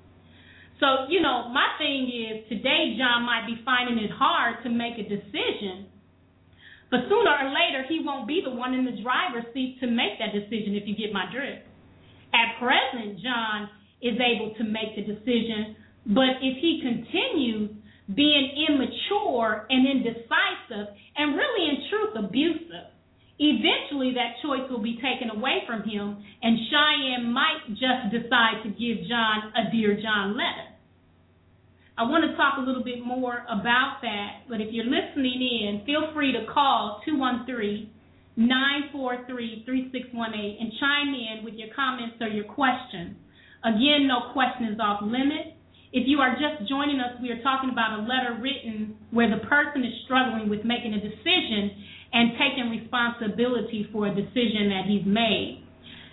So, 0.77 1.09
you 1.09 1.19
know, 1.19 1.49
my 1.49 1.65
thing 1.81 2.07
is 2.07 2.47
today 2.47 2.95
John 2.95 3.25
might 3.25 3.49
be 3.49 3.57
finding 3.65 3.97
it 3.97 4.13
hard 4.13 4.63
to 4.63 4.69
make 4.69 4.95
a 5.01 5.03
decision, 5.03 5.89
but 6.93 7.09
sooner 7.09 7.33
or 7.35 7.49
later 7.51 7.83
he 7.89 7.99
won't 8.05 8.29
be 8.29 8.39
the 8.45 8.53
one 8.53 8.77
in 8.77 8.85
the 8.85 8.95
driver's 9.01 9.49
seat 9.51 9.81
to 9.81 9.87
make 9.89 10.21
that 10.21 10.31
decision 10.31 10.77
if 10.77 10.87
you 10.87 10.95
get 10.95 11.11
my 11.11 11.25
drift. 11.33 11.67
At 12.33 12.61
present, 12.61 13.19
John 13.19 13.69
is 14.01 14.15
able 14.21 14.53
to 14.55 14.63
make 14.63 14.95
the 14.95 15.01
decision, 15.01 15.75
but 16.05 16.37
if 16.41 16.61
he 16.61 16.81
continues 16.85 17.71
being 18.15 18.65
immature 18.69 19.67
and 19.69 19.87
indecisive, 19.87 20.93
and 21.17 21.35
really, 21.35 21.69
in 21.69 21.89
truth, 21.89 22.25
abusive. 22.25 22.89
Eventually, 23.39 24.13
that 24.15 24.41
choice 24.43 24.69
will 24.69 24.81
be 24.81 24.99
taken 24.99 25.29
away 25.29 25.63
from 25.65 25.83
him, 25.83 26.17
and 26.41 26.57
Cheyenne 26.69 27.33
might 27.33 27.67
just 27.69 28.13
decide 28.13 28.63
to 28.63 28.69
give 28.69 29.05
John 29.09 29.51
a 29.57 29.71
Dear 29.71 29.99
John 30.01 30.37
letter. 30.37 30.69
I 31.99 32.07
want 32.07 32.23
to 32.23 32.31
talk 32.39 32.55
a 32.55 32.63
little 32.63 32.83
bit 32.83 33.03
more 33.03 33.43
about 33.51 33.99
that, 34.07 34.47
but 34.47 34.61
if 34.61 34.71
you're 34.71 34.87
listening 34.87 35.43
in, 35.43 35.83
feel 35.85 36.13
free 36.15 36.31
to 36.31 36.47
call 36.47 37.01
213 37.03 37.91
943 38.39 39.67
3618 39.67 40.63
and 40.63 40.71
chime 40.79 41.11
in 41.11 41.43
with 41.43 41.59
your 41.59 41.67
comments 41.75 42.15
or 42.23 42.31
your 42.31 42.47
questions. 42.47 43.19
Again, 43.67 44.07
no 44.07 44.31
question 44.31 44.71
is 44.71 44.79
off 44.79 45.03
limit. 45.03 45.59
If 45.91 46.07
you 46.07 46.23
are 46.23 46.39
just 46.39 46.69
joining 46.69 47.03
us, 47.03 47.19
we 47.19 47.35
are 47.35 47.41
talking 47.43 47.67
about 47.67 47.99
a 47.99 48.07
letter 48.07 48.39
written 48.39 48.95
where 49.11 49.27
the 49.27 49.43
person 49.43 49.83
is 49.83 49.91
struggling 50.05 50.47
with 50.47 50.63
making 50.63 50.95
a 50.95 51.01
decision 51.03 51.75
and 52.13 52.39
taking 52.39 52.71
responsibility 52.71 53.91
for 53.91 54.07
a 54.07 54.13
decision 54.15 54.71
that 54.71 54.87
he's 54.87 55.03
made. 55.03 55.67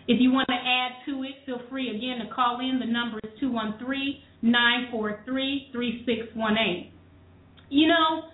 If 0.08 0.20
you 0.20 0.30
want 0.30 0.46
to 0.48 0.54
add 0.54 1.02
to 1.06 1.22
it, 1.24 1.42
feel 1.44 1.60
free 1.68 1.90
again 1.90 2.24
to 2.24 2.32
call 2.32 2.60
in. 2.60 2.78
The 2.78 2.86
number 2.86 3.18
is 3.24 3.30
213 3.40 4.22
943 4.42 5.70
3618. 5.72 6.92
You 7.68 7.88
know, 7.88 8.30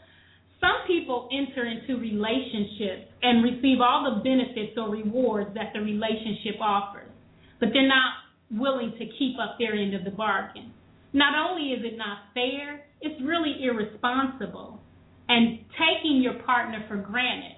some 0.61 0.85
people 0.87 1.29
enter 1.33 1.65
into 1.65 1.97
relationships 1.97 3.09
and 3.23 3.43
receive 3.43 3.81
all 3.81 4.05
the 4.05 4.23
benefits 4.23 4.77
or 4.77 4.91
rewards 4.91 5.51
that 5.55 5.73
the 5.73 5.81
relationship 5.81 6.61
offers, 6.61 7.11
but 7.59 7.71
they're 7.73 7.89
not 7.89 8.21
willing 8.53 8.93
to 8.99 9.05
keep 9.19 9.41
up 9.41 9.57
their 9.59 9.73
end 9.73 9.95
of 9.95 10.05
the 10.05 10.11
bargain. 10.11 10.73
Not 11.13 11.35
only 11.35 11.73
is 11.73 11.81
it 11.85 11.97
not 11.97 12.31
fair, 12.35 12.85
it's 13.01 13.21
really 13.25 13.65
irresponsible 13.65 14.81
and 15.29 15.59
taking 15.81 16.21
your 16.21 16.35
partner 16.45 16.85
for 16.89 16.97
granted. 16.97 17.57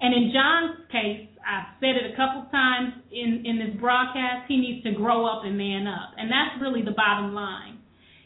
And 0.00 0.12
in 0.12 0.32
John's 0.32 0.86
case, 0.92 1.28
I've 1.40 1.78
said 1.80 1.96
it 1.96 2.12
a 2.12 2.16
couple 2.16 2.50
times 2.50 2.92
in, 3.10 3.44
in 3.46 3.58
this 3.58 3.80
broadcast, 3.80 4.44
he 4.48 4.56
needs 4.56 4.84
to 4.84 4.92
grow 4.92 5.24
up 5.24 5.44
and 5.44 5.56
man 5.56 5.86
up. 5.86 6.12
And 6.18 6.30
that's 6.30 6.60
really 6.60 6.82
the 6.82 6.92
bottom 6.92 7.34
line. 7.34 7.78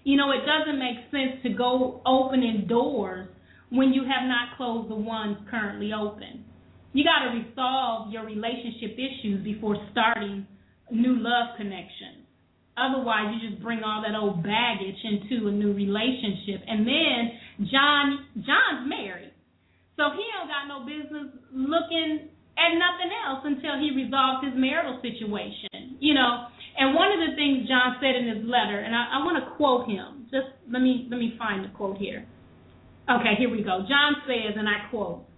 You 0.02 0.16
know, 0.16 0.32
it 0.32 0.42
doesn't 0.46 0.78
make 0.78 0.96
sense 1.10 1.42
to 1.42 1.50
go 1.50 2.00
opening 2.06 2.66
doors 2.66 3.28
when 3.70 3.92
you 3.92 4.02
have 4.02 4.26
not 4.26 4.56
closed 4.56 4.90
the 4.90 4.96
ones 4.96 5.36
currently 5.50 5.92
open. 5.92 6.44
You 6.92 7.04
got 7.04 7.30
to 7.30 7.38
resolve 7.38 8.10
your 8.10 8.24
relationship 8.24 8.98
issues 8.98 9.44
before 9.44 9.76
starting 9.92 10.46
new 10.90 11.14
love 11.18 11.56
connections. 11.56 12.26
Otherwise, 12.76 13.34
you 13.34 13.50
just 13.50 13.62
bring 13.62 13.82
all 13.84 14.02
that 14.02 14.18
old 14.18 14.42
baggage 14.42 14.96
into 15.04 15.48
a 15.48 15.52
new 15.52 15.72
relationship. 15.72 16.64
And 16.66 16.86
then 16.86 17.68
John 17.70 18.26
John's 18.36 18.88
married. 18.88 19.29
So 20.00 20.16
he 20.16 20.24
don't 20.32 20.48
got 20.48 20.64
no 20.64 20.80
business 20.88 21.28
looking 21.52 22.32
at 22.56 22.72
nothing 22.72 23.12
else 23.20 23.44
until 23.44 23.76
he 23.76 23.92
resolves 23.92 24.48
his 24.48 24.56
marital 24.56 24.96
situation. 25.04 26.00
You 26.00 26.14
know, 26.14 26.48
and 26.80 26.96
one 26.96 27.12
of 27.12 27.20
the 27.20 27.36
things 27.36 27.68
John 27.68 28.00
said 28.00 28.16
in 28.16 28.24
his 28.32 28.48
letter, 28.48 28.80
and 28.80 28.96
I, 28.96 29.20
I 29.20 29.24
want 29.28 29.36
to 29.44 29.52
quote 29.60 29.84
him. 29.84 30.24
Just 30.32 30.56
let 30.72 30.80
me 30.80 31.06
let 31.10 31.20
me 31.20 31.36
find 31.36 31.68
the 31.68 31.68
quote 31.76 31.98
here. 31.98 32.24
Okay, 33.12 33.36
here 33.36 33.50
we 33.50 33.60
go. 33.60 33.84
John 33.84 34.24
says, 34.24 34.56
and 34.56 34.66
I 34.66 34.88
quote, 34.88 35.28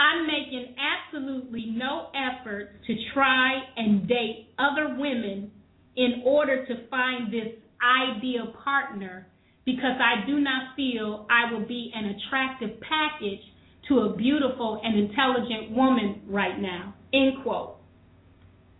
I'm 0.00 0.26
making 0.26 0.74
absolutely 0.74 1.66
no 1.70 2.10
effort 2.18 2.82
to 2.86 2.94
try 3.14 3.60
and 3.76 4.08
date 4.08 4.48
other 4.58 4.96
women 4.98 5.52
in 5.94 6.22
order 6.24 6.66
to 6.66 6.88
find 6.88 7.32
this 7.32 7.54
ideal 7.78 8.54
partner 8.64 9.29
because 9.64 9.96
I 10.00 10.26
do 10.26 10.40
not 10.40 10.76
feel 10.76 11.26
I 11.30 11.52
will 11.52 11.66
be 11.66 11.92
an 11.94 12.16
attractive 12.16 12.80
package 12.80 13.40
to 13.88 14.00
a 14.00 14.16
beautiful 14.16 14.80
and 14.82 14.98
intelligent 14.98 15.72
woman 15.72 16.22
right 16.28 16.58
now. 16.58 16.94
End 17.12 17.42
quote. 17.42 17.76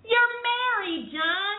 You're 0.05 0.35
married, 0.45 1.11
John. 1.13 1.57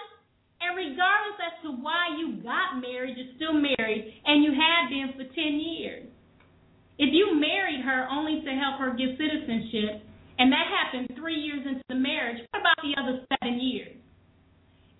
And 0.62 0.78
regardless 0.78 1.38
as 1.42 1.56
to 1.64 1.72
why 1.82 2.16
you 2.20 2.38
got 2.44 2.80
married, 2.80 3.18
you're 3.18 3.34
still 3.36 3.54
married, 3.54 4.14
and 4.26 4.44
you 4.44 4.52
have 4.54 4.90
been 4.90 5.10
for 5.18 5.26
10 5.26 5.36
years. 5.58 6.06
If 7.02 7.10
you 7.12 7.34
married 7.34 7.82
her 7.82 8.08
only 8.12 8.46
to 8.46 8.52
help 8.62 8.78
her 8.78 8.94
get 8.94 9.18
citizenship 9.18 10.06
and 10.38 10.52
that 10.52 10.66
happened 10.70 11.18
three 11.18 11.36
years 11.36 11.66
into 11.66 11.82
the 11.90 11.96
marriage, 11.96 12.42
what 12.50 12.62
about 12.62 12.78
the 12.82 12.94
other 12.98 13.26
seven 13.30 13.60
years? 13.60 14.01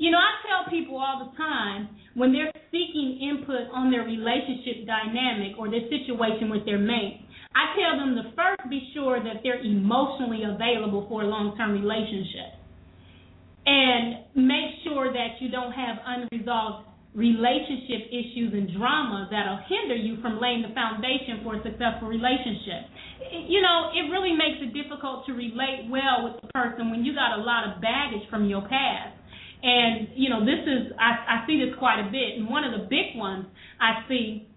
You 0.02 0.10
know, 0.10 0.18
I 0.18 0.34
tell 0.50 0.66
people 0.74 0.98
all 0.98 1.30
the 1.30 1.38
time 1.38 1.94
when 2.18 2.34
they're 2.34 2.50
seeking 2.74 3.22
input 3.22 3.70
on 3.70 3.94
their 3.94 4.02
relationship 4.02 4.90
dynamic 4.90 5.54
or 5.62 5.70
their 5.70 5.86
situation 5.94 6.50
with 6.50 6.66
their 6.66 6.82
mate, 6.82 7.22
I 7.54 7.78
tell 7.78 8.02
them 8.02 8.18
to 8.18 8.34
first 8.34 8.66
be 8.66 8.82
sure 8.98 9.22
that 9.22 9.46
they're 9.46 9.62
emotionally 9.62 10.42
available 10.42 11.06
for 11.06 11.22
a 11.22 11.30
long 11.30 11.54
term 11.54 11.78
relationship. 11.78 12.58
And 13.70 14.26
make 14.34 14.82
sure 14.82 15.14
that 15.14 15.38
you 15.38 15.54
don't 15.54 15.70
have 15.70 16.02
unresolved 16.02 16.90
relationship 17.14 18.10
issues 18.10 18.58
and 18.58 18.74
drama 18.74 19.30
that'll 19.30 19.62
hinder 19.70 20.02
you 20.02 20.18
from 20.26 20.42
laying 20.42 20.66
the 20.66 20.74
foundation 20.74 21.46
for 21.46 21.60
a 21.60 21.62
successful 21.62 22.10
relationship. 22.10 22.90
You 23.46 23.62
know, 23.62 23.94
it 23.94 24.10
really 24.10 24.34
makes 24.34 24.66
it 24.66 24.74
difficult 24.74 25.30
to 25.30 25.38
relate 25.38 25.94
well 25.94 26.26
with 26.26 26.42
the 26.42 26.50
person 26.58 26.90
when 26.90 27.06
you 27.06 27.14
got 27.14 27.38
a 27.38 27.42
lot 27.46 27.70
of 27.70 27.86
baggage 27.86 28.26
from 28.34 28.50
your 28.50 28.66
past. 28.66 29.21
And 29.64 30.10
you 30.16 30.30
know, 30.30 30.42
this 30.42 30.62
is 30.66 30.94
I, 30.98 31.42
I 31.42 31.48
see 31.48 31.62
this 31.62 31.78
quite 31.78 32.02
a 32.02 32.10
bit, 32.10 32.38
and 32.38 32.50
one 32.50 32.64
of 32.64 32.74
the 32.74 32.88
big 32.90 33.14
ones 33.16 33.46
I 33.80 34.08
see 34.10 34.50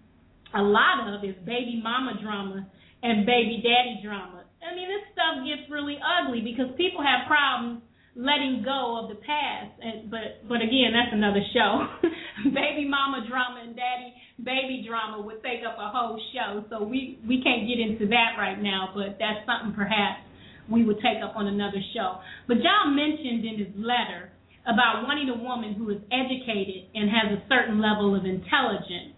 a 0.53 0.61
lot 0.61 1.05
of 1.13 1.23
is 1.23 1.35
baby 1.45 1.79
mama 1.83 2.17
drama 2.21 2.65
and 3.03 3.25
baby 3.25 3.61
daddy 3.61 4.01
drama. 4.01 4.45
I 4.65 4.73
mean, 4.73 4.89
this 4.89 5.05
stuff 5.13 5.45
gets 5.45 5.69
really 5.69 5.99
ugly 6.01 6.41
because 6.41 6.73
people 6.73 7.05
have 7.05 7.27
problems 7.27 7.85
letting 8.15 8.63
go 8.63 9.03
of 9.03 9.11
the 9.11 9.19
past. 9.21 9.75
And 9.83 10.09
but 10.09 10.47
but 10.47 10.63
again, 10.63 10.95
that's 10.95 11.13
another 11.13 11.43
show. 11.53 11.85
baby 12.55 12.87
mama 12.87 13.27
drama 13.27 13.61
and 13.61 13.75
daddy 13.75 14.15
baby 14.41 14.83
drama 14.87 15.21
would 15.21 15.43
take 15.43 15.61
up 15.67 15.77
a 15.77 15.91
whole 15.91 16.19
show. 16.33 16.63
So 16.71 16.83
we 16.83 17.19
we 17.27 17.43
can't 17.43 17.67
get 17.67 17.77
into 17.77 18.07
that 18.09 18.39
right 18.39 18.57
now, 18.57 18.89
but 18.95 19.19
that's 19.19 19.45
something 19.45 19.75
perhaps 19.75 20.23
we 20.71 20.83
would 20.83 20.97
take 20.97 21.21
up 21.21 21.35
on 21.35 21.47
another 21.47 21.83
show. 21.93 22.17
But 22.47 22.57
John 22.63 22.95
mentioned 22.95 23.45
in 23.45 23.55
his 23.59 23.73
letter 23.77 24.31
about 24.65 25.05
wanting 25.05 25.29
a 25.29 25.37
woman 25.37 25.73
who 25.73 25.89
is 25.89 26.01
educated 26.11 26.89
and 26.93 27.09
has 27.09 27.37
a 27.37 27.41
certain 27.49 27.81
level 27.81 28.15
of 28.15 28.25
intelligence. 28.25 29.13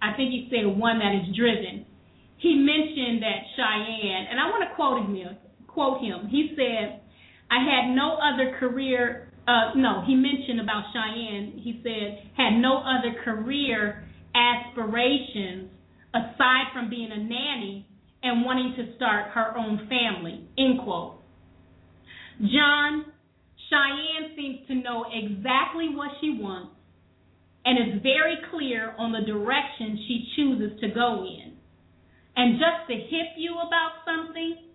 I 0.00 0.16
think 0.16 0.32
he 0.32 0.48
said 0.50 0.66
one 0.66 0.98
that 0.98 1.12
is 1.12 1.36
driven. 1.36 1.86
He 2.38 2.54
mentioned 2.56 3.22
that 3.22 3.40
Cheyenne, 3.56 4.26
and 4.30 4.40
I 4.40 4.48
want 4.48 4.68
to 4.68 4.74
quote 4.74 5.08
him. 5.08 5.36
Quote 5.66 6.00
him. 6.00 6.28
He 6.28 6.52
said, 6.56 7.00
"I 7.50 7.60
had 7.60 7.94
no 7.94 8.16
other 8.16 8.56
career." 8.58 9.32
Uh, 9.46 9.72
no, 9.76 10.02
he 10.06 10.14
mentioned 10.14 10.60
about 10.60 10.84
Cheyenne. 10.92 11.60
He 11.62 11.80
said 11.82 12.30
had 12.36 12.58
no 12.58 12.78
other 12.78 13.14
career 13.22 14.04
aspirations 14.34 15.70
aside 16.12 16.72
from 16.72 16.90
being 16.90 17.10
a 17.12 17.16
nanny 17.16 17.86
and 18.22 18.44
wanting 18.44 18.74
to 18.76 18.96
start 18.96 19.30
her 19.32 19.56
own 19.56 19.88
family. 19.88 20.46
End 20.58 20.80
quote. 20.82 21.20
John 22.40 23.06
Cheyenne 23.68 24.36
seems 24.36 24.66
to 24.68 24.74
know 24.74 25.06
exactly 25.10 25.90
what 25.94 26.10
she 26.20 26.38
wants 26.40 26.72
and 27.64 27.78
is 27.78 28.02
very 28.02 28.36
clear 28.50 28.94
on 28.96 29.10
the 29.10 29.26
direction 29.26 29.98
she 30.06 30.28
chooses 30.36 30.78
to 30.80 30.88
go 30.88 31.24
in. 31.26 31.54
And 32.36 32.60
just 32.60 32.86
to 32.88 32.94
hip 32.94 33.34
you 33.36 33.54
about 33.54 34.06
something, 34.06 34.70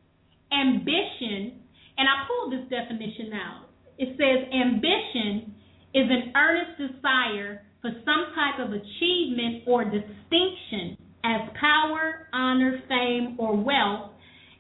ambition, 0.51 1.61
and 1.97 2.07
I 2.09 2.27
pulled 2.27 2.51
this 2.51 2.67
definition 2.69 3.31
out. 3.33 3.69
It 3.97 4.17
says 4.17 4.49
ambition 4.51 5.55
is 5.93 6.07
an 6.09 6.33
earnest 6.35 6.91
desire 6.91 7.63
for 7.81 7.91
some 8.03 8.25
type 8.35 8.59
of 8.59 8.73
achievement 8.73 9.63
or 9.67 9.85
distinction 9.85 10.97
as 11.23 11.41
power, 11.59 12.27
honor, 12.33 12.81
fame, 12.89 13.35
or 13.39 13.55
wealth, 13.55 14.11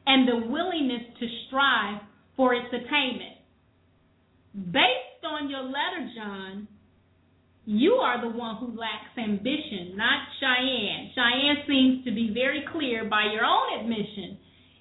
and 0.05 0.27
the 0.27 0.47
willingness 0.47 1.03
to 1.19 1.27
strive 1.47 2.01
for 2.37 2.53
its 2.53 2.67
attainment. 2.67 3.40
Based 4.53 5.23
on 5.23 5.49
your 5.49 5.63
letter, 5.63 6.11
John, 6.15 6.67
you 7.65 7.93
are 7.93 8.19
the 8.19 8.35
one 8.35 8.57
who 8.57 8.77
lacks 8.77 9.15
ambition, 9.17 9.95
not 9.95 10.27
Cheyenne. 10.39 11.11
Cheyenne 11.15 11.63
seems 11.67 12.05
to 12.05 12.11
be 12.11 12.31
very 12.33 12.65
clear 12.71 13.05
by 13.05 13.31
your 13.31 13.45
own 13.45 13.79
admission 13.79 14.37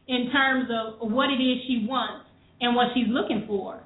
in 0.09 0.31
terms 0.33 0.69
of 0.73 1.11
what 1.13 1.31
it 1.31 1.39
is 1.39 1.63
she 1.69 1.87
wants 1.89 2.27
and 2.61 2.75
what 2.75 2.89
she's 2.95 3.07
looking 3.09 3.45
for. 3.47 3.81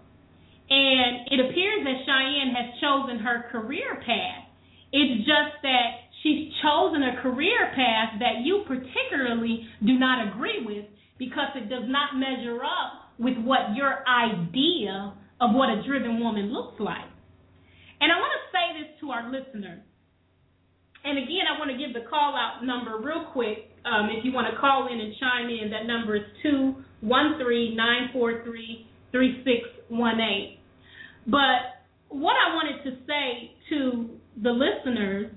And 0.70 1.28
it 1.28 1.40
appears 1.44 1.84
that 1.84 2.00
Cheyenne 2.06 2.54
has 2.56 2.80
chosen 2.80 3.18
her 3.18 3.50
career 3.52 4.00
path. 4.06 4.48
It's 4.90 5.26
just 5.26 5.60
that 5.62 6.08
she's 6.22 6.48
chosen 6.62 7.02
a 7.02 7.20
career 7.20 7.72
path 7.76 8.16
that 8.20 8.40
you 8.42 8.64
particularly 8.66 9.68
do 9.84 9.98
not 9.98 10.28
agree 10.28 10.64
with 10.64 10.86
because 11.18 11.52
it 11.56 11.68
does 11.68 11.84
not 11.86 12.16
measure 12.16 12.64
up 12.64 13.12
with 13.18 13.36
what 13.44 13.76
your 13.76 14.02
idea 14.08 15.12
of 15.44 15.54
what 15.54 15.68
a 15.68 15.84
driven 15.84 16.20
woman 16.20 16.52
looks 16.52 16.80
like. 16.80 17.04
And 18.00 18.08
I 18.10 18.16
want 18.16 18.32
to 18.32 18.42
say 18.48 18.66
this 18.80 18.88
to 19.00 19.10
our 19.12 19.28
listeners. 19.28 19.84
And 21.04 21.18
again, 21.18 21.44
I 21.44 21.58
want 21.60 21.70
to 21.70 21.76
give 21.76 21.92
the 21.92 22.08
call 22.08 22.32
out 22.32 22.64
number 22.64 22.96
real 22.96 23.28
quick. 23.32 23.68
Um, 23.84 24.08
if 24.08 24.24
you 24.24 24.32
want 24.32 24.48
to 24.48 24.58
call 24.58 24.88
in 24.88 24.98
and 24.98 25.12
chime 25.20 25.52
in, 25.52 25.68
that 25.68 25.84
number 25.84 26.16
is 26.16 26.24
213 26.42 27.76
943 27.76 28.88
3618. 29.12 30.56
But 31.28 31.84
what 32.08 32.32
I 32.40 32.56
wanted 32.56 32.80
to 32.88 32.96
say 33.04 33.52
to 33.68 34.16
the 34.42 34.50
listeners, 34.50 35.30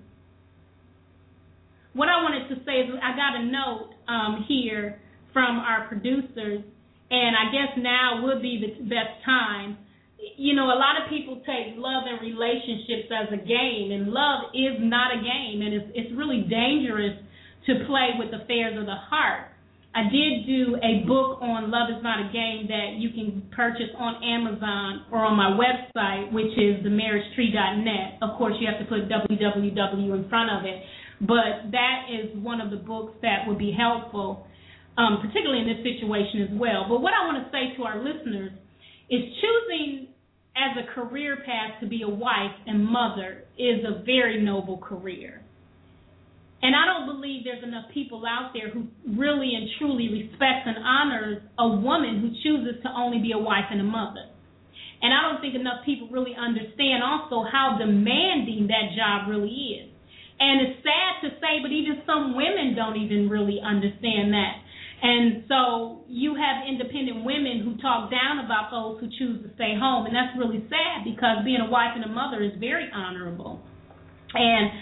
what 1.91 2.07
I 2.07 2.23
wanted 2.23 2.47
to 2.47 2.63
say 2.63 2.87
is 2.87 2.95
I 3.03 3.11
got 3.11 3.35
a 3.35 3.43
note 3.43 3.91
um, 4.07 4.45
here 4.47 5.01
from 5.33 5.59
our 5.59 5.87
producers, 5.89 6.63
and 7.11 7.35
I 7.35 7.51
guess 7.51 7.75
now 7.77 8.23
would 8.23 8.41
be 8.41 8.63
the 8.63 8.83
best 8.87 9.19
time 9.25 9.77
you 10.17 10.55
know, 10.55 10.65
a 10.65 10.77
lot 10.77 10.97
of 11.01 11.09
people 11.09 11.37
take 11.45 11.77
love 11.77 12.03
and 12.09 12.21
relationships 12.21 13.09
as 13.13 13.29
a 13.33 13.41
game, 13.41 13.91
and 13.91 14.09
love 14.09 14.49
is 14.53 14.77
not 14.79 15.13
a 15.13 15.21
game, 15.21 15.61
and 15.61 15.73
it's 15.73 15.89
it's 15.93 16.11
really 16.17 16.41
dangerous 16.49 17.17
to 17.67 17.85
play 17.85 18.17
with 18.17 18.33
affairs 18.33 18.77
of 18.79 18.85
the 18.85 18.95
heart. 18.95 19.51
I 19.97 20.03
did 20.13 20.45
do 20.45 20.77
a 20.77 21.07
book 21.07 21.41
on 21.41 21.71
Love 21.71 21.89
is 21.89 22.03
Not 22.03 22.21
a 22.21 22.29
Game 22.29 22.69
that 22.69 23.01
you 23.01 23.09
can 23.17 23.49
purchase 23.49 23.89
on 23.97 24.21
Amazon 24.21 25.09
or 25.11 25.25
on 25.25 25.33
my 25.33 25.57
website, 25.57 26.31
which 26.31 26.53
is 26.53 26.85
themarriagetree.net. 26.85 28.21
Of 28.21 28.37
course, 28.37 28.53
you 28.61 28.69
have 28.69 28.77
to 28.77 28.85
put 28.85 29.09
www 29.09 30.13
in 30.13 30.29
front 30.29 30.49
of 30.53 30.69
it, 30.69 30.83
but 31.21 31.73
that 31.73 32.13
is 32.13 32.29
one 32.37 32.61
of 32.61 32.69
the 32.69 32.77
books 32.77 33.17
that 33.23 33.47
would 33.47 33.57
be 33.57 33.73
helpful, 33.73 34.45
um, 34.97 35.17
particularly 35.17 35.65
in 35.65 35.67
this 35.67 35.81
situation 35.81 36.45
as 36.45 36.53
well. 36.53 36.85
But 36.87 37.01
what 37.01 37.17
I 37.17 37.25
want 37.25 37.41
to 37.41 37.49
say 37.49 37.75
to 37.77 37.83
our 37.83 37.97
listeners 37.97 38.53
is 39.09 39.21
choosing 39.41 40.07
as 40.55 40.83
a 40.83 40.93
career 40.93 41.37
path 41.45 41.79
to 41.81 41.87
be 41.87 42.01
a 42.01 42.09
wife 42.09 42.55
and 42.65 42.83
mother 42.83 43.43
is 43.57 43.85
a 43.85 44.03
very 44.03 44.41
noble 44.41 44.77
career. 44.77 45.41
And 46.61 46.73
I 46.75 46.85
don't 46.89 47.05
believe 47.05 47.43
there's 47.45 47.63
enough 47.63 47.85
people 47.93 48.23
out 48.25 48.51
there 48.53 48.69
who 48.69 48.87
really 49.05 49.53
and 49.53 49.69
truly 49.77 50.09
respects 50.09 50.65
and 50.65 50.77
honors 50.81 51.37
a 51.59 51.69
woman 51.69 52.19
who 52.19 52.33
chooses 52.41 52.81
to 52.81 52.89
only 52.89 53.19
be 53.19 53.31
a 53.31 53.37
wife 53.37 53.69
and 53.69 53.79
a 53.79 53.85
mother. 53.85 54.25
And 55.01 55.13
I 55.13 55.29
don't 55.29 55.39
think 55.41 55.53
enough 55.53 55.85
people 55.85 56.09
really 56.09 56.33
understand 56.33 57.05
also 57.05 57.45
how 57.45 57.77
demanding 57.77 58.65
that 58.73 58.97
job 58.97 59.29
really 59.29 59.53
is. 59.77 59.89
And 60.39 60.65
it's 60.65 60.81
sad 60.81 61.29
to 61.29 61.29
say, 61.37 61.61
but 61.61 61.69
even 61.69 62.01
some 62.05 62.35
women 62.35 62.73
don't 62.75 62.97
even 62.97 63.29
really 63.29 63.61
understand 63.61 64.33
that. 64.33 64.57
And 64.97 65.45
so 65.47 66.01
you 66.09 66.33
have 66.33 66.65
independent 66.65 67.21
women 67.23 67.61
who 67.61 67.77
talk 67.77 68.09
down 68.09 68.41
about 68.45 68.73
those 68.73 68.97
who 68.99 69.07
choose 69.13 69.45
to 69.45 69.49
stay 69.53 69.77
home, 69.77 70.09
and 70.09 70.15
that's 70.15 70.33
really 70.33 70.65
sad 70.73 71.05
because 71.05 71.45
being 71.45 71.61
a 71.61 71.69
wife 71.69 71.93
and 71.93 72.03
a 72.03 72.09
mother 72.09 72.41
is 72.41 72.53
very 72.59 72.89
honorable. 72.89 73.61
And 74.33 74.73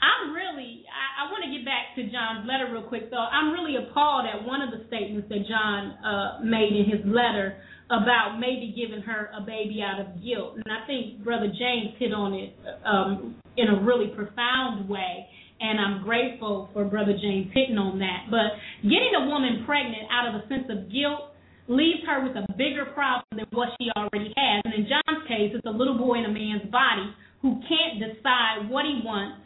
I'm 0.00 0.32
really, 0.32 0.88
I, 0.88 1.28
I 1.28 1.30
want 1.30 1.44
to 1.44 1.52
get 1.52 1.68
back 1.68 1.92
to 1.96 2.02
John's 2.08 2.48
letter 2.48 2.72
real 2.72 2.88
quick, 2.88 3.10
though. 3.10 3.28
I'm 3.28 3.52
really 3.52 3.76
appalled 3.76 4.24
at 4.24 4.40
one 4.40 4.62
of 4.62 4.72
the 4.72 4.86
statements 4.88 5.28
that 5.28 5.44
John 5.44 6.00
uh, 6.00 6.40
made 6.40 6.72
in 6.72 6.88
his 6.88 7.04
letter 7.04 7.60
about 7.90 8.38
maybe 8.40 8.72
giving 8.72 9.02
her 9.04 9.30
a 9.36 9.40
baby 9.40 9.84
out 9.84 10.00
of 10.00 10.22
guilt. 10.24 10.56
And 10.56 10.72
I 10.72 10.86
think 10.86 11.24
Brother 11.24 11.48
James 11.48 11.92
hit 11.98 12.12
on 12.12 12.32
it 12.32 12.56
um, 12.84 13.36
in 13.56 13.68
a 13.68 13.80
really 13.82 14.08
profound 14.14 14.88
way 14.88 15.28
and 15.60 15.80
I'm 15.80 16.04
grateful 16.04 16.70
for 16.72 16.84
Brother 16.84 17.14
James 17.20 17.50
hitting 17.54 17.78
on 17.78 17.98
that. 17.98 18.30
But 18.30 18.58
getting 18.82 19.12
a 19.18 19.26
woman 19.26 19.64
pregnant 19.66 20.06
out 20.10 20.30
of 20.30 20.38
a 20.38 20.42
sense 20.48 20.70
of 20.70 20.90
guilt 20.90 21.34
leaves 21.68 22.00
her 22.06 22.24
with 22.24 22.36
a 22.36 22.46
bigger 22.56 22.86
problem 22.94 23.26
than 23.36 23.46
what 23.52 23.68
she 23.76 23.90
already 23.96 24.32
has. 24.36 24.62
And 24.64 24.74
in 24.74 24.88
John's 24.88 25.26
case, 25.28 25.52
it's 25.52 25.66
a 25.66 25.74
little 25.74 25.98
boy 25.98 26.18
in 26.18 26.24
a 26.24 26.32
man's 26.32 26.70
body 26.70 27.12
who 27.42 27.60
can't 27.68 28.00
decide 28.00 28.70
what 28.70 28.84
he 28.84 29.02
wants 29.04 29.44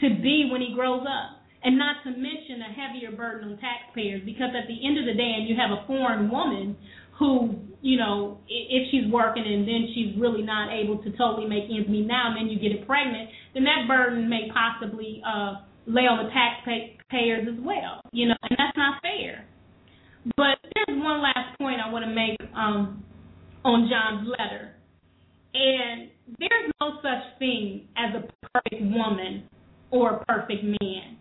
to 0.00 0.08
be 0.22 0.48
when 0.50 0.60
he 0.60 0.74
grows 0.74 1.02
up. 1.02 1.42
And 1.62 1.76
not 1.76 2.06
to 2.06 2.10
mention 2.14 2.62
a 2.62 2.70
heavier 2.70 3.10
burden 3.10 3.50
on 3.50 3.58
taxpayers 3.58 4.22
because 4.24 4.54
at 4.54 4.70
the 4.70 4.78
end 4.78 4.96
of 4.96 5.10
the 5.10 5.14
day, 5.18 5.42
and 5.42 5.50
you 5.50 5.58
have 5.58 5.74
a 5.74 5.82
foreign 5.90 6.30
woman 6.30 6.78
who, 7.18 7.56
you 7.82 7.98
know, 7.98 8.38
if 8.48 8.90
she's 8.90 9.10
working 9.10 9.44
and 9.44 9.66
then 9.66 9.88
she's 9.94 10.14
really 10.18 10.42
not 10.42 10.72
able 10.72 10.98
to 11.02 11.10
totally 11.16 11.48
make 11.48 11.64
ends 11.64 11.88
meet 11.88 12.06
now, 12.06 12.28
and 12.28 12.36
then 12.36 12.48
you 12.48 12.58
get 12.58 12.78
it 12.78 12.86
pregnant, 12.86 13.28
then 13.54 13.64
that 13.64 13.88
burden 13.88 14.28
may 14.28 14.48
possibly 14.52 15.22
uh, 15.26 15.62
lay 15.86 16.02
on 16.02 16.24
the 16.24 16.30
taxpayers 16.30 17.48
as 17.48 17.58
well, 17.64 18.00
you 18.12 18.28
know, 18.28 18.36
and 18.42 18.56
that's 18.58 18.76
not 18.76 19.02
fair. 19.02 19.46
But 20.36 20.58
there's 20.74 20.98
one 21.02 21.22
last 21.22 21.58
point 21.58 21.80
I 21.84 21.90
want 21.90 22.04
to 22.04 22.12
make 22.12 22.38
um, 22.54 23.02
on 23.64 23.88
John's 23.90 24.28
letter, 24.28 24.74
and 25.54 26.10
there's 26.38 26.72
no 26.80 26.98
such 27.02 27.38
thing 27.38 27.88
as 27.96 28.14
a 28.14 28.48
perfect 28.52 28.82
woman 28.82 29.48
or 29.90 30.16
a 30.16 30.24
perfect 30.24 30.62
man. 30.62 31.16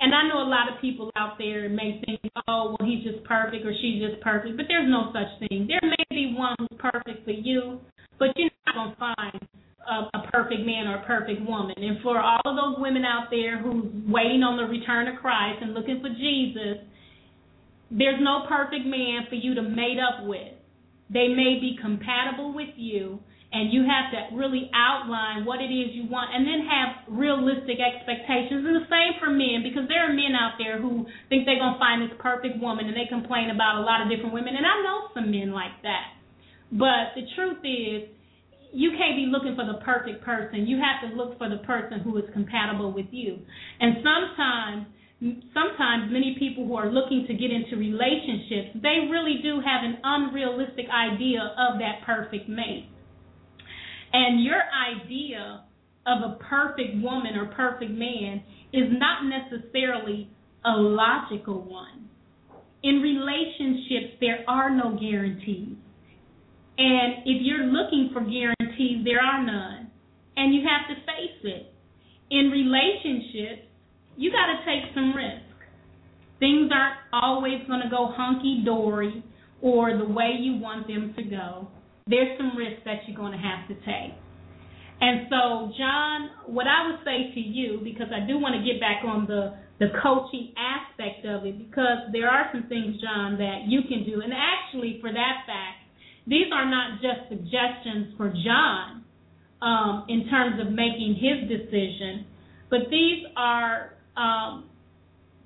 And 0.00 0.14
I 0.14 0.26
know 0.28 0.42
a 0.42 0.48
lot 0.48 0.72
of 0.72 0.80
people 0.80 1.10
out 1.14 1.36
there 1.36 1.68
may 1.68 2.02
think, 2.06 2.20
oh, 2.48 2.74
well, 2.78 2.88
he's 2.88 3.04
just 3.04 3.22
perfect 3.24 3.66
or 3.66 3.72
she's 3.80 4.00
just 4.00 4.20
perfect, 4.22 4.56
but 4.56 4.64
there's 4.66 4.88
no 4.88 5.12
such 5.12 5.48
thing. 5.48 5.68
There 5.68 5.80
may 5.84 6.04
be 6.08 6.34
one 6.34 6.56
who's 6.58 6.78
perfect 6.78 7.24
for 7.24 7.32
you, 7.32 7.80
but 8.18 8.28
you're 8.36 8.50
not 8.66 8.74
going 8.74 8.90
to 8.90 8.96
find 8.96 9.48
a, 9.86 10.18
a 10.18 10.30
perfect 10.32 10.64
man 10.64 10.86
or 10.88 11.02
a 11.02 11.04
perfect 11.04 11.46
woman. 11.46 11.74
And 11.76 12.00
for 12.02 12.18
all 12.18 12.40
of 12.44 12.56
those 12.56 12.80
women 12.80 13.04
out 13.04 13.28
there 13.30 13.60
who's 13.60 13.84
waiting 14.08 14.42
on 14.42 14.56
the 14.56 14.64
return 14.64 15.08
of 15.08 15.20
Christ 15.20 15.58
and 15.60 15.74
looking 15.74 16.00
for 16.00 16.08
Jesus, 16.08 16.80
there's 17.90 18.20
no 18.22 18.46
perfect 18.48 18.86
man 18.86 19.26
for 19.28 19.34
you 19.34 19.54
to 19.54 19.62
mate 19.62 19.98
up 20.00 20.26
with. 20.26 20.54
They 21.12 21.28
may 21.28 21.58
be 21.60 21.76
compatible 21.80 22.54
with 22.54 22.70
you, 22.76 23.18
and 23.52 23.74
you 23.74 23.82
have 23.82 24.14
to 24.14 24.36
really 24.38 24.70
outline 24.70 25.42
what 25.44 25.58
it 25.58 25.74
is 25.74 25.90
you 25.90 26.06
want 26.06 26.30
and 26.30 26.46
then 26.46 26.62
have 26.70 27.02
realistic 27.10 27.82
expectations. 27.82 28.62
And 28.62 28.78
the 28.78 28.86
same 28.86 29.18
for 29.18 29.26
men 29.26 29.66
because 29.66 29.90
there 29.90 30.06
are 30.06 30.14
men 30.14 30.38
out 30.38 30.54
there 30.54 30.78
who 30.78 31.02
think 31.26 31.50
they're 31.50 31.58
going 31.58 31.74
to 31.74 31.82
find 31.82 31.98
this 31.98 32.14
perfect 32.22 32.62
woman 32.62 32.86
and 32.86 32.94
they 32.94 33.10
complain 33.10 33.50
about 33.50 33.82
a 33.82 33.84
lot 33.84 34.02
of 34.02 34.06
different 34.06 34.30
women. 34.30 34.54
And 34.54 34.62
i 34.62 34.74
know 34.86 35.10
some 35.18 35.34
men 35.34 35.50
like 35.50 35.74
that. 35.82 36.14
But 36.70 37.18
the 37.18 37.26
truth 37.34 37.58
is 37.66 38.06
you 38.70 38.94
can't 38.94 39.18
be 39.18 39.26
looking 39.26 39.58
for 39.58 39.66
the 39.66 39.82
perfect 39.82 40.22
person. 40.22 40.70
You 40.70 40.78
have 40.78 41.02
to 41.10 41.16
look 41.18 41.34
for 41.34 41.50
the 41.50 41.58
person 41.66 42.06
who 42.06 42.22
is 42.22 42.30
compatible 42.30 42.94
with 42.94 43.10
you. 43.10 43.34
And 43.82 43.98
sometimes 44.06 44.86
sometimes 45.52 46.08
many 46.08 46.36
people 46.38 46.66
who 46.66 46.76
are 46.76 46.88
looking 46.88 47.26
to 47.28 47.34
get 47.34 47.50
into 47.50 47.76
relationships 47.76 48.72
they 48.80 49.04
really 49.12 49.36
do 49.42 49.60
have 49.60 49.84
an 49.84 49.98
unrealistic 50.02 50.86
idea 50.88 51.52
of 51.60 51.78
that 51.78 52.00
perfect 52.06 52.48
mate 52.48 52.88
and 54.12 54.44
your 54.44 54.60
idea 54.90 55.64
of 56.06 56.30
a 56.30 56.36
perfect 56.44 57.02
woman 57.02 57.36
or 57.36 57.46
perfect 57.54 57.90
man 57.90 58.42
is 58.72 58.88
not 58.90 59.24
necessarily 59.24 60.30
a 60.64 60.70
logical 60.70 61.62
one. 61.62 62.08
In 62.82 63.00
relationships, 63.00 64.16
there 64.20 64.44
are 64.48 64.70
no 64.70 64.98
guarantees. 64.98 65.76
And 66.78 67.22
if 67.26 67.42
you're 67.42 67.66
looking 67.66 68.10
for 68.12 68.20
guarantees, 68.20 69.04
there 69.04 69.20
are 69.20 69.44
none. 69.44 69.90
And 70.36 70.54
you 70.54 70.62
have 70.62 70.88
to 70.88 71.02
face 71.04 71.40
it. 71.44 71.74
In 72.30 72.50
relationships, 72.50 73.68
you 74.16 74.30
got 74.30 74.46
to 74.46 74.64
take 74.64 74.94
some 74.94 75.14
risk. 75.14 75.44
Things 76.38 76.70
aren't 76.72 76.96
always 77.12 77.60
going 77.68 77.82
to 77.82 77.90
go 77.90 78.12
hunky 78.16 78.62
dory 78.64 79.22
or 79.60 79.96
the 79.98 80.06
way 80.06 80.36
you 80.40 80.58
want 80.58 80.86
them 80.86 81.12
to 81.16 81.22
go 81.22 81.68
there's 82.10 82.36
some 82.36 82.56
risks 82.56 82.82
that 82.84 83.06
you're 83.06 83.16
going 83.16 83.32
to 83.32 83.38
have 83.38 83.68
to 83.68 83.74
take. 83.86 84.12
And 85.00 85.26
so, 85.30 85.72
John, 85.78 86.30
what 86.46 86.66
I 86.66 86.86
would 86.90 87.00
say 87.04 87.32
to 87.32 87.40
you, 87.40 87.80
because 87.82 88.08
I 88.12 88.26
do 88.26 88.38
want 88.38 88.54
to 88.54 88.60
get 88.60 88.80
back 88.80 89.02
on 89.04 89.26
the 89.26 89.56
the 89.80 89.88
coaching 90.02 90.52
aspect 90.60 91.24
of 91.24 91.46
it, 91.46 91.56
because 91.56 92.12
there 92.12 92.28
are 92.28 92.50
some 92.52 92.68
things, 92.68 93.00
John, 93.00 93.38
that 93.38 93.64
you 93.66 93.80
can 93.88 94.04
do. 94.04 94.20
And 94.20 94.30
actually, 94.30 94.98
for 95.00 95.10
that 95.10 95.48
fact, 95.48 95.88
these 96.26 96.52
are 96.52 96.68
not 96.68 97.00
just 97.00 97.30
suggestions 97.30 98.12
for 98.18 98.28
John 98.28 99.04
um, 99.62 100.04
in 100.10 100.28
terms 100.28 100.60
of 100.60 100.70
making 100.70 101.16
his 101.16 101.48
decision, 101.48 102.26
but 102.68 102.90
these 102.90 103.24
are 103.38 103.96
um, 104.18 104.68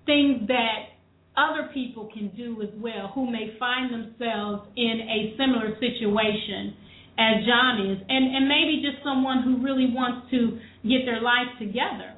things 0.04 0.48
that 0.48 0.93
other 1.37 1.70
people 1.74 2.09
can 2.12 2.28
do 2.37 2.62
as 2.62 2.70
well 2.78 3.11
who 3.14 3.30
may 3.30 3.57
find 3.59 3.93
themselves 3.93 4.68
in 4.76 5.01
a 5.03 5.35
similar 5.37 5.74
situation 5.80 6.74
as 7.18 7.47
John 7.47 7.87
is, 7.91 7.99
and, 8.09 8.35
and 8.35 8.49
maybe 8.49 8.82
just 8.82 9.03
someone 9.05 9.43
who 9.43 9.62
really 9.62 9.87
wants 9.87 10.30
to 10.32 10.59
get 10.82 11.07
their 11.07 11.22
life 11.22 11.55
together. 11.61 12.14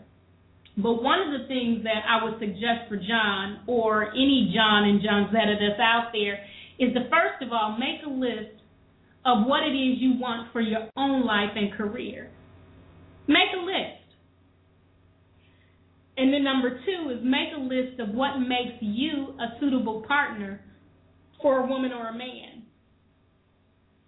But 0.76 1.02
one 1.02 1.20
of 1.20 1.40
the 1.40 1.46
things 1.48 1.84
that 1.84 2.04
I 2.08 2.24
would 2.24 2.38
suggest 2.38 2.88
for 2.88 2.96
John 2.96 3.60
or 3.66 4.10
any 4.12 4.52
John 4.54 4.84
and 4.84 5.00
Johnetta 5.00 5.56
that's 5.60 5.80
out 5.80 6.12
there 6.12 6.40
is 6.78 6.92
to 6.94 7.08
first 7.08 7.40
of 7.40 7.52
all 7.52 7.76
make 7.78 8.04
a 8.04 8.10
list 8.10 8.60
of 9.24 9.46
what 9.46 9.62
it 9.64 9.72
is 9.72 10.00
you 10.00 10.20
want 10.20 10.52
for 10.52 10.60
your 10.60 10.88
own 10.96 11.24
life 11.26 11.56
and 11.56 11.72
career. 11.72 12.30
Make 13.26 13.52
a 13.56 13.64
list. 13.64 14.05
And 16.16 16.32
then 16.32 16.44
number 16.44 16.80
two 16.84 17.10
is 17.10 17.20
make 17.22 17.52
a 17.54 17.60
list 17.60 18.00
of 18.00 18.14
what 18.14 18.38
makes 18.38 18.80
you 18.80 19.36
a 19.38 19.60
suitable 19.60 20.04
partner 20.08 20.60
for 21.42 21.60
a 21.60 21.66
woman 21.66 21.92
or 21.92 22.08
a 22.08 22.16
man. 22.16 22.64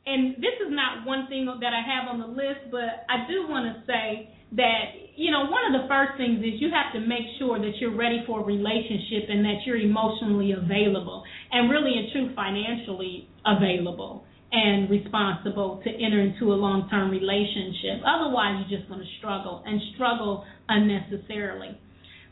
And 0.07 0.37
this 0.37 0.57
is 0.65 0.73
not 0.73 1.05
one 1.07 1.29
thing 1.29 1.45
that 1.45 1.73
I 1.73 1.85
have 1.85 2.09
on 2.09 2.19
the 2.21 2.27
list, 2.27 2.73
but 2.73 3.05
I 3.13 3.29
do 3.29 3.45
want 3.45 3.69
to 3.69 3.85
say 3.85 4.33
that, 4.57 5.13
you 5.17 5.31
know, 5.31 5.53
one 5.53 5.69
of 5.69 5.77
the 5.77 5.85
first 5.87 6.17
things 6.17 6.41
is 6.41 6.57
you 6.65 6.73
have 6.73 6.97
to 6.97 7.01
make 7.07 7.29
sure 7.39 7.59
that 7.61 7.77
you're 7.77 7.95
ready 7.95 8.25
for 8.27 8.41
a 8.41 8.45
relationship 8.45 9.29
and 9.29 9.45
that 9.45 9.61
you're 9.67 9.77
emotionally 9.77 10.53
available 10.53 11.23
and 11.53 11.69
really 11.69 11.93
and 11.93 12.09
true 12.13 12.33
financially 12.35 13.29
available 13.45 14.25
and 14.51 14.89
responsible 14.89 15.83
to 15.85 15.91
enter 15.91 16.21
into 16.21 16.53
a 16.53 16.57
long 16.57 16.89
term 16.89 17.11
relationship. 17.11 18.01
Otherwise, 18.01 18.65
you're 18.65 18.81
just 18.81 18.89
going 18.89 19.01
to 19.01 19.11
struggle 19.19 19.63
and 19.67 19.79
struggle 19.95 20.47
unnecessarily. 20.69 21.77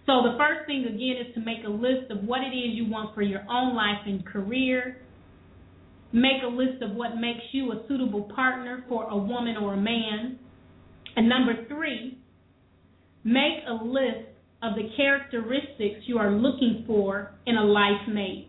So 0.06 0.22
the 0.22 0.38
first 0.38 0.66
thing 0.66 0.84
again 0.84 1.26
is 1.26 1.34
to 1.34 1.40
make 1.40 1.64
a 1.66 1.68
list 1.68 2.10
of 2.10 2.22
what 2.22 2.40
it 2.42 2.54
is 2.56 2.76
you 2.76 2.88
want 2.88 3.14
for 3.14 3.22
your 3.22 3.42
own 3.50 3.74
life 3.74 4.06
and 4.06 4.24
career. 4.24 4.98
Make 6.12 6.42
a 6.44 6.48
list 6.48 6.80
of 6.80 6.94
what 6.94 7.16
makes 7.16 7.42
you 7.50 7.72
a 7.72 7.82
suitable 7.88 8.30
partner 8.34 8.84
for 8.88 9.04
a 9.10 9.16
woman 9.16 9.56
or 9.56 9.74
a 9.74 9.80
man. 9.80 10.38
And 11.16 11.28
number 11.28 11.66
three, 11.66 12.18
make 13.24 13.66
a 13.68 13.84
list 13.84 14.30
of 14.62 14.76
the 14.76 14.88
characteristics 14.96 16.06
you 16.06 16.18
are 16.18 16.30
looking 16.30 16.84
for 16.86 17.32
in 17.44 17.56
a 17.56 17.64
life 17.64 18.06
mate. 18.08 18.48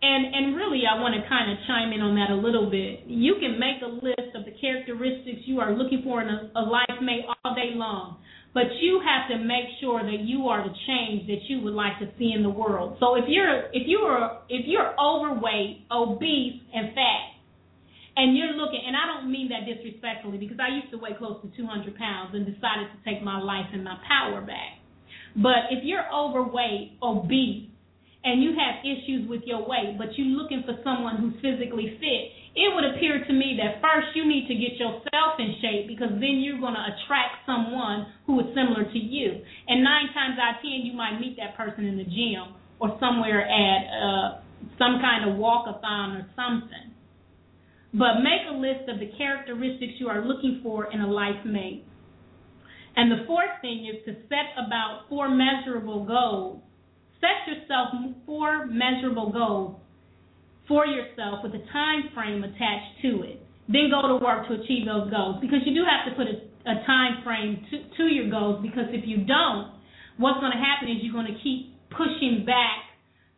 And 0.00 0.34
and 0.34 0.56
really 0.56 0.82
I 0.90 0.98
want 1.00 1.14
to 1.14 1.28
kind 1.28 1.52
of 1.52 1.58
chime 1.68 1.92
in 1.92 2.00
on 2.00 2.16
that 2.16 2.30
a 2.30 2.34
little 2.34 2.68
bit. 2.70 3.06
You 3.06 3.34
can 3.38 3.60
make 3.60 3.82
a 3.84 3.86
list 3.86 4.34
of 4.34 4.44
the 4.44 4.50
characteristics 4.60 5.46
you 5.46 5.60
are 5.60 5.76
looking 5.76 6.00
for 6.02 6.22
in 6.22 6.28
a, 6.28 6.50
a 6.56 6.62
life 6.62 6.98
mate 7.02 7.24
all 7.44 7.54
day 7.54 7.70
long. 7.74 8.18
But 8.54 8.68
you 8.80 9.00
have 9.00 9.32
to 9.32 9.42
make 9.42 9.64
sure 9.80 10.02
that 10.04 10.20
you 10.20 10.48
are 10.48 10.62
the 10.62 10.74
change 10.86 11.26
that 11.26 11.40
you 11.48 11.62
would 11.62 11.72
like 11.72 11.98
to 12.00 12.08
see 12.18 12.32
in 12.36 12.42
the 12.42 12.50
world. 12.50 12.96
So 13.00 13.16
if 13.16 13.24
you're 13.26 13.72
if 13.72 13.88
you 13.88 13.98
are 14.04 14.42
if 14.48 14.66
you're 14.66 14.92
overweight, 15.00 15.88
obese, 15.90 16.60
and 16.74 16.92
fat, 16.92 17.32
and 18.16 18.36
you're 18.36 18.52
looking, 18.52 18.80
and 18.84 18.94
I 18.94 19.06
don't 19.08 19.32
mean 19.32 19.48
that 19.48 19.64
disrespectfully 19.64 20.36
because 20.36 20.58
I 20.60 20.68
used 20.68 20.92
to 20.92 20.98
weigh 20.98 21.16
close 21.16 21.40
to 21.40 21.48
200 21.56 21.96
pounds 21.96 22.36
and 22.36 22.44
decided 22.44 22.92
to 22.92 22.98
take 23.08 23.24
my 23.24 23.40
life 23.40 23.72
and 23.72 23.82
my 23.82 23.96
power 24.06 24.42
back. 24.42 24.84
But 25.36 25.72
if 25.72 25.80
you're 25.82 26.04
overweight, 26.12 27.00
obese, 27.02 27.72
and 28.24 28.42
you 28.42 28.52
have 28.52 28.84
issues 28.84 29.28
with 29.28 29.42
your 29.46 29.66
weight, 29.66 29.96
but 29.96 30.12
you're 30.16 30.36
looking 30.36 30.62
for 30.66 30.76
someone 30.84 31.16
who's 31.16 31.34
physically 31.40 31.96
fit, 31.98 32.36
it 32.54 32.68
would 32.74 32.84
appear 32.84 33.24
to 33.24 33.32
me 33.32 33.56
that 33.56 33.80
first 33.80 34.12
you 34.14 34.28
need 34.28 34.46
to 34.48 34.54
get 34.54 34.76
yourself 34.76 35.40
in 35.40 35.56
shape 35.64 35.88
because 35.88 36.12
then 36.20 36.44
you're 36.44 36.60
going 36.60 36.76
to 36.76 36.84
attract 36.84 37.48
someone 37.48 38.12
who 38.26 38.40
is 38.40 38.46
similar 38.52 38.84
to 38.84 38.98
you. 38.98 39.40
And 39.68 39.82
nine 39.82 40.12
times 40.12 40.36
out 40.36 40.56
of 40.56 40.62
ten, 40.62 40.84
you 40.84 40.92
might 40.92 41.18
meet 41.18 41.36
that 41.40 41.56
person 41.56 41.88
in 41.88 41.96
the 41.96 42.04
gym 42.04 42.52
or 42.78 42.92
somewhere 43.00 43.40
at 43.48 43.80
uh, 43.88 44.28
some 44.76 45.00
kind 45.00 45.24
of 45.24 45.40
walkathon 45.40 46.20
or 46.20 46.28
something. 46.36 46.92
But 47.94 48.20
make 48.20 48.44
a 48.48 48.56
list 48.56 48.88
of 48.88 49.00
the 49.00 49.08
characteristics 49.16 49.96
you 49.96 50.08
are 50.08 50.24
looking 50.24 50.60
for 50.62 50.92
in 50.92 51.00
a 51.00 51.08
life 51.08 51.44
mate. 51.46 51.84
And 52.96 53.10
the 53.10 53.24
fourth 53.26 53.56
thing 53.62 53.88
is 53.88 54.04
to 54.04 54.12
set 54.28 54.52
about 54.60 55.08
four 55.08 55.30
measurable 55.30 56.04
goals. 56.04 56.60
Set 57.20 57.48
yourself 57.48 57.94
four 58.26 58.66
measurable 58.66 59.32
goals 59.32 59.81
for 60.68 60.86
yourself 60.86 61.40
with 61.42 61.54
a 61.54 61.64
time 61.72 62.10
frame 62.14 62.44
attached 62.44 63.02
to 63.02 63.22
it. 63.22 63.42
Then 63.68 63.90
go 63.90 64.02
to 64.06 64.22
work 64.22 64.48
to 64.48 64.54
achieve 64.54 64.86
those 64.86 65.10
goals 65.10 65.38
because 65.40 65.62
you 65.64 65.74
do 65.74 65.84
have 65.86 66.10
to 66.10 66.12
put 66.18 66.26
a, 66.26 66.36
a 66.70 66.84
time 66.86 67.22
frame 67.24 67.64
to, 67.70 67.76
to 67.96 68.04
your 68.10 68.30
goals 68.30 68.62
because 68.62 68.90
if 68.90 69.06
you 69.06 69.24
don't, 69.24 69.72
what's 70.18 70.40
going 70.40 70.52
to 70.52 70.58
happen 70.58 70.90
is 70.90 70.98
you're 71.02 71.14
going 71.14 71.30
to 71.30 71.38
keep 71.42 71.72
pushing 71.90 72.44
back 72.44 72.92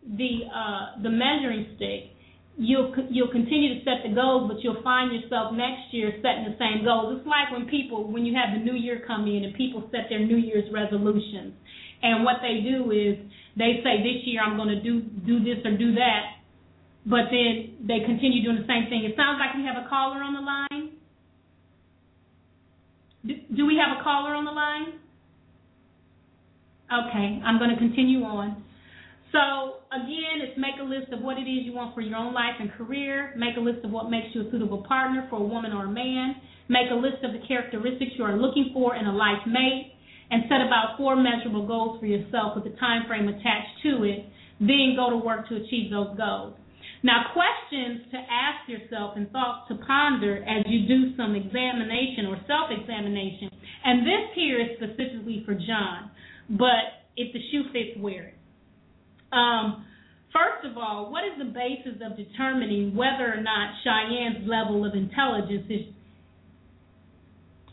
the 0.04 0.44
uh, 0.52 1.02
the 1.02 1.10
measuring 1.10 1.76
stick. 1.76 2.12
You'll 2.56 2.94
you'll 3.10 3.32
continue 3.32 3.78
to 3.78 3.80
set 3.84 4.06
the 4.06 4.14
goals, 4.14 4.50
but 4.52 4.62
you'll 4.62 4.82
find 4.82 5.10
yourself 5.10 5.52
next 5.52 5.90
year 5.90 6.12
setting 6.22 6.44
the 6.46 6.56
same 6.60 6.84
goals. 6.84 7.18
It's 7.18 7.26
like 7.26 7.50
when 7.50 7.66
people 7.66 8.10
when 8.10 8.24
you 8.24 8.34
have 8.36 8.54
the 8.56 8.62
new 8.62 8.78
year 8.78 9.02
come 9.06 9.26
in 9.26 9.44
and 9.44 9.54
people 9.54 9.88
set 9.90 10.06
their 10.08 10.20
New 10.20 10.36
Year's 10.36 10.70
resolutions, 10.72 11.54
and 12.02 12.24
what 12.24 12.38
they 12.42 12.62
do 12.62 12.92
is 12.92 13.18
they 13.56 13.82
say 13.82 14.04
this 14.04 14.22
year 14.24 14.40
I'm 14.42 14.56
going 14.56 14.70
to 14.70 14.80
do 14.80 15.02
do 15.02 15.42
this 15.42 15.64
or 15.64 15.76
do 15.76 15.94
that, 15.94 16.43
but 17.06 17.28
then 17.30 17.84
they 17.84 18.00
continue 18.04 18.42
doing 18.42 18.56
the 18.56 18.68
same 18.68 18.88
thing. 18.88 19.04
It 19.04 19.14
sounds 19.16 19.36
like 19.36 19.54
we 19.54 19.64
have 19.64 19.76
a 19.76 19.88
caller 19.88 20.24
on 20.24 20.32
the 20.32 20.40
line. 20.40 20.96
Do, 23.26 23.34
do 23.56 23.66
we 23.66 23.76
have 23.76 24.00
a 24.00 24.02
caller 24.02 24.34
on 24.34 24.44
the 24.44 24.52
line? 24.52 25.00
Okay, 26.88 27.40
I'm 27.44 27.58
going 27.58 27.70
to 27.70 27.76
continue 27.76 28.24
on. 28.24 28.62
So 29.32 29.82
again, 29.90 30.40
it's 30.40 30.56
make 30.56 30.80
a 30.80 30.84
list 30.84 31.12
of 31.12 31.20
what 31.20 31.36
it 31.36 31.48
is 31.48 31.66
you 31.66 31.72
want 31.72 31.94
for 31.94 32.00
your 32.00 32.16
own 32.16 32.32
life 32.32 32.54
and 32.60 32.70
career. 32.72 33.34
Make 33.36 33.56
a 33.56 33.60
list 33.60 33.84
of 33.84 33.90
what 33.90 34.08
makes 34.08 34.28
you 34.32 34.46
a 34.46 34.50
suitable 34.50 34.84
partner 34.86 35.26
for 35.28 35.36
a 35.36 35.44
woman 35.44 35.72
or 35.72 35.86
a 35.86 35.90
man. 35.90 36.36
Make 36.68 36.88
a 36.90 36.94
list 36.94 37.24
of 37.24 37.32
the 37.32 37.42
characteristics 37.46 38.12
you 38.16 38.24
are 38.24 38.36
looking 38.36 38.70
for 38.72 38.94
in 38.96 39.06
a 39.06 39.12
life 39.12 39.44
mate. 39.46 39.92
And 40.30 40.44
set 40.48 40.64
about 40.64 40.96
four 40.96 41.16
measurable 41.16 41.66
goals 41.66 42.00
for 42.00 42.06
yourself 42.06 42.56
with 42.56 42.64
a 42.72 42.76
time 42.78 43.06
frame 43.06 43.28
attached 43.28 43.76
to 43.82 44.04
it. 44.04 44.24
Then 44.58 44.94
go 44.96 45.10
to 45.10 45.16
work 45.16 45.48
to 45.48 45.56
achieve 45.56 45.90
those 45.90 46.16
goals. 46.16 46.54
Now, 47.04 47.26
questions 47.34 48.00
to 48.12 48.16
ask 48.16 48.66
yourself 48.66 49.12
and 49.16 49.30
thoughts 49.30 49.68
to 49.68 49.74
ponder 49.86 50.42
as 50.42 50.64
you 50.66 50.88
do 50.88 51.14
some 51.18 51.34
examination 51.36 52.24
or 52.24 52.40
self 52.48 52.72
examination. 52.72 53.50
And 53.84 54.06
this 54.06 54.32
here 54.34 54.58
is 54.58 54.68
specifically 54.80 55.42
for 55.44 55.52
John, 55.52 56.10
but 56.48 57.04
if 57.18 57.30
the 57.34 57.40
shoe 57.52 57.64
fits, 57.74 58.00
wear 58.00 58.32
it. 58.32 58.38
Um, 59.36 59.84
first 60.32 60.64
of 60.64 60.78
all, 60.78 61.12
what 61.12 61.24
is 61.24 61.36
the 61.36 61.52
basis 61.52 62.00
of 62.00 62.16
determining 62.16 62.96
whether 62.96 63.34
or 63.36 63.42
not 63.42 63.74
Cheyenne's 63.84 64.48
level 64.48 64.86
of 64.86 64.94
intelligence 64.94 65.66
is? 65.68 65.82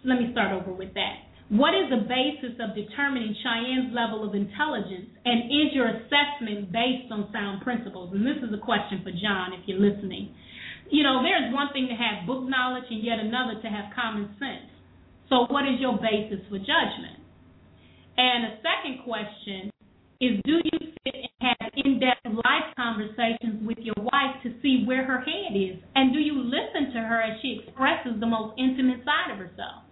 Let 0.03 0.19
me 0.19 0.27
start 0.34 0.51
over 0.51 0.73
with 0.73 0.93
that. 0.95 1.30
What 1.51 1.75
is 1.75 1.91
the 1.91 2.07
basis 2.07 2.55
of 2.63 2.71
determining 2.79 3.35
Cheyenne's 3.43 3.91
level 3.91 4.23
of 4.23 4.39
intelligence, 4.39 5.11
and 5.27 5.51
is 5.51 5.75
your 5.75 5.91
assessment 5.91 6.71
based 6.71 7.11
on 7.11 7.27
sound 7.35 7.59
principles? 7.59 8.15
And 8.15 8.23
this 8.23 8.39
is 8.39 8.55
a 8.55 8.63
question 8.63 9.03
for 9.03 9.11
John, 9.11 9.51
if 9.51 9.67
you're 9.67 9.83
listening. 9.83 10.31
You 10.87 11.03
know, 11.03 11.19
there's 11.19 11.51
one 11.51 11.67
thing 11.75 11.91
to 11.91 11.97
have 11.99 12.23
book 12.23 12.47
knowledge, 12.47 12.87
and 12.87 13.03
yet 13.03 13.19
another 13.19 13.59
to 13.59 13.67
have 13.67 13.91
common 13.91 14.31
sense. 14.39 14.71
So, 15.27 15.43
what 15.51 15.67
is 15.67 15.75
your 15.83 15.99
basis 15.99 16.39
for 16.47 16.55
judgment? 16.55 17.19
And 18.15 18.47
a 18.47 18.53
second 18.63 19.03
question 19.03 19.67
is 20.23 20.39
Do 20.47 20.55
you 20.55 20.79
sit 21.03 21.19
and 21.19 21.35
have 21.51 21.67
in 21.75 21.99
depth 21.99 22.31
life 22.31 22.71
conversations 22.79 23.59
with 23.67 23.83
your 23.83 23.99
wife 23.99 24.39
to 24.47 24.55
see 24.63 24.87
where 24.87 25.03
her 25.03 25.19
head 25.19 25.51
is? 25.51 25.83
And 25.99 26.15
do 26.15 26.19
you 26.23 26.47
listen 26.47 26.95
to 26.95 26.99
her 27.03 27.19
as 27.19 27.43
she 27.43 27.59
expresses 27.59 28.23
the 28.23 28.31
most 28.31 28.55
intimate 28.55 29.03
side 29.03 29.35
of 29.35 29.37
herself? 29.43 29.90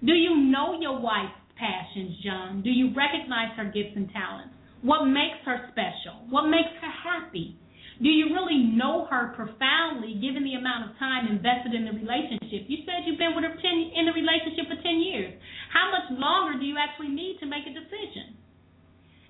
Do 0.00 0.12
you 0.12 0.36
know 0.48 0.80
your 0.80 0.98
wife's 0.98 1.36
passions, 1.60 2.16
John? 2.24 2.62
Do 2.62 2.70
you 2.70 2.92
recognize 2.96 3.52
her 3.56 3.68
gifts 3.68 3.92
and 3.96 4.08
talents? 4.10 4.56
What 4.80 5.04
makes 5.04 5.36
her 5.44 5.68
special? 5.72 6.24
What 6.32 6.48
makes 6.48 6.72
her 6.80 6.88
happy? 6.88 7.60
Do 8.00 8.08
you 8.08 8.32
really 8.32 8.72
know 8.72 9.04
her 9.12 9.36
profoundly 9.36 10.16
given 10.16 10.40
the 10.40 10.56
amount 10.56 10.88
of 10.88 10.96
time 10.96 11.28
invested 11.28 11.76
in 11.76 11.84
the 11.84 11.92
relationship? 11.92 12.64
You 12.64 12.80
said 12.88 13.04
you've 13.04 13.20
been 13.20 13.36
with 13.36 13.44
her 13.44 13.52
10, 13.52 13.60
in 13.92 14.08
the 14.08 14.16
relationship 14.16 14.72
for 14.72 14.80
10 14.80 15.04
years. 15.04 15.36
How 15.68 15.92
much 15.92 16.08
longer 16.16 16.56
do 16.56 16.64
you 16.64 16.80
actually 16.80 17.12
need 17.12 17.36
to 17.44 17.46
make 17.46 17.68
a 17.68 17.76
decision? 17.76 18.40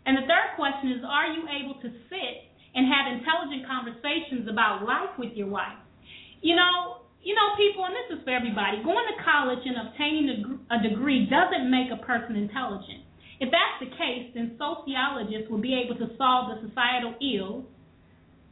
And 0.07 0.15
the 0.15 0.23
third 0.31 0.55
question 0.55 0.95
is 0.95 1.03
Are 1.03 1.35
you 1.35 1.51
able 1.51 1.83
to 1.83 1.91
sit 2.07 2.35
and 2.79 2.87
have 2.87 3.11
intelligent 3.11 3.67
conversations 3.67 4.47
about 4.47 4.87
life 4.87 5.19
with 5.19 5.35
your 5.35 5.51
wife? 5.51 5.83
You 6.39 6.55
know, 6.55 7.10
you 7.23 7.37
know, 7.37 7.53
people, 7.57 7.85
and 7.85 7.93
this 7.93 8.17
is 8.17 8.25
for 8.25 8.33
everybody, 8.33 8.81
going 8.81 9.05
to 9.13 9.17
college 9.21 9.61
and 9.65 9.77
obtaining 9.77 10.61
a, 10.73 10.81
degree 10.81 11.29
doesn't 11.29 11.69
make 11.69 11.93
a 11.93 12.01
person 12.01 12.37
intelligent. 12.37 13.05
If 13.41 13.53
that's 13.53 13.77
the 13.81 13.93
case, 13.93 14.33
then 14.33 14.57
sociologists 14.57 15.49
will 15.53 15.61
be 15.61 15.77
able 15.77 15.97
to 16.01 16.17
solve 16.17 16.53
the 16.53 16.69
societal 16.69 17.17
ills. 17.21 17.65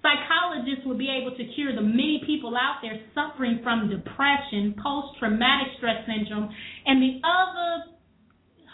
Psychologists 0.05 0.85
will 0.85 1.01
be 1.01 1.09
able 1.09 1.33
to 1.37 1.45
cure 1.57 1.75
the 1.75 1.85
many 1.85 2.23
people 2.25 2.57
out 2.57 2.81
there 2.85 3.01
suffering 3.17 3.61
from 3.65 3.89
depression, 3.89 4.77
post 4.77 5.17
traumatic 5.19 5.73
stress 5.81 6.05
syndrome, 6.05 6.53
and 6.87 7.01
the 7.01 7.21
other 7.25 7.97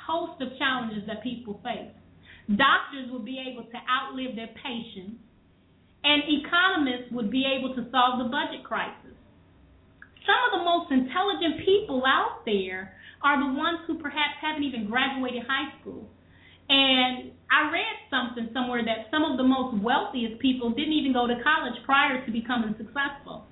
host 0.06 0.42
of 0.42 0.58
challenges 0.58 1.06
that 1.06 1.22
people 1.22 1.62
face. 1.62 1.90
Doctors 2.50 3.10
will 3.10 3.24
be 3.24 3.40
able 3.40 3.64
to 3.64 3.78
outlive 3.88 4.36
their 4.36 4.52
patients, 4.58 5.22
and 6.02 6.22
economists 6.28 7.10
would 7.10 7.30
be 7.30 7.46
able 7.46 7.74
to 7.74 7.88
solve 7.90 8.18
the 8.18 8.28
budget 8.28 8.62
crisis 8.62 9.14
some 10.26 10.40
of 10.48 10.50
the 10.58 10.64
most 10.64 10.88
intelligent 10.92 11.64
people 11.64 12.02
out 12.04 12.44
there 12.44 12.96
are 13.22 13.40
the 13.40 13.52
ones 13.56 13.80
who 13.86 13.98
perhaps 13.98 14.36
haven't 14.40 14.64
even 14.64 14.86
graduated 14.88 15.42
high 15.48 15.72
school. 15.80 16.08
And 16.68 17.32
I 17.52 17.68
read 17.72 17.96
something 18.08 18.48
somewhere 18.52 18.84
that 18.84 19.12
some 19.12 19.24
of 19.24 19.36
the 19.36 19.44
most 19.44 19.80
wealthiest 19.82 20.40
people 20.40 20.70
didn't 20.70 20.92
even 20.92 21.12
go 21.12 21.26
to 21.26 21.36
college 21.44 21.76
prior 21.84 22.24
to 22.24 22.30
becoming 22.32 22.74
successful. 22.76 23.44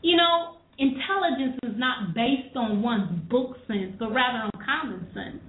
You 0.00 0.16
know, 0.16 0.56
intelligence 0.80 1.60
is 1.64 1.76
not 1.76 2.14
based 2.14 2.56
on 2.56 2.80
one's 2.80 3.12
book 3.28 3.56
sense, 3.68 3.96
but 3.98 4.12
rather 4.12 4.48
on 4.48 4.52
common 4.64 5.04
sense. 5.12 5.44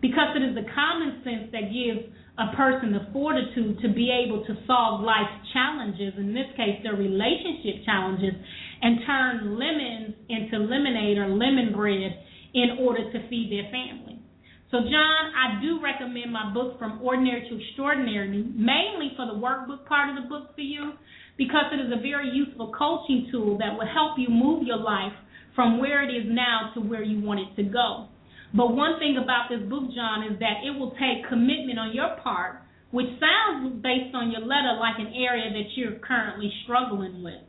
Because 0.00 0.32
it 0.38 0.42
is 0.46 0.54
the 0.54 0.66
common 0.72 1.20
sense 1.26 1.50
that 1.52 1.74
gives 1.74 2.06
a 2.38 2.56
person 2.56 2.94
the 2.94 3.10
fortitude 3.12 3.82
to 3.82 3.92
be 3.92 4.08
able 4.08 4.46
to 4.46 4.54
solve 4.66 5.02
life's 5.02 5.44
challenges, 5.52 6.14
in 6.16 6.32
this 6.32 6.48
case, 6.56 6.80
their 6.82 6.96
relationship 6.96 7.84
challenges, 7.84 8.32
and 8.82 9.00
turn 9.06 9.58
lemons 9.58 10.14
into 10.28 10.58
lemonade 10.58 11.18
or 11.18 11.28
lemon 11.28 11.72
bread 11.74 12.18
in 12.54 12.78
order 12.80 13.10
to 13.12 13.28
feed 13.28 13.50
their 13.52 13.70
family. 13.70 14.20
So, 14.70 14.78
John, 14.86 15.22
I 15.34 15.60
do 15.60 15.82
recommend 15.82 16.32
my 16.32 16.54
book 16.54 16.78
From 16.78 17.02
Ordinary 17.02 17.42
to 17.50 17.58
Extraordinary, 17.58 18.28
mainly 18.54 19.10
for 19.16 19.26
the 19.26 19.34
workbook 19.34 19.84
part 19.86 20.10
of 20.10 20.22
the 20.22 20.28
book 20.28 20.54
for 20.54 20.60
you, 20.60 20.92
because 21.36 21.64
it 21.72 21.82
is 21.82 21.92
a 21.92 22.00
very 22.00 22.30
useful 22.30 22.72
coaching 22.78 23.28
tool 23.32 23.58
that 23.58 23.74
will 23.74 23.90
help 23.92 24.14
you 24.16 24.28
move 24.28 24.62
your 24.62 24.78
life 24.78 25.12
from 25.56 25.80
where 25.80 26.04
it 26.08 26.14
is 26.14 26.24
now 26.26 26.70
to 26.74 26.80
where 26.80 27.02
you 27.02 27.20
want 27.20 27.40
it 27.40 27.50
to 27.56 27.68
go. 27.68 28.06
But 28.54 28.74
one 28.74 28.98
thing 28.98 29.18
about 29.18 29.50
this 29.50 29.60
book, 29.68 29.90
John, 29.94 30.22
is 30.30 30.38
that 30.38 30.62
it 30.62 30.78
will 30.78 30.92
take 30.92 31.28
commitment 31.28 31.78
on 31.78 31.92
your 31.92 32.14
part, 32.22 32.62
which 32.92 33.10
sounds 33.18 33.82
based 33.82 34.14
on 34.14 34.30
your 34.30 34.42
letter 34.42 34.78
like 34.78 34.98
an 34.98 35.12
area 35.14 35.50
that 35.50 35.66
you're 35.74 35.98
currently 35.98 36.50
struggling 36.62 37.22
with. 37.22 37.42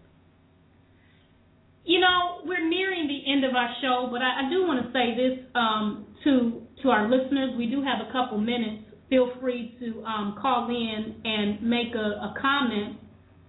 You 1.84 2.00
know, 2.00 2.42
we're 2.46 2.68
nearing 2.68 3.08
the 3.08 3.32
end 3.32 3.44
of 3.44 3.56
our 3.56 3.70
show, 3.82 4.08
but 4.12 4.22
I, 4.22 4.46
I 4.46 4.50
do 4.50 4.68
want 4.68 4.86
to 4.86 4.92
say 4.94 5.16
this 5.16 5.46
um, 5.56 6.06
to 6.24 6.62
to 6.84 6.90
our 6.90 7.10
listeners. 7.10 7.52
We 7.58 7.68
do 7.68 7.82
have 7.82 8.06
a 8.08 8.12
couple 8.12 8.38
minutes. 8.38 8.84
Feel 9.10 9.32
free 9.42 9.76
to 9.80 10.04
um, 10.04 10.38
call 10.42 10.70
in 10.70 11.16
and 11.26 11.62
make 11.62 11.94
a, 11.96 12.00
a 12.00 12.34
comment. 12.40 12.98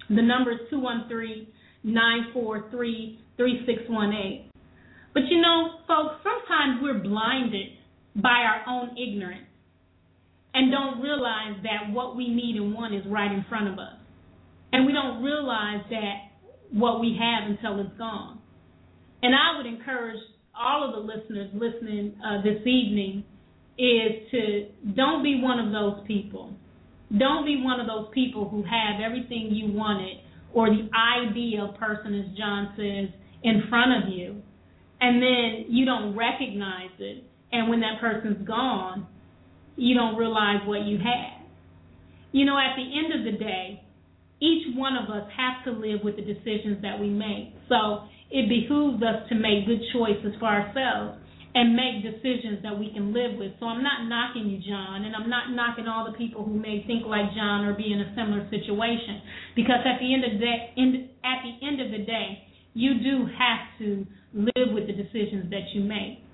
The 0.08 0.22
number 0.22 0.52
is 0.52 0.58
two 0.70 0.80
one 0.80 1.06
three 1.08 1.48
nine 1.84 2.32
four 2.32 2.70
three 2.70 3.20
three 3.36 3.62
six 3.66 3.82
one 3.88 4.12
eight. 4.12 4.50
But 5.14 5.24
you 5.28 5.40
know, 5.40 5.80
folks, 5.86 6.16
sometimes 6.22 6.80
we're 6.82 7.02
blinded 7.02 7.68
by 8.16 8.44
our 8.44 8.62
own 8.66 8.96
ignorance 8.96 9.46
and 10.54 10.70
don't 10.70 11.00
realize 11.00 11.56
that 11.62 11.92
what 11.92 12.16
we 12.16 12.28
need 12.28 12.56
and 12.56 12.74
want 12.74 12.94
is 12.94 13.02
right 13.06 13.30
in 13.30 13.44
front 13.48 13.68
of 13.68 13.78
us. 13.78 13.96
And 14.72 14.86
we 14.86 14.92
don't 14.92 15.22
realize 15.22 15.84
that 15.90 16.31
what 16.72 17.00
we 17.00 17.18
have 17.20 17.50
until 17.50 17.80
it's 17.80 17.96
gone. 17.98 18.38
And 19.22 19.34
I 19.34 19.56
would 19.56 19.66
encourage 19.66 20.18
all 20.54 20.84
of 20.84 20.92
the 20.92 21.00
listeners 21.00 21.50
listening 21.54 22.14
uh, 22.24 22.42
this 22.42 22.60
evening 22.66 23.24
is 23.78 24.30
to 24.30 24.66
don't 24.94 25.22
be 25.22 25.40
one 25.40 25.58
of 25.58 25.72
those 25.72 26.06
people. 26.06 26.54
Don't 27.16 27.44
be 27.44 27.62
one 27.62 27.80
of 27.80 27.86
those 27.86 28.08
people 28.12 28.48
who 28.48 28.62
have 28.62 29.00
everything 29.04 29.50
you 29.52 29.72
wanted 29.72 30.18
or 30.54 30.68
the 30.68 30.88
ideal 30.94 31.74
person, 31.78 32.14
as 32.14 32.36
John 32.36 32.72
says, 32.76 33.08
in 33.42 33.64
front 33.68 34.04
of 34.04 34.12
you, 34.12 34.42
and 35.00 35.22
then 35.22 35.66
you 35.68 35.84
don't 35.84 36.16
recognize 36.16 36.90
it. 36.98 37.24
And 37.50 37.68
when 37.68 37.80
that 37.80 38.00
person's 38.00 38.46
gone, 38.46 39.06
you 39.76 39.94
don't 39.94 40.16
realize 40.16 40.60
what 40.66 40.82
you 40.82 40.98
had. 40.98 41.46
You 42.32 42.44
know, 42.44 42.56
at 42.56 42.76
the 42.76 42.82
end 42.82 43.18
of 43.18 43.32
the 43.32 43.38
day, 43.38 43.82
each 44.42 44.74
one 44.74 44.98
of 44.98 45.06
us 45.08 45.30
have 45.38 45.62
to 45.64 45.70
live 45.70 46.02
with 46.02 46.18
the 46.18 46.26
decisions 46.26 46.82
that 46.82 46.98
we 46.98 47.06
make. 47.06 47.54
So 47.70 48.10
it 48.34 48.50
behooves 48.50 48.98
us 48.98 49.22
to 49.30 49.38
make 49.38 49.70
good 49.70 49.78
choices 49.94 50.34
for 50.42 50.50
ourselves 50.50 51.22
and 51.54 51.76
make 51.76 52.02
decisions 52.02 52.58
that 52.64 52.74
we 52.74 52.90
can 52.90 53.12
live 53.12 53.38
with. 53.38 53.52
So 53.60 53.66
I'm 53.66 53.84
not 53.84 54.08
knocking 54.08 54.50
you, 54.50 54.58
John, 54.58 55.04
and 55.04 55.14
I'm 55.14 55.30
not 55.30 55.52
knocking 55.52 55.86
all 55.86 56.10
the 56.10 56.16
people 56.16 56.42
who 56.42 56.58
may 56.58 56.82
think 56.86 57.06
like 57.06 57.30
John 57.36 57.64
or 57.64 57.76
be 57.76 57.92
in 57.92 58.00
a 58.00 58.10
similar 58.16 58.42
situation. 58.50 59.22
Because 59.54 59.84
at 59.84 60.00
the 60.00 60.10
end 60.10 60.24
of 60.24 60.32
the 60.34 60.42
day, 60.42 60.58
at 61.22 61.38
the 61.44 61.54
end 61.62 61.78
of 61.78 61.92
the 61.92 62.02
day, 62.02 62.42
you 62.74 62.98
do 62.98 63.28
have 63.38 63.62
to 63.78 64.06
live 64.32 64.72
with 64.72 64.88
the 64.88 64.96
decisions 64.96 65.50
that 65.50 65.70
you 65.76 65.84
make. 65.84 66.24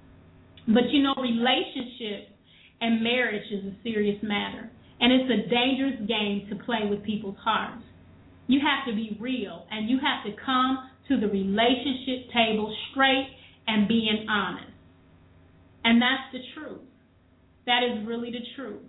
But 0.69 0.89
you 0.95 1.03
know, 1.03 1.15
relationships 1.19 2.31
and 2.81 3.03
marriage 3.03 3.51
is 3.51 3.65
a 3.67 3.75
serious 3.83 4.23
matter, 4.23 4.71
and 5.01 5.13
it's 5.13 5.29
a 5.29 5.51
dangerous 5.51 5.99
game 6.07 6.47
to 6.49 6.65
play 6.65 6.87
with 6.89 7.03
people's 7.03 7.37
hearts. 7.43 7.83
You 8.49 8.61
have 8.61 8.87
to 8.91 8.97
be 8.97 9.17
real 9.21 9.67
and 9.71 9.89
you 9.89 9.99
have 10.01 10.25
to 10.27 10.37
come 10.45 10.91
to 11.09 11.21
the 11.21 11.29
relationship 11.29 12.33
table 12.35 12.75
straight 12.91 13.29
and 13.67 13.87
being 13.87 14.27
honest. 14.29 14.73
And 15.85 16.03
that's 16.03 16.33
the 16.33 16.41
truth. 16.55 16.83
That 17.67 17.81
is 17.85 18.07
really 18.07 18.31
the 18.31 18.45
truth. 18.57 18.83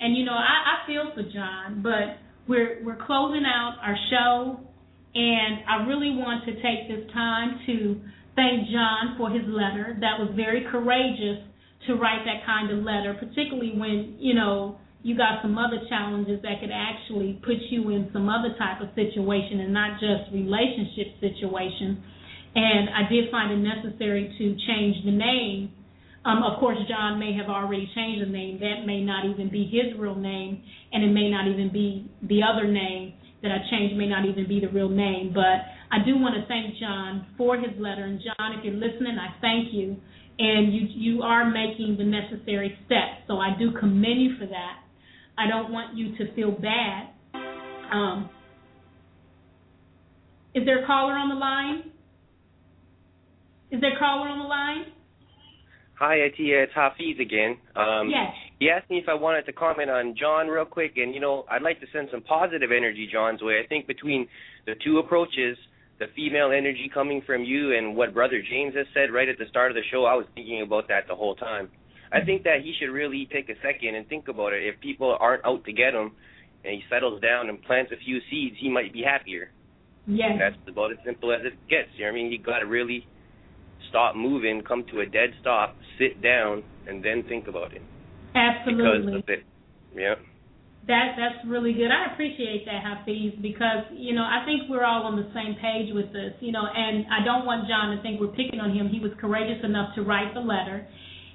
And 0.00 0.16
you 0.16 0.24
know, 0.24 0.32
I, 0.32 0.82
I 0.82 0.86
feel 0.86 1.12
for 1.14 1.22
John, 1.30 1.82
but 1.82 2.18
we're 2.48 2.82
we're 2.84 2.98
closing 3.06 3.44
out 3.46 3.76
our 3.80 3.96
show 4.10 4.60
and 5.14 5.62
I 5.68 5.86
really 5.86 6.10
want 6.10 6.44
to 6.46 6.54
take 6.54 6.88
this 6.88 7.10
time 7.12 7.60
to 7.66 8.00
thank 8.34 8.68
John 8.70 9.14
for 9.16 9.30
his 9.30 9.46
letter. 9.46 9.96
That 10.00 10.18
was 10.18 10.32
very 10.34 10.66
courageous 10.70 11.44
to 11.86 11.94
write 11.94 12.24
that 12.24 12.44
kind 12.44 12.70
of 12.70 12.82
letter, 12.82 13.14
particularly 13.14 13.72
when, 13.76 14.16
you 14.18 14.34
know, 14.34 14.78
you 15.04 15.14
got 15.14 15.42
some 15.42 15.58
other 15.58 15.84
challenges 15.88 16.40
that 16.42 16.64
could 16.64 16.72
actually 16.72 17.38
put 17.44 17.60
you 17.68 17.90
in 17.90 18.08
some 18.12 18.28
other 18.32 18.56
type 18.56 18.80
of 18.80 18.88
situation 18.96 19.60
and 19.60 19.72
not 19.72 20.00
just 20.00 20.32
relationship 20.32 21.20
situation. 21.20 22.02
And 22.56 22.88
I 22.88 23.04
did 23.12 23.30
find 23.30 23.52
it 23.52 23.60
necessary 23.60 24.32
to 24.38 24.44
change 24.66 25.04
the 25.04 25.12
name. 25.12 25.72
Um, 26.24 26.42
of 26.42 26.58
course, 26.58 26.78
John 26.88 27.20
may 27.20 27.36
have 27.36 27.52
already 27.52 27.84
changed 27.94 28.24
the 28.24 28.32
name. 28.32 28.58
That 28.60 28.86
may 28.86 29.04
not 29.04 29.26
even 29.26 29.50
be 29.50 29.68
his 29.68 29.92
real 30.00 30.16
name, 30.16 30.64
and 30.90 31.04
it 31.04 31.12
may 31.12 31.28
not 31.28 31.48
even 31.48 31.70
be 31.70 32.08
the 32.22 32.40
other 32.40 32.66
name 32.66 33.12
that 33.42 33.52
I 33.52 33.60
changed 33.68 33.94
may 33.96 34.08
not 34.08 34.24
even 34.24 34.48
be 34.48 34.58
the 34.58 34.72
real 34.72 34.88
name. 34.88 35.32
But 35.34 35.68
I 35.92 36.00
do 36.02 36.16
want 36.16 36.34
to 36.34 36.48
thank 36.48 36.80
John 36.80 37.26
for 37.36 37.58
his 37.58 37.76
letter. 37.78 38.04
And 38.04 38.18
John, 38.24 38.56
if 38.56 38.64
you're 38.64 38.72
listening, 38.72 39.18
I 39.20 39.38
thank 39.42 39.68
you. 39.74 40.00
And 40.38 40.72
you 40.72 40.88
you 40.88 41.22
are 41.22 41.44
making 41.44 41.96
the 41.98 42.04
necessary 42.04 42.76
steps. 42.86 43.28
So 43.28 43.36
I 43.36 43.50
do 43.58 43.70
commend 43.78 44.22
you 44.22 44.36
for 44.40 44.46
that. 44.46 44.83
I 45.36 45.48
don't 45.48 45.72
want 45.72 45.96
you 45.96 46.16
to 46.16 46.34
feel 46.34 46.52
bad. 46.52 47.10
Um, 47.92 48.30
is 50.54 50.64
there 50.64 50.84
a 50.84 50.86
caller 50.86 51.14
on 51.14 51.28
the 51.28 51.34
line? 51.34 51.90
Is 53.70 53.80
there 53.80 53.96
a 53.96 53.98
caller 53.98 54.28
on 54.28 54.38
the 54.38 54.44
line? 54.44 54.84
Hi, 55.98 56.16
Atiya. 56.16 56.64
It's 56.64 56.72
Hafiz 56.74 57.18
again. 57.20 57.56
Um, 57.76 58.08
yes. 58.08 58.32
He 58.58 58.70
asked 58.70 58.90
me 58.90 58.98
if 58.98 59.08
I 59.08 59.14
wanted 59.14 59.46
to 59.46 59.52
comment 59.52 59.90
on 59.90 60.14
John 60.18 60.48
real 60.48 60.64
quick, 60.64 60.92
and 60.96 61.14
you 61.14 61.20
know, 61.20 61.44
I'd 61.50 61.62
like 61.62 61.80
to 61.80 61.86
send 61.92 62.08
some 62.10 62.22
positive 62.22 62.70
energy 62.70 63.08
John's 63.10 63.42
way. 63.42 63.60
I 63.62 63.66
think 63.66 63.86
between 63.86 64.28
the 64.66 64.74
two 64.84 64.98
approaches, 64.98 65.56
the 65.98 66.06
female 66.16 66.50
energy 66.52 66.90
coming 66.92 67.22
from 67.26 67.44
you 67.44 67.76
and 67.76 67.96
what 67.96 68.14
Brother 68.14 68.42
James 68.48 68.74
has 68.74 68.86
said 68.94 69.12
right 69.12 69.28
at 69.28 69.38
the 69.38 69.46
start 69.48 69.70
of 69.70 69.76
the 69.76 69.82
show, 69.92 70.04
I 70.04 70.14
was 70.14 70.26
thinking 70.34 70.62
about 70.62 70.88
that 70.88 71.06
the 71.08 71.14
whole 71.14 71.34
time. 71.36 71.70
I 72.14 72.24
think 72.24 72.44
that 72.44 72.62
he 72.62 72.74
should 72.78 72.92
really 72.92 73.28
take 73.32 73.48
a 73.48 73.54
second 73.62 73.96
and 73.96 74.06
think 74.08 74.28
about 74.28 74.52
it. 74.52 74.62
If 74.62 74.80
people 74.80 75.16
aren't 75.18 75.44
out 75.44 75.64
to 75.64 75.72
get 75.72 75.94
him, 75.94 76.12
and 76.64 76.72
he 76.74 76.82
settles 76.88 77.20
down 77.20 77.48
and 77.48 77.60
plants 77.62 77.92
a 77.92 77.96
few 78.02 78.18
seeds, 78.30 78.56
he 78.58 78.70
might 78.70 78.92
be 78.92 79.02
happier. 79.02 79.50
Yes. 80.06 80.32
That's 80.38 80.56
about 80.68 80.92
as 80.92 80.98
simple 81.04 81.32
as 81.32 81.40
it 81.44 81.54
gets. 81.68 81.88
You 81.96 82.06
know 82.06 82.12
what 82.12 82.18
I 82.18 82.22
mean? 82.22 82.32
You 82.32 82.38
got 82.38 82.58
to 82.60 82.66
really 82.66 83.06
stop 83.90 84.16
moving, 84.16 84.62
come 84.66 84.84
to 84.92 85.00
a 85.00 85.06
dead 85.06 85.30
stop, 85.40 85.76
sit 85.98 86.22
down, 86.22 86.62
and 86.86 87.04
then 87.04 87.24
think 87.28 87.48
about 87.48 87.74
it. 87.74 87.82
Absolutely. 88.34 89.12
Because 89.12 89.22
of 89.22 89.28
it. 89.28 89.44
Yeah. 89.94 90.14
That 90.86 91.16
that's 91.16 91.40
really 91.48 91.72
good. 91.72 91.88
I 91.88 92.12
appreciate 92.12 92.66
that, 92.66 92.84
Hafiz, 92.84 93.32
because 93.40 93.88
you 93.96 94.12
know 94.12 94.20
I 94.20 94.44
think 94.44 94.68
we're 94.68 94.84
all 94.84 95.08
on 95.08 95.16
the 95.16 95.24
same 95.32 95.56
page 95.56 95.88
with 95.94 96.12
this. 96.12 96.36
You 96.40 96.52
know, 96.52 96.60
and 96.60 97.06
I 97.08 97.24
don't 97.24 97.46
want 97.48 97.64
John 97.64 97.96
to 97.96 98.02
think 98.02 98.20
we're 98.20 98.36
picking 98.36 98.60
on 98.60 98.76
him. 98.76 98.92
He 98.92 99.00
was 99.00 99.12
courageous 99.16 99.64
enough 99.64 99.94
to 99.96 100.02
write 100.02 100.34
the 100.34 100.44
letter, 100.44 100.84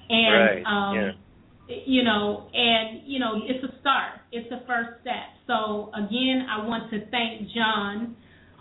and 0.09 0.33
right. 0.33 0.63
um, 0.65 0.95
yeah. 0.95 1.75
you 1.85 2.03
know, 2.03 2.49
and 2.53 3.01
you 3.05 3.19
know, 3.19 3.41
it's 3.47 3.63
a 3.63 3.79
start. 3.79 4.19
It's 4.31 4.49
the 4.49 4.61
first 4.67 5.01
step. 5.01 5.37
So 5.47 5.91
again, 5.93 6.45
I 6.49 6.65
want 6.65 6.91
to 6.91 7.05
thank 7.09 7.49
John 7.53 8.15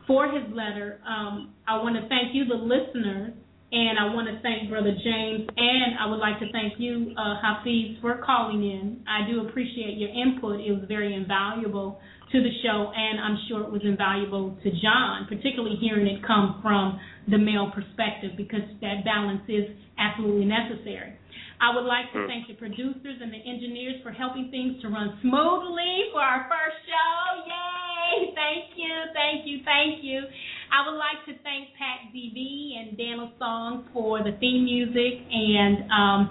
for 0.06 0.26
his 0.26 0.44
letter. 0.54 1.00
Um, 1.06 1.54
I 1.66 1.76
want 1.82 1.96
to 1.96 2.08
thank 2.08 2.34
you, 2.34 2.44
the 2.46 2.54
listeners, 2.54 3.32
and 3.70 3.98
I 3.98 4.14
want 4.14 4.28
to 4.28 4.40
thank 4.40 4.70
Brother 4.70 4.96
James, 5.04 5.44
and 5.56 6.00
I 6.00 6.06
would 6.08 6.16
like 6.16 6.40
to 6.40 6.50
thank 6.52 6.80
you, 6.80 7.12
uh, 7.12 7.36
Hafiz, 7.42 8.00
for 8.00 8.16
calling 8.24 8.64
in. 8.64 9.04
I 9.04 9.28
do 9.28 9.46
appreciate 9.46 9.98
your 9.98 10.08
input. 10.08 10.60
It 10.60 10.72
was 10.72 10.84
very 10.88 11.12
invaluable 11.12 12.00
to 12.32 12.40
the 12.40 12.50
show, 12.64 12.92
and 12.96 13.20
I'm 13.20 13.36
sure 13.48 13.64
it 13.64 13.70
was 13.70 13.82
invaluable 13.84 14.56
to 14.62 14.70
John, 14.80 15.26
particularly 15.28 15.76
hearing 15.76 16.06
it 16.06 16.24
come 16.26 16.60
from 16.62 16.98
the 17.28 17.36
male 17.36 17.70
perspective, 17.74 18.32
because 18.36 18.64
that 18.80 19.04
balance 19.04 19.44
is 19.48 19.68
absolutely 19.98 20.46
necessary. 20.46 21.12
I 21.60 21.74
would 21.74 21.84
like 21.84 22.12
to 22.12 22.26
thank 22.26 22.46
the 22.46 22.54
producers 22.54 23.18
and 23.20 23.32
the 23.32 23.42
engineers 23.42 24.00
for 24.02 24.10
helping 24.10 24.50
things 24.50 24.80
to 24.82 24.88
run 24.88 25.18
smoothly 25.20 26.10
for 26.12 26.22
our 26.22 26.46
first 26.46 26.78
show. 26.86 27.44
Yay! 27.46 28.32
Thank 28.34 28.76
you, 28.76 28.94
thank 29.12 29.46
you, 29.46 29.58
thank 29.64 30.04
you. 30.04 30.22
I 30.70 30.88
would 30.88 30.96
like 30.96 31.24
to 31.26 31.32
thank 31.42 31.74
Pat 31.76 32.12
DB 32.14 32.78
and 32.78 32.96
Daniel 32.96 33.32
Song 33.38 33.84
for 33.92 34.22
the 34.22 34.32
theme 34.38 34.64
music 34.64 35.26
and 35.30 35.90
um, 35.90 36.30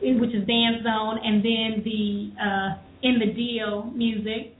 which 0.00 0.30
is 0.30 0.46
Dance 0.46 0.84
Zone, 0.84 1.18
and 1.24 1.44
then 1.44 1.82
the 1.84 2.30
uh, 2.38 2.78
in 3.02 3.18
the 3.18 3.32
deal 3.34 3.90
music. 3.94 4.54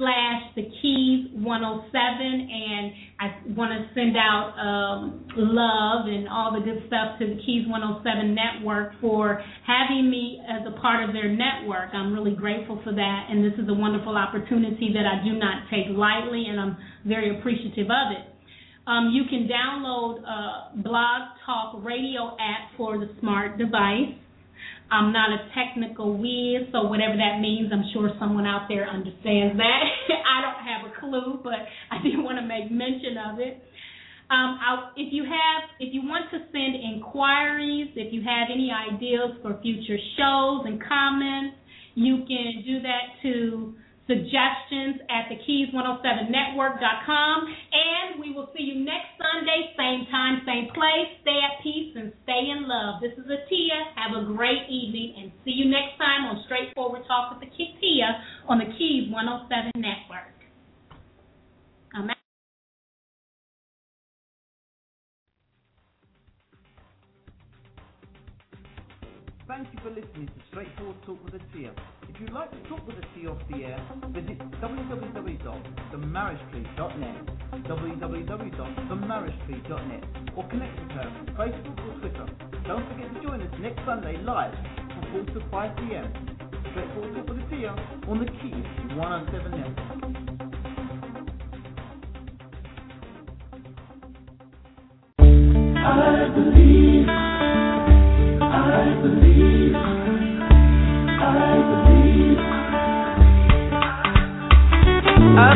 slash 0.00 0.56
the 0.56 0.64
keys 0.80 1.28
107 1.36 1.44
and 1.44 2.84
I 3.20 3.26
want 3.52 3.68
to 3.76 3.84
send 3.92 4.16
out 4.16 4.56
um, 4.56 5.28
love 5.36 6.08
and 6.08 6.24
all 6.24 6.56
the 6.56 6.64
good 6.64 6.88
stuff 6.88 7.20
to 7.20 7.28
the 7.28 7.36
Keys 7.44 7.68
107 7.68 8.32
network 8.32 8.96
for 9.04 9.44
having 9.68 10.08
me 10.08 10.40
as 10.48 10.64
a 10.64 10.72
part 10.80 11.04
of 11.04 11.12
their 11.12 11.28
network. 11.28 11.92
I'm 11.92 12.16
really 12.16 12.32
grateful 12.32 12.80
for 12.82 12.96
that 12.96 13.20
and 13.28 13.44
this 13.44 13.52
is 13.60 13.68
a 13.68 13.76
wonderful 13.76 14.16
opportunity 14.16 14.88
that 14.96 15.04
I 15.04 15.20
do 15.20 15.36
not 15.36 15.68
take 15.68 15.92
lightly 15.92 16.48
and 16.48 16.56
I'm 16.56 16.80
very 17.04 17.38
appreciative 17.38 17.92
of 17.92 18.16
it. 18.16 18.24
Um, 18.88 19.12
you 19.12 19.28
can 19.28 19.44
download 19.44 20.24
a 20.24 20.80
Blog 20.80 21.36
Talk 21.44 21.84
Radio 21.84 22.32
app 22.40 22.72
for 22.78 22.96
the 22.96 23.12
smart 23.20 23.58
device. 23.58 24.16
I'm 24.90 25.12
not 25.12 25.30
a 25.30 25.46
technical 25.54 26.18
whiz, 26.18 26.66
so 26.72 26.82
whatever 26.82 27.16
that 27.16 27.38
means, 27.40 27.70
I'm 27.72 27.84
sure 27.94 28.10
someone 28.18 28.46
out 28.46 28.66
there 28.68 28.88
understands 28.88 29.56
that. 29.56 29.82
I 30.10 30.42
don't 30.42 30.62
have 30.66 30.90
a 30.90 30.92
clue, 30.98 31.40
but 31.42 31.62
I 31.90 32.02
did 32.02 32.18
want 32.18 32.38
to 32.38 32.46
make 32.46 32.70
mention 32.70 33.16
of 33.16 33.38
it. 33.38 33.62
Um, 34.30 34.58
I, 34.62 34.90
if 34.96 35.12
you 35.12 35.24
have, 35.24 35.70
if 35.80 35.94
you 35.94 36.02
want 36.02 36.30
to 36.30 36.38
send 36.52 36.74
inquiries, 36.74 37.88
if 37.96 38.12
you 38.12 38.22
have 38.22 38.48
any 38.52 38.70
ideas 38.70 39.38
for 39.42 39.58
future 39.62 39.98
shows 40.16 40.62
and 40.66 40.82
comments, 40.82 41.56
you 41.94 42.18
can 42.26 42.62
do 42.64 42.80
that 42.82 43.18
to 43.22 43.74
suggestions 44.10 44.98
at 45.06 45.30
the 45.30 45.38
keys107network.com. 45.46 47.36
And 47.46 48.18
we 48.18 48.34
will 48.34 48.50
see 48.50 48.66
you 48.66 48.82
next 48.82 49.14
Sunday, 49.14 49.70
same 49.78 50.10
time, 50.10 50.42
same 50.42 50.66
place. 50.74 51.14
Stay 51.22 51.38
at 51.38 51.62
peace 51.62 51.94
and 51.94 52.10
stay 52.26 52.50
in 52.50 52.66
love. 52.66 52.98
This 52.98 53.14
is 53.14 53.30
Atiya. 53.30 53.94
Have 53.94 54.18
a 54.18 54.26
great 54.34 54.66
evening 54.66 55.14
and 55.22 55.30
see 55.46 55.54
you 55.54 55.70
next 55.70 55.94
time 56.02 56.26
on 56.26 56.42
Straightforward 56.50 57.06
Talk 57.06 57.38
with 57.38 57.46
the 57.46 57.54
Tia 57.54 58.24
on 58.50 58.58
the 58.58 58.66
Keys 58.74 59.06
107 59.14 59.70
Network. 59.78 60.39
Thank 69.50 69.66
you 69.74 69.80
for 69.82 69.90
listening 69.90 70.28
to 70.28 70.32
Straightforward 70.48 70.94
Talk 71.04 71.18
with 71.24 71.34
a 71.34 71.38
Atiya. 71.38 71.72
If 72.08 72.20
you'd 72.20 72.32
like 72.32 72.52
to 72.52 72.58
talk 72.68 72.86
with 72.86 72.94
Atiya 72.94 73.30
off 73.32 73.38
the 73.50 73.64
air, 73.64 73.82
visit 74.14 74.38
www.themarriagetree.net, 74.62 77.26
www.themarriagetree.net, 77.66 80.04
or 80.36 80.48
connect 80.48 80.80
with 80.80 80.90
her 80.92 81.02
on 81.02 81.26
Facebook 81.36 81.78
or 81.82 81.94
Twitter. 81.98 82.26
Don't 82.68 82.86
forget 82.92 83.12
to 83.12 83.20
join 83.26 83.42
us 83.42 83.52
next 83.60 83.84
Sunday 83.84 84.16
live 84.18 84.54
from 84.54 85.26
4 85.26 85.34
to 85.34 85.40
5 85.50 85.76
p.m. 85.78 86.12
Straightforward 86.70 87.16
Talk 87.16 87.28
with 87.28 87.38
Atiya 87.38 87.72
on 88.08 88.18
the 88.20 88.26
Key 88.26 88.54
107 88.94 89.50
Network. 89.50 89.76
I 95.76 96.28
believe, 96.36 96.89
Oh, 105.32 105.46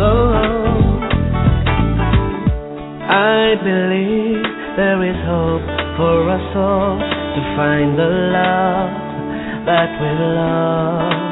oh, 0.00 0.34
oh. 0.40 0.54
there's 4.76 5.14
hope 5.24 5.64
for 5.96 6.28
us 6.30 6.56
all 6.56 6.98
to 6.98 7.40
find 7.56 7.96
the 7.98 8.10
love 8.34 8.92
that 9.64 9.90
we 10.00 10.10
love. 10.34 11.24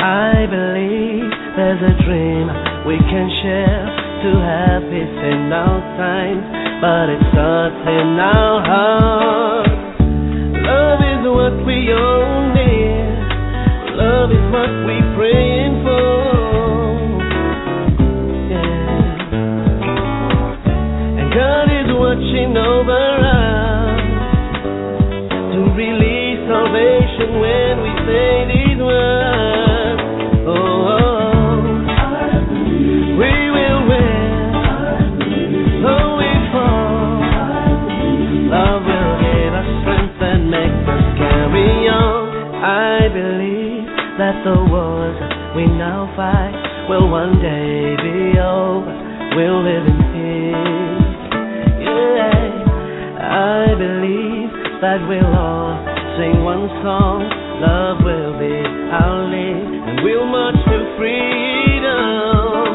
I 0.00 0.46
believe 0.48 1.28
there's 1.56 1.82
a 1.82 1.94
dream 2.04 2.46
we 2.86 2.96
can 3.10 3.28
share 3.42 3.84
to 4.24 4.30
have 4.40 4.82
peace 4.88 5.18
in 5.32 5.52
our 5.52 5.80
times, 6.00 6.44
but 6.84 7.08
it 7.08 7.22
starts 7.32 7.80
in 7.88 8.20
our 8.20 8.60
hearts. 8.60 9.72
Love 10.68 11.00
is 11.00 11.22
what 11.24 11.56
we 11.64 11.78
all 11.96 12.52
need. 12.52 13.08
Love 13.96 14.28
is 14.28 14.44
what 14.52 14.68
we 14.84 15.00
praying 15.16 15.80
for. 15.80 16.28
And 21.20 21.28
God 21.32 21.66
is 21.72 21.88
watching 21.88 22.52
over 22.52 23.04
us 23.32 24.04
to 25.56 25.60
release 25.80 26.40
salvation 26.52 27.40
when 27.40 27.80
we 27.80 27.92
say 28.04 28.44
these 28.52 28.80
words. 28.84 29.73
That 44.18 44.44
the 44.46 44.54
wars 44.70 45.18
we 45.56 45.66
now 45.66 46.06
fight 46.14 46.54
will 46.88 47.10
one 47.10 47.42
day 47.42 47.96
be 47.98 48.38
over. 48.38 48.94
We'll 49.34 49.62
live 49.66 49.86
in 49.90 49.98
peace. 50.14 51.10
Yeah, 51.82 52.30
I 53.18 53.74
believe 53.74 54.50
that 54.80 55.02
we'll 55.08 55.34
all 55.34 55.74
sing 56.14 56.44
one 56.44 56.70
song. 56.86 57.26
Love 57.58 58.04
will 58.06 58.38
be 58.38 58.54
our 58.94 59.26
lead, 59.26 59.82
and 59.82 59.98
we'll 60.04 60.26
march 60.26 60.62
to 60.62 60.78
freedom. 60.94 62.70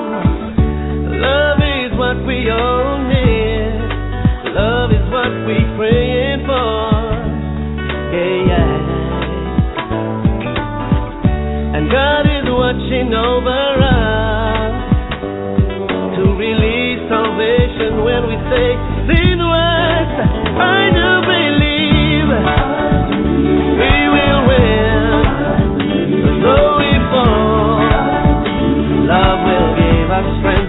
Love 1.23 1.59
is 1.63 1.95
what 1.95 2.19
we 2.27 2.49
all 2.51 2.99
need. 3.07 3.79
Love 4.51 4.91
is 4.91 5.07
what 5.07 5.31
we 5.47 5.55
praying 5.79 6.43
for. 6.43 7.15
Yeah, 8.11 8.43
yeah. 8.51 8.78
Watching 12.89 13.13
over 13.13 13.61
us 13.85 14.73
to 16.17 16.23
release 16.33 16.99
salvation 17.07 18.03
when 18.03 18.25
we 18.25 18.33
say 18.49 18.67
these 19.05 19.37
words. 19.37 20.13
I 20.57 20.89
do 20.97 21.09
believe 21.29 22.29
we 23.77 23.93
will 24.09 24.41
win. 24.49 25.05
Though 26.41 26.77
we 26.81 26.91
fall, 27.13 27.77
love 29.05 29.39
will 29.45 29.69
give 29.77 30.09
us 30.09 30.25
strength 30.39 30.68